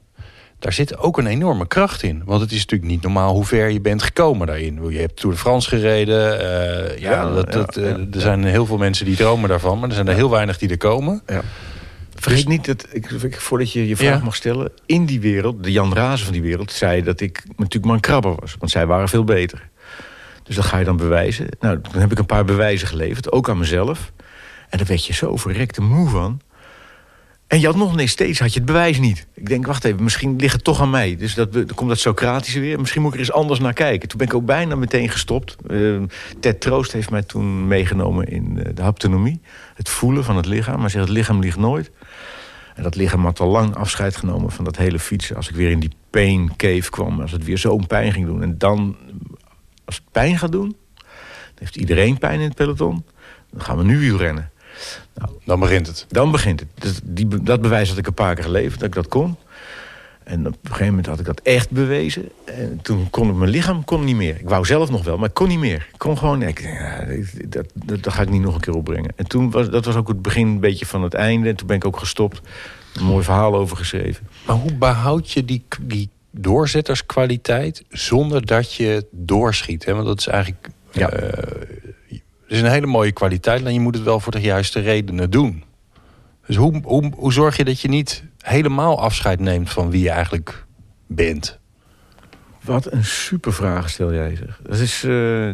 daar 0.59 0.73
zit 0.73 0.97
ook 0.97 1.17
een 1.17 1.27
enorme 1.27 1.67
kracht 1.67 2.03
in. 2.03 2.21
Want 2.25 2.41
het 2.41 2.51
is 2.51 2.59
natuurlijk 2.59 2.91
niet 2.91 3.01
normaal 3.01 3.33
hoe 3.33 3.45
ver 3.45 3.69
je 3.69 3.81
bent 3.81 4.03
gekomen 4.03 4.47
daarin. 4.47 4.89
Je 4.89 4.99
hebt 4.99 5.15
Tour 5.15 5.35
de 5.35 5.41
France 5.41 5.69
gereden. 5.69 6.33
Uh, 6.33 6.97
ja, 6.97 7.11
ja, 7.11 7.33
dat, 7.33 7.51
dat, 7.51 7.75
ja, 7.75 7.97
er 8.11 8.21
zijn 8.21 8.43
heel 8.43 8.65
veel 8.65 8.77
mensen 8.77 9.05
die 9.05 9.15
dromen 9.15 9.49
daarvan. 9.49 9.79
Maar 9.79 9.89
er 9.89 9.95
zijn 9.95 10.07
er 10.07 10.15
heel 10.15 10.29
weinig 10.29 10.57
die 10.57 10.69
er 10.69 10.77
komen. 10.77 11.21
Ja. 11.27 11.41
Vergeet 12.21 12.47
niet 12.47 12.65
dat, 12.65 12.87
ik, 12.91 13.35
voordat 13.41 13.71
je 13.71 13.87
je 13.87 13.95
vraag 13.95 14.23
mag 14.23 14.35
stellen... 14.35 14.71
in 14.85 15.05
die 15.05 15.19
wereld, 15.19 15.63
de 15.63 15.71
Jan 15.71 15.93
Razen 15.93 16.25
van 16.25 16.33
die 16.33 16.41
wereld... 16.41 16.71
zei 16.71 17.03
dat 17.03 17.21
ik 17.21 17.43
natuurlijk 17.47 17.85
maar 17.85 17.93
een 17.93 17.99
krabber 17.99 18.35
was. 18.39 18.55
Want 18.59 18.71
zij 18.71 18.85
waren 18.85 19.09
veel 19.09 19.23
beter. 19.23 19.69
Dus 20.43 20.55
dat 20.55 20.65
ga 20.65 20.77
je 20.77 20.85
dan 20.85 20.97
bewijzen. 20.97 21.47
Nou, 21.59 21.79
dan 21.91 22.01
heb 22.01 22.11
ik 22.11 22.19
een 22.19 22.25
paar 22.25 22.45
bewijzen 22.45 22.87
geleverd, 22.87 23.31
ook 23.31 23.49
aan 23.49 23.57
mezelf. 23.57 24.11
En 24.69 24.77
daar 24.77 24.87
werd 24.87 25.05
je 25.05 25.13
zo 25.13 25.35
verrekte 25.35 25.81
moe 25.81 26.09
van. 26.09 26.41
En 27.47 27.59
je 27.59 27.65
had 27.65 27.75
nog 27.75 27.95
nee, 27.95 28.07
steeds 28.07 28.39
had 28.39 28.53
je 28.53 28.59
het 28.59 28.67
bewijs 28.67 28.99
niet. 28.99 29.27
Ik 29.33 29.49
denk, 29.49 29.65
wacht 29.65 29.83
even, 29.83 30.03
misschien 30.03 30.35
ligt 30.35 30.53
het 30.53 30.63
toch 30.63 30.81
aan 30.81 30.89
mij. 30.89 31.15
Dus 31.15 31.33
dat, 31.33 31.53
dan 31.53 31.65
komt 31.75 31.89
dat 31.89 31.99
Socratische 31.99 32.59
weer. 32.59 32.79
Misschien 32.79 33.01
moet 33.01 33.13
ik 33.13 33.19
er 33.19 33.25
eens 33.25 33.35
anders 33.35 33.59
naar 33.59 33.73
kijken. 33.73 34.07
Toen 34.07 34.17
ben 34.17 34.27
ik 34.27 34.33
ook 34.33 34.45
bijna 34.45 34.75
meteen 34.75 35.09
gestopt. 35.09 35.55
Uh, 35.67 36.01
Ted 36.39 36.61
Troost 36.61 36.91
heeft 36.91 37.09
mij 37.09 37.23
toen 37.23 37.67
meegenomen 37.67 38.27
in 38.27 38.55
uh, 38.57 38.63
de 38.73 38.81
haptonomie. 38.81 39.41
Het 39.75 39.89
voelen 39.89 40.23
van 40.23 40.35
het 40.35 40.45
lichaam. 40.45 40.79
Maar 40.79 40.89
zegt, 40.89 41.07
het 41.07 41.13
lichaam 41.13 41.39
ligt 41.39 41.57
nooit. 41.57 41.91
En 42.81 42.87
dat 42.87 42.95
lichaam 42.95 43.25
had 43.25 43.39
al 43.39 43.47
lang 43.47 43.75
afscheid 43.75 44.15
genomen 44.15 44.51
van 44.51 44.65
dat 44.65 44.77
hele 44.77 44.99
fietsen. 44.99 45.35
Als 45.35 45.49
ik 45.49 45.55
weer 45.55 45.71
in 45.71 45.79
die 45.79 45.91
pain 46.09 46.55
cave 46.55 46.89
kwam. 46.89 47.21
Als 47.21 47.31
het 47.31 47.43
weer 47.43 47.57
zo'n 47.57 47.87
pijn 47.87 48.13
ging 48.13 48.25
doen. 48.25 48.41
En 48.41 48.57
dan, 48.57 48.95
als 49.85 49.95
het 49.95 50.03
pijn 50.11 50.37
gaat 50.37 50.51
doen... 50.51 50.75
dan 50.95 51.05
heeft 51.55 51.75
iedereen 51.75 52.17
pijn 52.17 52.39
in 52.39 52.47
het 52.47 52.55
peloton. 52.55 53.05
Dan 53.51 53.61
gaan 53.61 53.77
we 53.77 53.83
nu 53.83 53.99
wielrennen. 53.99 54.51
Nou, 55.13 55.31
dan 55.45 55.59
begint 55.59 55.87
het. 55.87 56.05
Dan 56.09 56.31
begint 56.31 56.59
het. 56.59 56.69
Dat, 56.73 57.01
die, 57.03 57.43
dat 57.43 57.61
bewijs 57.61 57.89
had 57.89 57.97
ik 57.97 58.07
een 58.07 58.13
paar 58.13 58.35
keer 58.35 58.43
geleverd, 58.43 58.79
dat 58.79 58.87
ik 58.87 58.95
dat 58.95 59.07
kon. 59.07 59.37
En 60.31 60.47
op 60.47 60.53
een 60.53 60.59
gegeven 60.63 60.87
moment 60.87 61.05
had 61.05 61.19
ik 61.19 61.25
dat 61.25 61.41
echt 61.41 61.71
bewezen. 61.71 62.29
En 62.45 62.79
toen 62.81 63.09
kon 63.09 63.29
ik 63.29 63.35
mijn 63.35 63.49
lichaam 63.49 63.83
kon 63.83 64.03
niet 64.03 64.15
meer. 64.15 64.39
Ik 64.39 64.49
wou 64.49 64.65
zelf 64.65 64.89
nog 64.89 65.03
wel, 65.03 65.17
maar 65.17 65.27
ik 65.27 65.33
kon 65.33 65.47
niet 65.47 65.59
meer. 65.59 65.87
Ik 65.91 65.97
kon 65.99 66.17
gewoon... 66.17 66.41
Ik, 66.41 66.61
ja, 66.61 67.05
dat, 67.47 67.65
dat, 67.73 68.03
dat, 68.03 68.13
ga 68.13 68.21
ik 68.21 68.29
niet 68.29 68.41
nog 68.41 68.55
een 68.55 68.61
keer 68.61 68.75
opbrengen. 68.75 69.13
En 69.15 69.27
toen 69.27 69.51
was 69.51 69.69
dat 69.69 69.85
was 69.85 69.95
ook 69.95 70.07
het 70.07 70.21
begin 70.21 70.47
een 70.47 70.59
beetje 70.59 70.85
van 70.85 71.03
het 71.03 71.13
einde. 71.13 71.49
En 71.49 71.55
toen 71.55 71.67
ben 71.67 71.75
ik 71.75 71.85
ook 71.85 71.97
gestopt. 71.97 72.41
Een 72.95 73.05
mooi 73.05 73.23
verhaal 73.23 73.55
over 73.55 73.77
geschreven. 73.77 74.27
Maar 74.45 74.55
hoe 74.55 74.73
behoud 74.73 75.31
je 75.31 75.45
die, 75.45 75.63
die 75.81 76.09
doorzetterskwaliteit... 76.31 77.83
zonder 77.89 78.45
dat 78.45 78.73
je 78.73 79.05
doorschiet? 79.11 79.85
Hè? 79.85 79.93
Want 79.93 80.05
dat 80.05 80.19
is 80.19 80.27
eigenlijk... 80.27 80.69
Ja. 80.91 81.23
Uh, 81.23 81.29
is 82.47 82.61
een 82.61 82.71
hele 82.71 82.87
mooie 82.87 83.11
kwaliteit, 83.11 83.63
maar 83.63 83.71
je 83.71 83.79
moet 83.79 83.95
het 83.95 84.03
wel 84.03 84.19
voor 84.19 84.31
de 84.31 84.41
juiste 84.41 84.79
redenen 84.79 85.29
doen. 85.29 85.63
Dus 86.45 86.55
hoe, 86.55 86.81
hoe, 86.83 87.11
hoe 87.15 87.33
zorg 87.33 87.57
je 87.57 87.63
dat 87.63 87.79
je 87.79 87.87
niet 87.87 88.23
helemaal 88.41 88.99
afscheid 88.99 89.39
neemt 89.39 89.69
van 89.69 89.89
wie 89.89 90.01
je 90.01 90.09
eigenlijk 90.09 90.65
bent? 91.07 91.59
Wat 92.63 92.91
een 92.91 93.05
super 93.05 93.53
vraag 93.53 93.89
stel 93.89 94.13
jij 94.13 94.35
zeg. 94.35 94.59
Dat 94.63 94.77
is 94.77 95.03
uh, 95.03 95.49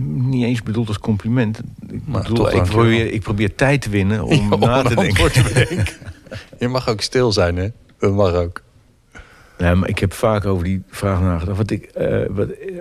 niet 0.00 0.44
eens 0.44 0.62
bedoeld 0.62 0.88
als 0.88 0.98
compliment. 0.98 1.60
Ik, 1.88 2.00
maar 2.06 2.22
bedoel, 2.22 2.54
ik, 2.54 2.62
probeer, 2.62 3.12
ik 3.12 3.22
probeer 3.22 3.54
tijd 3.54 3.80
te 3.80 3.90
winnen 3.90 4.24
om, 4.24 4.32
ja, 4.32 4.48
om 4.48 4.60
na 4.60 4.82
te 4.82 4.94
denken. 4.94 5.32
te 5.32 5.52
denken. 5.52 5.94
je 6.58 6.68
mag 6.68 6.88
ook 6.88 7.00
stil 7.00 7.32
zijn, 7.32 7.56
hè? 7.56 7.68
Dat 7.98 8.14
mag 8.14 8.32
ook. 8.32 8.62
Nee, 9.58 9.74
maar 9.74 9.88
ik 9.88 9.98
heb 9.98 10.12
vaak 10.12 10.44
over 10.44 10.64
die 10.64 10.82
vraag 10.88 11.20
nagedacht. 11.20 11.56
Wat 11.56 11.70
ik, 11.70 11.90
uh, 11.98 12.24
wat, 12.30 12.48
uh, 12.48 12.80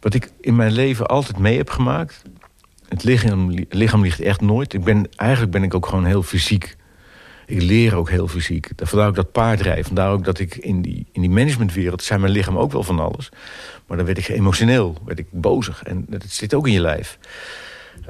wat 0.00 0.14
ik 0.14 0.30
in 0.40 0.56
mijn 0.56 0.72
leven 0.72 1.06
altijd 1.06 1.38
mee 1.38 1.56
heb 1.56 1.70
gemaakt... 1.70 2.22
het 2.88 3.04
lichaam, 3.04 3.54
lichaam 3.68 4.02
ligt 4.02 4.20
echt 4.20 4.40
nooit. 4.40 4.72
Ik 4.72 4.84
ben, 4.84 5.08
eigenlijk 5.16 5.52
ben 5.52 5.62
ik 5.62 5.74
ook 5.74 5.86
gewoon 5.86 6.04
heel 6.04 6.22
fysiek. 6.22 6.76
Ik 7.52 7.62
leer 7.62 7.94
ook 7.96 8.10
heel 8.10 8.28
fysiek. 8.28 8.70
Vandaar 8.76 9.08
ook 9.08 9.14
dat 9.14 9.32
paardrijden. 9.32 9.84
Vandaar 9.84 10.10
ook 10.10 10.24
dat 10.24 10.38
ik 10.38 10.56
in 10.56 10.82
die, 10.82 11.06
in 11.12 11.20
die 11.20 11.30
managementwereld... 11.30 12.02
zijn 12.02 12.20
mijn 12.20 12.32
lichaam 12.32 12.58
ook 12.58 12.72
wel 12.72 12.82
van 12.82 12.98
alles. 12.98 13.28
Maar 13.86 13.96
dan 13.96 14.06
werd 14.06 14.18
ik 14.18 14.28
emotioneel, 14.28 14.96
werd 15.04 15.18
ik 15.18 15.26
bozig. 15.30 15.82
En 15.82 16.04
dat 16.08 16.22
zit 16.26 16.54
ook 16.54 16.66
in 16.66 16.72
je 16.72 16.80
lijf. 16.80 17.18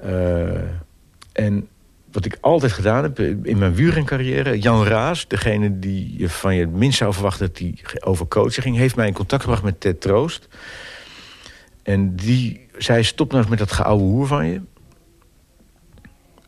Uh, 0.04 0.60
en 1.32 1.68
wat 2.12 2.24
ik 2.24 2.38
altijd 2.40 2.72
gedaan 2.72 3.02
heb 3.02 3.20
in 3.20 3.58
mijn 3.58 3.74
wielrencarrière... 3.74 4.58
Jan 4.58 4.84
Raas, 4.84 5.28
degene 5.28 5.78
die 5.78 6.14
je 6.18 6.28
van 6.28 6.54
je 6.54 6.66
minst 6.66 6.98
zou 6.98 7.12
verwachten... 7.12 7.46
dat 7.46 7.58
hij 7.58 7.74
over 8.00 8.26
coaching 8.26 8.64
ging... 8.64 8.76
heeft 8.76 8.96
mij 8.96 9.06
in 9.06 9.12
contact 9.12 9.42
gebracht 9.42 9.62
met 9.62 9.80
Ted 9.80 10.00
Troost... 10.00 10.48
En 11.82 12.16
die 12.16 12.68
zei, 12.78 13.04
stop 13.04 13.28
nou 13.28 13.40
eens 13.40 13.50
met 13.50 13.58
dat 13.58 13.72
geouwe 13.72 14.02
hoer 14.02 14.26
van 14.26 14.46
je. 14.46 14.60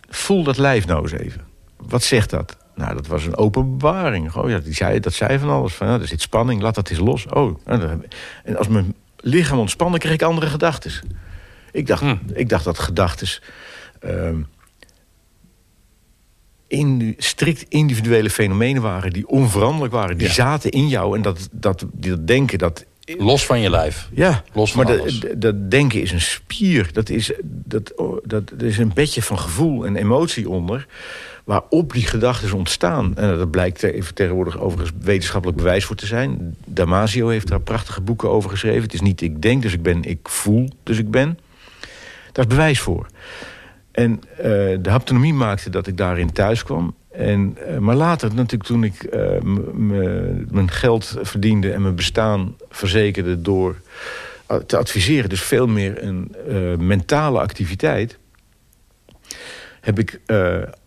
Voel 0.08 0.44
dat 0.44 0.58
lijf 0.58 0.86
nou 0.86 1.02
eens 1.02 1.12
even. 1.12 1.44
Wat 1.76 2.02
zegt 2.02 2.30
dat? 2.30 2.63
Nou, 2.74 2.94
dat 2.94 3.06
was 3.06 3.26
een 3.26 3.36
openbaring. 3.36 4.34
Oh 4.34 4.48
ja, 4.48 4.58
die 4.58 4.74
zei, 4.74 5.00
dat 5.00 5.12
zei 5.12 5.38
van 5.38 5.48
alles. 5.48 5.74
Van, 5.74 5.86
nou, 5.86 6.00
er 6.00 6.08
zit 6.08 6.20
spanning, 6.20 6.62
laat 6.62 6.74
dat 6.74 6.90
eens 6.90 6.98
los. 6.98 7.26
Oh, 7.26 7.56
nou, 7.64 8.00
en 8.44 8.56
als 8.56 8.68
mijn 8.68 8.94
lichaam 9.16 9.58
ontspannen, 9.58 10.00
kreeg 10.00 10.12
ik 10.12 10.22
andere 10.22 10.46
gedachten. 10.46 10.92
Ik 11.72 11.86
dacht, 11.86 12.02
hm. 12.02 12.16
ik 12.32 12.48
dacht 12.48 12.64
dat 12.64 12.78
gedachten... 12.78 13.28
Uh, 14.04 14.30
in, 16.66 17.14
strikt 17.18 17.64
individuele 17.68 18.30
fenomenen 18.30 18.82
waren... 18.82 19.12
die 19.12 19.28
onveranderlijk 19.28 19.92
waren, 19.92 20.18
die 20.18 20.28
zaten 20.28 20.70
in 20.70 20.88
jou. 20.88 21.16
En 21.16 21.22
dat, 21.22 21.48
dat, 21.52 21.86
dat 21.92 22.26
denken, 22.26 22.58
dat 22.58 22.84
Los 23.04 23.46
van 23.46 23.60
je 23.60 23.70
lijf. 23.70 24.08
Ja, 24.12 24.44
Los 24.52 24.72
van 24.72 24.84
maar 24.84 24.96
dat, 24.96 25.24
dat 25.36 25.70
denken 25.70 26.00
is 26.00 26.12
een 26.12 26.20
spier. 26.20 26.92
Dat 26.92 27.08
is, 27.08 27.32
dat, 27.44 27.92
dat, 28.24 28.50
er 28.58 28.64
is 28.64 28.78
een 28.78 28.92
bedje 28.94 29.22
van 29.22 29.38
gevoel 29.38 29.86
en 29.86 29.96
emotie 29.96 30.48
onder... 30.48 30.86
waarop 31.44 31.92
die 31.92 32.06
gedachten 32.06 32.52
ontstaan. 32.52 33.16
En 33.16 33.38
dat 33.38 33.50
blijkt 33.50 33.86
tegenwoordig 34.14 34.58
overigens 34.58 34.92
wetenschappelijk 35.00 35.58
bewijs 35.58 35.84
voor 35.84 35.96
te 35.96 36.06
zijn. 36.06 36.56
Damasio 36.64 37.28
heeft 37.28 37.48
daar 37.48 37.60
prachtige 37.60 38.00
boeken 38.00 38.30
over 38.30 38.50
geschreven. 38.50 38.82
Het 38.82 38.94
is 38.94 39.00
niet 39.00 39.20
ik 39.20 39.42
denk, 39.42 39.62
dus 39.62 39.72
ik 39.72 39.82
ben, 39.82 40.02
ik 40.02 40.28
voel, 40.28 40.68
dus 40.82 40.98
ik 40.98 41.10
ben. 41.10 41.38
Daar 42.32 42.44
is 42.44 42.50
bewijs 42.50 42.80
voor. 42.80 43.06
En 43.92 44.20
uh, 44.36 44.44
de 44.80 44.90
haptonomie 44.90 45.34
maakte 45.34 45.70
dat 45.70 45.86
ik 45.86 45.96
daarin 45.96 46.32
thuis 46.32 46.62
kwam. 46.62 46.94
En, 47.16 47.56
uh, 47.68 47.78
maar 47.78 47.94
later, 47.94 48.34
natuurlijk 48.34 48.62
toen 48.62 48.84
ik 48.84 49.06
uh, 49.14 49.40
mijn 50.50 50.70
geld 50.70 51.16
verdiende... 51.22 51.72
en 51.72 51.82
mijn 51.82 51.94
bestaan 51.94 52.56
verzekerde 52.70 53.42
door 53.42 53.76
te 54.66 54.76
adviseren... 54.76 55.28
dus 55.28 55.42
veel 55.42 55.66
meer 55.66 56.02
een 56.02 56.34
mentale 56.86 57.40
activiteit... 57.40 58.18
heb 59.80 59.98
ik 59.98 60.20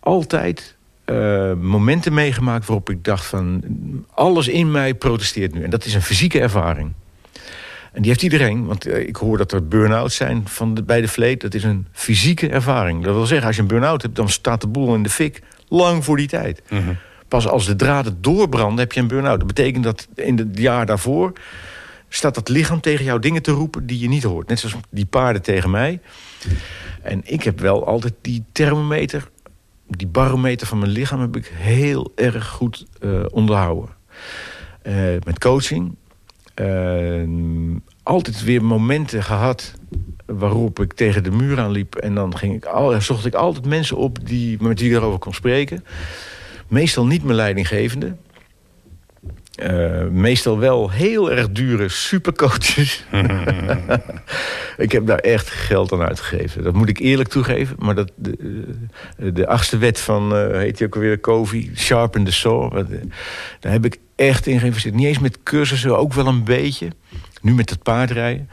altijd 0.00 0.76
momenten 1.60 2.14
meegemaakt 2.14 2.66
waarop 2.66 2.90
ik 2.90 3.04
dacht 3.04 3.26
van... 3.26 3.62
alles 4.10 4.48
in 4.48 4.70
mij 4.70 4.94
protesteert 4.94 5.54
nu. 5.54 5.62
En 5.62 5.70
dat 5.70 5.84
is 5.84 5.94
een 5.94 6.02
fysieke 6.02 6.40
ervaring. 6.40 6.92
En 7.92 8.02
die 8.02 8.10
heeft 8.10 8.22
iedereen, 8.22 8.66
want 8.66 8.86
ik 8.86 9.16
hoor 9.16 9.38
dat 9.38 9.52
er 9.52 9.68
burn-outs 9.68 10.16
zijn 10.16 10.48
van 10.48 10.78
bij 10.86 11.00
de 11.00 11.08
vleet. 11.08 11.40
Dat 11.40 11.54
is 11.54 11.64
een 11.64 11.86
fysieke 11.92 12.48
ervaring. 12.48 13.04
Dat 13.04 13.14
wil 13.14 13.26
zeggen, 13.26 13.46
als 13.46 13.56
je 13.56 13.62
een 13.62 13.68
burn-out 13.68 14.02
hebt, 14.02 14.16
dan 14.16 14.28
staat 14.28 14.60
de 14.60 14.66
boel 14.66 14.94
in 14.94 15.02
de 15.02 15.10
fik 15.10 15.42
lang 15.68 16.04
voor 16.04 16.16
die 16.16 16.28
tijd. 16.28 16.62
Mhm. 16.68 16.92
Pas 17.28 17.48
als 17.48 17.66
de 17.66 17.76
draden 17.76 18.18
doorbranden 18.20 18.78
heb 18.78 18.92
je 18.92 19.00
een 19.00 19.08
burn-out. 19.08 19.38
Dat 19.38 19.46
betekent 19.46 19.84
dat 19.84 20.08
in 20.14 20.38
het 20.38 20.58
jaar 20.58 20.86
daarvoor 20.86 21.32
staat 22.08 22.34
dat 22.34 22.48
lichaam 22.48 22.80
tegen 22.80 23.04
jou 23.04 23.20
dingen 23.20 23.42
te 23.42 23.50
roepen 23.50 23.86
die 23.86 23.98
je 23.98 24.08
niet 24.08 24.22
hoort. 24.22 24.48
Net 24.48 24.58
zoals 24.58 24.76
die 24.90 25.06
paarden 25.06 25.42
tegen 25.42 25.70
mij. 25.70 26.00
En 27.02 27.20
ik 27.24 27.42
heb 27.42 27.60
wel 27.60 27.86
altijd 27.86 28.14
die 28.20 28.44
thermometer, 28.52 29.30
die 29.86 30.06
barometer 30.06 30.66
van 30.66 30.78
mijn 30.78 30.90
lichaam... 30.90 31.20
heb 31.20 31.36
ik 31.36 31.52
heel 31.54 32.12
erg 32.14 32.48
goed 32.48 32.86
uh, 33.00 33.24
onderhouden. 33.30 33.88
Uh, 34.82 34.94
met 35.24 35.38
coaching. 35.38 35.94
Uh, 36.54 37.22
altijd 38.02 38.44
weer 38.44 38.64
momenten 38.64 39.22
gehad 39.22 39.74
waarop 40.28 40.80
ik 40.80 40.92
tegen 40.92 41.22
de 41.22 41.30
muur 41.30 41.60
aanliep. 41.60 41.94
En 41.94 42.14
dan 42.14 42.36
ging 42.36 42.54
ik 42.54 42.64
al, 42.64 43.00
zocht 43.00 43.26
ik 43.26 43.34
altijd 43.34 43.66
mensen 43.66 43.96
op 43.96 44.26
die, 44.26 44.62
met 44.62 44.80
wie 44.80 44.90
ik 44.90 44.96
erover 44.96 45.18
kon 45.18 45.34
spreken. 45.34 45.84
Meestal 46.68 47.06
niet 47.06 47.22
mijn 47.22 47.36
leidinggevende. 47.36 48.16
Uh, 49.62 50.06
meestal 50.06 50.58
wel 50.58 50.90
heel 50.90 51.30
erg 51.30 51.50
dure 51.50 51.88
supercoaches. 51.88 53.04
ik 54.76 54.92
heb 54.92 55.06
daar 55.06 55.18
echt 55.18 55.50
geld 55.50 55.92
aan 55.92 56.02
uitgegeven. 56.02 56.62
Dat 56.62 56.74
moet 56.74 56.88
ik 56.88 56.98
eerlijk 56.98 57.28
toegeven. 57.28 57.76
Maar 57.78 57.94
dat, 57.94 58.12
de, 58.14 58.74
de 59.32 59.46
achtste 59.46 59.78
wet 59.78 60.00
van, 60.00 60.36
uh, 60.36 60.56
heet 60.56 60.78
die 60.78 60.86
ook 60.86 60.94
alweer, 60.94 61.20
Covey, 61.20 61.70
Sharpen 61.74 62.24
the 62.24 62.32
Saw. 62.32 62.72
Daar 63.60 63.72
heb 63.72 63.84
ik 63.84 63.98
echt 64.16 64.46
in 64.46 64.60
geïnvesteerd. 64.60 64.94
Niet 64.94 65.06
eens 65.06 65.18
met 65.18 65.42
cursussen, 65.42 65.98
ook 65.98 66.12
wel 66.12 66.26
een 66.26 66.44
beetje. 66.44 66.88
Nu 67.40 67.54
met 67.54 67.70
het 67.70 67.82
paardrijden 67.82 68.48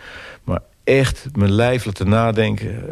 echt 0.85 1.27
mijn 1.33 1.51
lijf 1.51 1.85
laten 1.85 2.09
nadenken. 2.09 2.83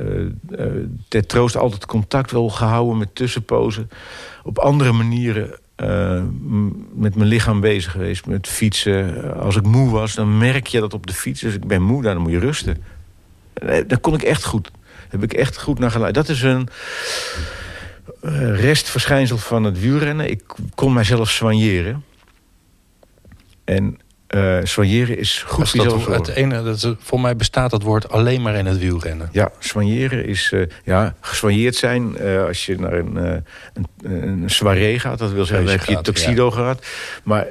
Uh, 0.60 0.86
ter 1.08 1.26
troost 1.26 1.58
altijd 1.58 1.86
contact 1.86 2.32
wel 2.32 2.50
gehouden 2.50 2.98
met 2.98 3.16
tussenpozen. 3.16 3.90
Op 4.44 4.58
andere 4.58 4.92
manieren 4.92 5.60
uh, 5.78 6.24
met 6.94 7.16
mijn 7.16 7.28
lichaam 7.28 7.60
bezig 7.60 7.92
geweest. 7.92 8.26
Met 8.26 8.48
fietsen. 8.48 9.34
Als 9.40 9.56
ik 9.56 9.66
moe 9.66 9.90
was, 9.90 10.14
dan 10.14 10.38
merk 10.38 10.68
je 10.68 10.80
dat 10.80 10.94
op 10.94 11.08
de 11.08 11.14
fiets. 11.14 11.42
Dus 11.42 11.54
ik 11.54 11.68
ben 11.68 11.82
moe, 11.82 12.02
dan 12.02 12.18
moet 12.18 12.32
je 12.32 12.40
rusten. 12.40 12.84
Daar 13.88 14.00
kon 14.02 14.14
ik 14.14 14.24
echt 14.24 14.44
goed. 14.44 14.72
Heb 15.10 15.24
ik 15.24 15.34
echt 15.34 15.62
goed 15.62 15.80
naar 15.80 15.92
geluid. 15.92 16.14
Dat 16.14 16.30
is 16.30 16.42
een 16.42 16.68
restverschijnsel 18.56 19.38
van 19.38 19.64
het 19.64 19.80
wielrennen. 19.80 20.30
Ik 20.30 20.44
kon 20.76 20.94
mijzelf 20.94 21.30
soigneren. 21.30 22.04
En 23.64 23.98
uh, 24.36 24.58
soigneren 24.64 25.18
is 25.18 25.44
goed 25.48 25.70
voor 25.70 25.84
jezelf 25.84 26.06
Het 26.06 26.28
ene, 26.28 26.64
dat, 26.64 26.96
voor 27.00 27.22
mij 27.22 27.36
bestaat 27.36 27.72
dat 27.72 27.82
woord 27.82 28.10
alleen 28.10 28.42
maar 28.42 28.56
in 28.56 28.66
het 28.66 28.78
wielrennen. 28.78 29.30
Ja, 29.32 29.52
soigneren 29.60 30.26
is... 30.26 30.52
Uh, 30.54 30.66
ja, 30.84 31.16
gesoigneerd 31.22 31.76
zijn 31.76 32.16
uh, 32.22 32.46
als 32.46 32.66
je 32.66 32.80
naar 32.80 32.94
een, 32.94 33.16
een, 33.16 33.88
een, 34.02 34.50
soirée 34.50 35.00
gaat. 35.00 35.20
Dat 35.20 35.32
wil 35.32 35.46
zeggen, 35.46 35.68
heb 35.68 35.84
je 35.84 36.02
tuxedo 36.02 36.52
gehad. 36.52 36.86
Maar 37.24 37.48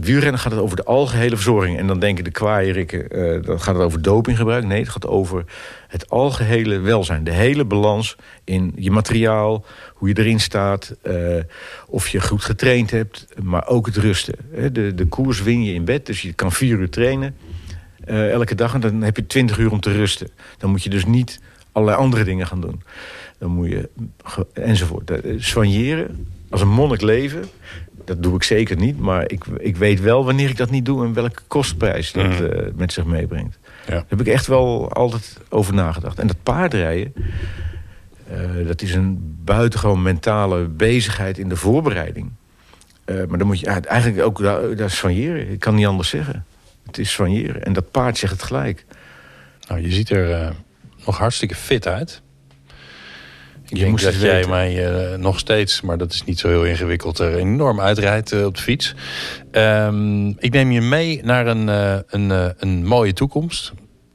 wielrennen 0.00 0.40
gaat 0.40 0.52
het 0.52 0.60
over 0.60 0.76
de 0.76 0.84
algehele 0.84 1.36
verzorging. 1.36 1.78
En 1.78 1.86
dan 1.86 1.98
denken 1.98 2.24
de 2.24 2.30
kwaairikken, 2.30 3.08
dan 3.42 3.60
gaat 3.60 3.74
het 3.74 3.84
over 3.84 4.02
dopinggebruik. 4.02 4.64
Nee, 4.64 4.80
het 4.80 4.88
gaat 4.88 5.06
over 5.06 5.44
het 5.88 6.10
algehele 6.10 6.78
welzijn. 6.78 7.24
De 7.24 7.32
hele 7.32 7.64
balans 7.64 8.16
in 8.44 8.72
je 8.76 8.90
materiaal, 8.90 9.64
hoe 9.94 10.08
je 10.08 10.18
erin 10.18 10.40
staat... 10.40 10.94
Of 11.88 12.08
je 12.08 12.20
goed 12.20 12.44
getraind 12.44 12.90
hebt, 12.90 13.26
maar 13.42 13.66
ook 13.66 13.86
het 13.86 13.96
rusten. 13.96 14.34
De, 14.72 14.94
de 14.94 15.06
koers 15.06 15.42
win 15.42 15.64
je 15.64 15.72
in 15.72 15.84
bed, 15.84 16.06
dus 16.06 16.22
je 16.26 16.32
kan 16.32 16.52
vier 16.52 16.78
uur 16.78 16.90
trainen... 16.90 17.34
Uh, 18.08 18.30
elke 18.30 18.54
dag 18.54 18.74
en 18.74 18.80
dan 18.80 19.02
heb 19.02 19.16
je 19.16 19.26
twintig 19.26 19.58
uur 19.58 19.70
om 19.70 19.80
te 19.80 19.92
rusten. 19.92 20.28
Dan 20.58 20.70
moet 20.70 20.82
je 20.82 20.90
dus 20.90 21.06
niet 21.06 21.40
allerlei 21.72 21.98
andere 21.98 22.24
dingen 22.24 22.46
gaan 22.46 22.60
doen. 22.60 22.82
Dan 23.38 23.50
moet 23.50 23.68
je, 23.68 23.88
enzovoort. 24.52 25.10
Soigneren, 25.36 26.28
als 26.50 26.60
een 26.60 26.68
monnik 26.68 27.00
leven, 27.00 27.44
dat 28.04 28.22
doe 28.22 28.34
ik 28.34 28.42
zeker 28.42 28.76
niet. 28.76 28.98
Maar 28.98 29.30
ik, 29.30 29.44
ik 29.58 29.76
weet 29.76 30.00
wel 30.00 30.24
wanneer 30.24 30.48
ik 30.48 30.56
dat 30.56 30.70
niet 30.70 30.84
doe... 30.84 31.04
en 31.04 31.12
welke 31.12 31.42
kostprijs 31.46 32.12
dat 32.12 32.40
uh, 32.40 32.48
met 32.74 32.92
zich 32.92 33.04
meebrengt. 33.04 33.58
Ja. 33.86 33.92
Daar 33.92 34.04
heb 34.08 34.20
ik 34.20 34.26
echt 34.26 34.46
wel 34.46 34.92
altijd 34.92 35.40
over 35.48 35.74
nagedacht. 35.74 36.18
En 36.18 36.26
dat 36.26 36.42
paardrijden, 36.42 37.12
uh, 38.32 38.66
dat 38.66 38.82
is 38.82 38.94
een 38.94 39.36
buitengewoon 39.44 40.02
mentale 40.02 40.64
bezigheid 40.64 41.38
in 41.38 41.48
de 41.48 41.56
voorbereiding. 41.56 42.30
Uh, 43.06 43.24
maar 43.28 43.38
dan 43.38 43.46
moet 43.46 43.60
je 43.60 43.66
eigenlijk 43.66 44.22
ook 44.22 44.42
daar, 44.42 44.76
daar 44.76 44.90
soigneren. 44.90 45.50
Ik 45.50 45.60
kan 45.60 45.74
niet 45.74 45.86
anders 45.86 46.08
zeggen. 46.08 46.44
Het 46.86 46.98
is 46.98 47.12
soigneren. 47.12 47.64
En 47.64 47.72
dat 47.72 47.90
paard 47.90 48.18
zegt 48.18 48.32
het 48.32 48.42
gelijk. 48.42 48.84
Nou, 49.68 49.80
je 49.80 49.92
ziet 49.92 50.10
er 50.10 50.30
uh, 50.30 50.48
nog 51.06 51.18
hartstikke 51.18 51.54
fit 51.54 51.86
uit. 51.86 52.22
Ik 53.68 53.76
je 53.76 53.84
denk 53.84 54.00
dat 54.00 54.20
jij 54.20 54.34
weten. 54.34 54.50
mij 54.50 55.10
uh, 55.12 55.18
nog 55.18 55.38
steeds, 55.38 55.80
maar 55.80 55.98
dat 55.98 56.12
is 56.12 56.24
niet 56.24 56.38
zo 56.38 56.48
heel 56.48 56.64
ingewikkeld, 56.64 57.18
er 57.18 57.34
enorm 57.34 57.80
uitrijdt 57.80 58.32
uh, 58.32 58.44
op 58.44 58.56
de 58.56 58.62
fiets. 58.62 58.94
Um, 59.52 60.28
ik 60.38 60.52
neem 60.52 60.70
je 60.70 60.80
mee 60.80 61.20
naar 61.24 61.46
een, 61.46 61.68
uh, 61.68 61.98
een, 62.06 62.54
een 62.58 62.86
mooie 62.86 63.12
toekomst. 63.12 63.72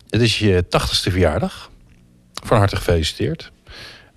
Het 0.09 0.21
is 0.21 0.39
je 0.39 0.67
tachtigste 0.69 1.11
verjaardag. 1.11 1.69
Van 2.43 2.57
harte 2.57 2.75
gefeliciteerd. 2.75 3.51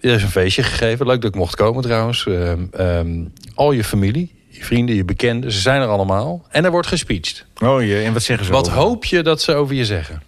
Er 0.00 0.14
is 0.14 0.22
een 0.22 0.30
feestje 0.30 0.62
gegeven. 0.62 1.06
Leuk 1.06 1.20
dat 1.20 1.30
ik 1.30 1.36
mocht 1.36 1.56
komen 1.56 1.82
trouwens. 1.82 2.26
Um, 2.26 2.70
um, 2.80 3.32
al 3.54 3.72
je 3.72 3.84
familie, 3.84 4.34
je 4.56 4.64
vrienden, 4.64 4.94
je 4.94 5.04
bekenden, 5.04 5.52
ze 5.52 5.60
zijn 5.60 5.80
er 5.80 5.88
allemaal. 5.88 6.46
En 6.48 6.64
er 6.64 6.70
wordt 6.70 6.86
gespeecht. 6.86 7.46
Oh 7.62 7.82
je, 7.82 8.00
en 8.00 8.12
wat 8.12 8.22
zeggen 8.22 8.46
ze 8.46 8.52
Wat 8.52 8.66
over? 8.66 8.78
hoop 8.78 9.04
je 9.04 9.22
dat 9.22 9.42
ze 9.42 9.54
over 9.54 9.74
je 9.74 9.84
zeggen? 9.84 10.22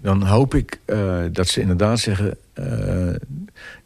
Dan 0.00 0.22
hoop 0.22 0.54
ik 0.54 0.80
dat 1.32 1.48
ze 1.48 1.60
inderdaad 1.60 1.98
zeggen 1.98 2.38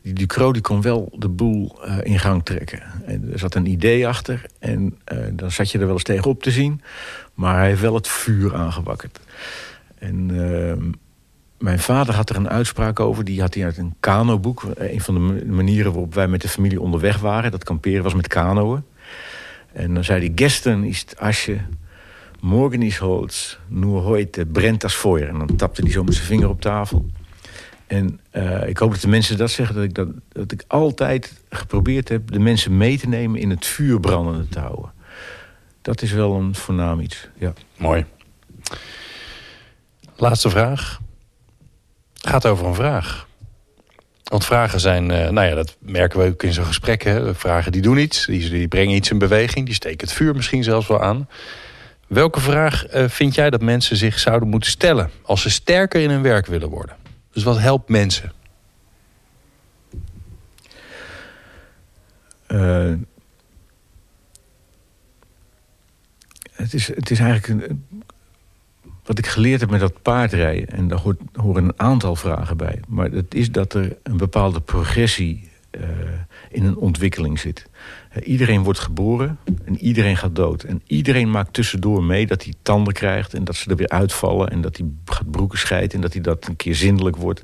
die 0.03 0.12
Ducro 0.12 0.53
die 0.53 0.62
kon 0.62 0.82
wel 0.82 1.12
de 1.16 1.28
boel 1.28 1.78
uh, 1.84 1.98
in 2.03 2.18
gang 2.18 2.44
trekken. 2.44 2.82
En 3.07 3.28
er 3.32 3.38
zat 3.38 3.55
een 3.55 3.66
idee 3.66 4.07
achter 4.07 4.46
en 4.59 4.98
uh, 5.12 5.18
dan 5.32 5.50
zat 5.50 5.70
je 5.70 5.78
er 5.78 5.84
wel 5.84 5.94
eens 5.94 6.03
tegenop 6.03 6.42
te 6.42 6.50
zien. 6.50 6.80
Maar 7.34 7.57
hij 7.59 7.68
heeft 7.68 7.80
wel 7.80 7.94
het 7.94 8.09
vuur 8.09 8.55
aangewakkerd. 8.55 9.20
En 9.98 10.28
uh, 10.32 10.72
mijn 11.59 11.78
vader 11.78 12.14
had 12.14 12.30
er 12.30 12.36
een 12.36 12.48
uitspraak 12.48 13.00
over. 13.00 13.24
Die 13.24 13.40
had 13.40 13.55
hij 13.55 13.64
uit 13.64 13.76
een 13.76 13.94
kanoboek. 14.00 14.64
Een 14.76 15.00
van 15.00 15.14
de 15.14 15.44
manieren 15.46 15.92
waarop 15.92 16.14
wij 16.14 16.28
met 16.28 16.42
de 16.42 16.48
familie 16.48 16.80
onderweg 16.80 17.18
waren. 17.18 17.50
Dat 17.50 17.64
kamperen 17.64 18.03
was 18.03 18.14
met 18.14 18.28
kanoën. 18.28 18.84
En 19.72 19.94
dan 19.94 20.04
zei 20.04 20.26
hij... 20.26 20.32
Gestern 20.34 20.84
is 20.84 21.00
het 21.00 21.18
asje... 21.18 21.60
Morgen 22.40 22.82
is 22.82 22.96
Holz, 22.96 23.58
nur 23.68 24.00
heute 24.00 24.46
brennt 24.46 24.80
das 24.80 24.94
Feuer. 24.94 25.28
En 25.28 25.38
dan 25.38 25.56
tapte 25.56 25.82
hij 25.82 25.90
zo 25.90 26.04
met 26.04 26.14
zijn 26.14 26.26
vinger 26.26 26.48
op 26.48 26.60
tafel. 26.60 27.06
En 27.86 28.20
uh, 28.32 28.68
ik 28.68 28.78
hoop 28.78 28.90
dat 28.90 29.00
de 29.00 29.08
mensen 29.08 29.36
dat 29.36 29.50
zeggen, 29.50 29.74
dat 29.74 29.84
ik, 29.84 29.94
dat, 29.94 30.08
dat 30.28 30.52
ik 30.52 30.64
altijd 30.66 31.42
geprobeerd 31.50 32.08
heb... 32.08 32.30
de 32.30 32.38
mensen 32.38 32.76
mee 32.76 32.98
te 32.98 33.08
nemen 33.08 33.40
in 33.40 33.50
het 33.50 33.66
vuur 33.66 34.00
brandende 34.00 34.48
te 34.48 34.58
houden. 34.58 34.92
Dat 35.82 36.02
is 36.02 36.12
wel 36.12 36.34
een 36.34 36.54
voornaam 36.54 37.00
iets, 37.00 37.28
ja. 37.38 37.52
Mooi. 37.76 38.04
Laatste 40.16 40.50
vraag. 40.50 41.00
Gaat 42.14 42.46
over 42.46 42.66
een 42.66 42.74
vraag. 42.74 43.26
Want 44.33 44.45
vragen 44.45 44.80
zijn, 44.80 45.11
uh, 45.11 45.28
nou 45.28 45.49
ja, 45.49 45.55
dat 45.55 45.76
merken 45.78 46.18
we 46.18 46.26
ook 46.26 46.43
in 46.43 46.53
zo'n 46.53 46.64
gesprekken. 46.64 47.37
Vragen 47.37 47.72
die 47.72 47.83
doen 47.83 47.99
iets, 47.99 48.26
die, 48.26 48.51
die, 48.51 48.68
brengen 48.68 48.97
iets 48.97 49.11
in 49.11 49.18
beweging... 49.18 49.66
die 49.66 49.74
steken 49.74 50.07
het 50.07 50.16
vuur 50.16 50.35
misschien 50.35 50.64
zelfs 50.64 50.87
wel 50.87 51.03
aan. 51.03 51.28
Welke 52.07 52.41
vraag 52.41 52.95
uh, 52.95 53.09
vind 53.09 53.35
jij 53.35 53.51
dat 53.51 53.61
mensen 53.61 53.97
zich 53.97 54.18
zouden 54.18 54.49
moeten 54.49 54.70
stellen... 54.70 55.11
als 55.22 55.43
ze 55.43 55.51
sterker 55.51 56.01
in 56.01 56.11
hun 56.11 56.22
werk 56.22 56.47
willen 56.47 56.68
worden? 56.68 56.97
Dus 57.33 57.43
wat 57.43 57.59
helpt 57.59 57.89
mensen? 57.89 58.33
Uh, 62.49 62.93
het, 66.53 66.74
is, 66.74 66.87
het 66.87 67.11
is 67.11 67.18
eigenlijk 67.18 67.70
een, 67.70 67.87
wat 69.05 69.18
ik 69.18 69.26
geleerd 69.26 69.61
heb 69.61 69.70
met 69.70 69.80
dat 69.80 70.03
paardrijden. 70.03 70.68
En 70.68 70.88
daar 70.88 70.98
hoort, 70.98 71.20
horen 71.32 71.64
een 71.64 71.72
aantal 71.76 72.16
vragen 72.16 72.57
bij. 72.57 72.80
Maar 72.88 73.11
het 73.11 73.34
is 73.34 73.50
dat 73.50 73.74
er 73.74 73.96
een 74.03 74.16
bepaalde 74.16 74.61
progressie 74.61 75.50
uh, 75.70 75.82
in 76.50 76.64
een 76.64 76.76
ontwikkeling 76.76 77.38
zit. 77.38 77.66
Uh, 78.16 78.28
iedereen 78.28 78.62
wordt 78.62 78.78
geboren 78.78 79.38
en 79.64 79.78
iedereen 79.78 80.16
gaat 80.16 80.36
dood. 80.36 80.62
En 80.62 80.82
iedereen 80.86 81.30
maakt 81.30 81.53
tussendoor 81.53 82.05
mee 82.05 82.26
dat 82.26 82.44
hij 82.44 82.55
tanden 82.62 82.92
krijgt... 82.92 83.34
en 83.34 83.44
dat 83.44 83.57
ze 83.57 83.70
er 83.70 83.76
weer 83.76 83.88
uitvallen 83.88 84.50
en 84.50 84.61
dat 84.61 84.76
hij 84.76 84.86
gaat 85.05 85.30
broeken 85.30 85.59
scheidt... 85.59 85.94
en 85.94 86.00
dat 86.00 86.12
hij 86.12 86.22
dat 86.22 86.46
een 86.46 86.57
keer 86.57 86.74
zindelijk 86.74 87.16
wordt. 87.16 87.42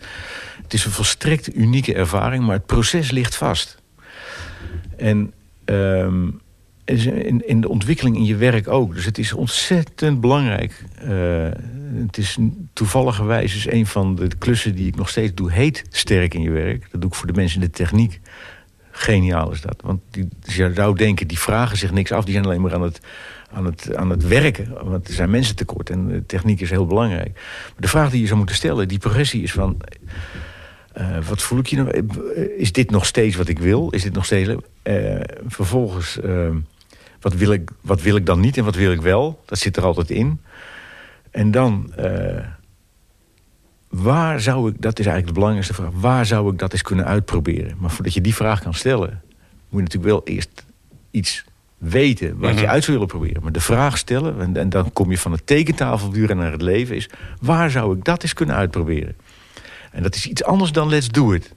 Het 0.63 0.75
is 0.75 0.85
een 0.85 0.91
volstrekt 0.91 1.57
unieke 1.57 1.95
ervaring, 1.95 2.45
maar 2.45 2.57
het 2.57 2.67
proces 2.67 3.11
ligt 3.11 3.37
vast. 3.37 3.83
En... 4.97 5.33
Um, 5.65 6.41
in, 6.89 7.49
in 7.49 7.61
de 7.61 7.69
ontwikkeling 7.69 8.17
in 8.17 8.25
je 8.25 8.37
werk 8.37 8.69
ook. 8.69 8.95
Dus 8.95 9.05
het 9.05 9.19
is 9.19 9.33
ontzettend 9.33 10.21
belangrijk. 10.21 10.85
Uh, 11.05 11.49
het 12.07 12.19
is 12.19 12.39
toevalligerwijs 12.73 13.55
is 13.55 13.71
een 13.71 13.87
van 13.87 14.15
de 14.15 14.29
klussen 14.39 14.75
die 14.75 14.87
ik 14.87 14.97
nog 14.97 15.09
steeds 15.09 15.35
doe... 15.35 15.53
heet 15.53 15.85
sterk 15.91 16.35
in 16.35 16.43
je 16.43 16.51
werk. 16.51 16.87
Dat 16.91 17.01
doe 17.01 17.11
ik 17.11 17.17
voor 17.17 17.27
de 17.27 17.33
mensen 17.33 17.61
in 17.61 17.67
de 17.67 17.73
techniek. 17.73 18.21
Geniaal 18.91 19.53
is 19.53 19.61
dat. 19.61 19.81
Want 19.83 20.01
die, 20.11 20.29
je 20.41 20.71
zou 20.75 20.97
denken, 20.97 21.29
die 21.29 21.39
vragen 21.39 21.77
zich 21.77 21.93
niks 21.93 22.13
af. 22.13 22.25
Die 22.25 22.33
zijn 22.33 22.45
alleen 22.45 22.61
maar 22.61 22.75
aan 22.75 22.83
het, 22.83 23.01
aan 23.53 23.65
het, 23.65 23.97
aan 23.97 24.11
het 24.11 24.27
werken. 24.27 24.69
Want 24.85 25.09
er 25.09 25.15
zijn 25.15 25.31
mensen 25.31 25.57
tekort 25.57 25.91
en 25.91 26.25
techniek 26.27 26.61
is 26.61 26.71
heel 26.71 26.87
belangrijk. 26.87 27.31
Maar 27.35 27.81
de 27.81 27.89
vraag 27.89 28.11
die 28.11 28.21
je 28.21 28.27
zou 28.27 28.39
moeten 28.39 28.57
stellen, 28.57 28.89
die 28.89 28.99
progressie 28.99 29.43
is 29.43 29.53
van... 29.53 29.77
Uh, 30.99 31.19
wat 31.29 31.43
voel 31.43 31.59
ik 31.59 31.67
je 31.67 31.77
nou? 31.77 32.07
Is 32.57 32.73
dit 32.73 32.91
nog 32.91 33.07
steeds 33.07 33.37
wat 33.37 33.49
ik 33.49 33.59
wil? 33.59 33.91
Is 33.91 34.03
dit 34.03 34.13
nog 34.13 34.25
steeds... 34.25 34.49
Uh, 34.85 35.21
vervolgens... 35.47 36.19
Wat 37.21 37.35
wil, 37.35 37.53
ik, 37.53 37.71
wat 37.81 38.03
wil 38.03 38.17
ik 38.17 38.27
dan 38.27 38.41
niet 38.41 38.57
en 38.57 38.65
wat 38.65 38.75
wil 38.75 38.93
ik 38.93 39.01
wel? 39.01 39.43
Dat 39.45 39.59
zit 39.59 39.77
er 39.77 39.85
altijd 39.85 40.11
in. 40.11 40.41
En 41.31 41.51
dan, 41.51 41.93
uh, 41.99 42.45
waar 43.89 44.41
zou 44.41 44.71
ik, 44.71 44.83
dat 44.83 44.99
is 44.99 45.07
eigenlijk 45.07 45.27
de 45.27 45.41
belangrijkste 45.41 45.75
vraag... 45.75 45.91
waar 45.93 46.27
zou 46.27 46.53
ik 46.53 46.59
dat 46.59 46.73
eens 46.73 46.83
kunnen 46.83 47.07
uitproberen? 47.07 47.77
Maar 47.79 47.91
voordat 47.91 48.15
je 48.15 48.21
die 48.21 48.35
vraag 48.35 48.63
kan 48.63 48.75
stellen... 48.75 49.23
moet 49.69 49.81
je 49.81 49.83
natuurlijk 49.83 50.13
wel 50.13 50.23
eerst 50.25 50.65
iets 51.11 51.45
weten 51.79 52.39
wat 52.39 52.55
je 52.55 52.61
mhm. 52.61 52.71
uit 52.71 52.85
zou 52.85 52.99
willen 52.99 53.13
proberen. 53.13 53.43
Maar 53.43 53.53
de 53.53 53.61
vraag 53.61 53.99
stellen, 53.99 54.41
en, 54.41 54.57
en 54.57 54.69
dan 54.69 54.93
kom 54.93 55.11
je 55.11 55.19
van 55.19 55.33
het 55.33 55.47
tekentafelbuur 55.47 56.37
naar 56.37 56.53
het 56.53 56.63
leven... 56.63 56.97
is 56.97 57.11
waar 57.41 57.71
zou 57.71 57.97
ik 57.97 58.05
dat 58.05 58.23
eens 58.23 58.33
kunnen 58.33 58.57
uitproberen? 58.57 59.17
En 59.93 60.03
dat 60.03 60.15
is 60.15 60.27
iets 60.27 60.45
anders 60.45 60.73
dan 60.73 60.89
let's 60.89 61.09
do 61.09 61.33
it. 61.33 61.53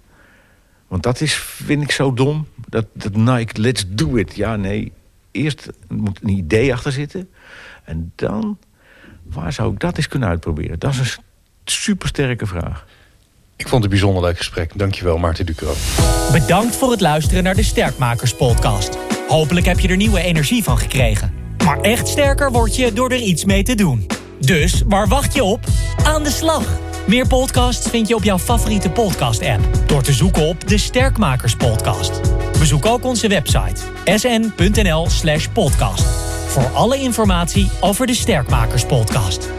Want 0.87 1.03
dat 1.03 1.21
is, 1.21 1.35
vind 1.35 1.83
ik 1.83 1.91
zo 1.91 2.13
dom. 2.13 2.47
Dat, 2.69 2.85
dat 2.93 3.15
Nike, 3.15 3.61
let's 3.61 3.85
do 3.87 4.15
it. 4.15 4.35
Ja, 4.35 4.55
nee, 4.55 4.91
eerst 5.31 5.69
moet 5.87 6.19
een 6.21 6.29
idee 6.29 6.73
achter 6.73 6.91
zitten. 6.91 7.29
En 7.83 8.11
dan, 8.15 8.57
waar 9.23 9.53
zou 9.53 9.73
ik 9.73 9.79
dat 9.79 9.97
eens 9.97 10.07
kunnen 10.07 10.29
uitproberen? 10.29 10.79
Dat 10.79 10.91
is 10.91 10.99
een 10.99 11.23
supersterke 11.63 12.45
vraag. 12.45 12.85
Ik 13.55 13.67
vond 13.67 13.83
het 13.83 13.91
een 13.91 13.99
bijzonder 13.99 14.23
leuk 14.23 14.37
gesprek. 14.37 14.77
Dankjewel, 14.77 15.17
Maarten 15.17 15.45
Ducro. 15.45 15.73
Bedankt 16.31 16.75
voor 16.75 16.91
het 16.91 17.01
luisteren 17.01 17.43
naar 17.43 17.55
de 17.55 17.63
Sterkmakers 17.63 18.35
podcast. 18.35 18.97
Hopelijk 19.27 19.65
heb 19.65 19.79
je 19.79 19.87
er 19.87 19.95
nieuwe 19.95 20.21
energie 20.21 20.63
van 20.63 20.77
gekregen. 20.77 21.33
Maar 21.63 21.81
echt 21.81 22.07
sterker 22.07 22.51
word 22.51 22.75
je 22.75 22.93
door 22.93 23.09
er 23.09 23.21
iets 23.21 23.45
mee 23.45 23.63
te 23.63 23.75
doen. 23.75 24.07
Dus 24.39 24.83
waar 24.87 25.07
wacht 25.07 25.33
je 25.33 25.43
op? 25.43 25.65
Aan 26.03 26.23
de 26.23 26.29
slag! 26.29 26.90
Meer 27.07 27.27
podcasts 27.27 27.89
vind 27.89 28.07
je 28.07 28.15
op 28.15 28.23
jouw 28.23 28.39
favoriete 28.39 28.89
podcast-app... 28.89 29.61
door 29.87 30.03
te 30.03 30.13
zoeken 30.13 30.47
op 30.47 30.67
de 30.67 30.77
Sterkmakers 30.77 31.55
podcast. 31.55 32.21
Bezoek 32.59 32.85
ook 32.85 33.03
onze 33.03 33.27
website 33.27 33.81
sn.nl 34.05 35.09
slash 35.09 35.47
podcast... 35.47 36.05
voor 36.47 36.69
alle 36.73 36.97
informatie 36.97 37.69
over 37.79 38.07
de 38.07 38.13
Sterkmakers 38.13 38.85
podcast. 38.85 39.49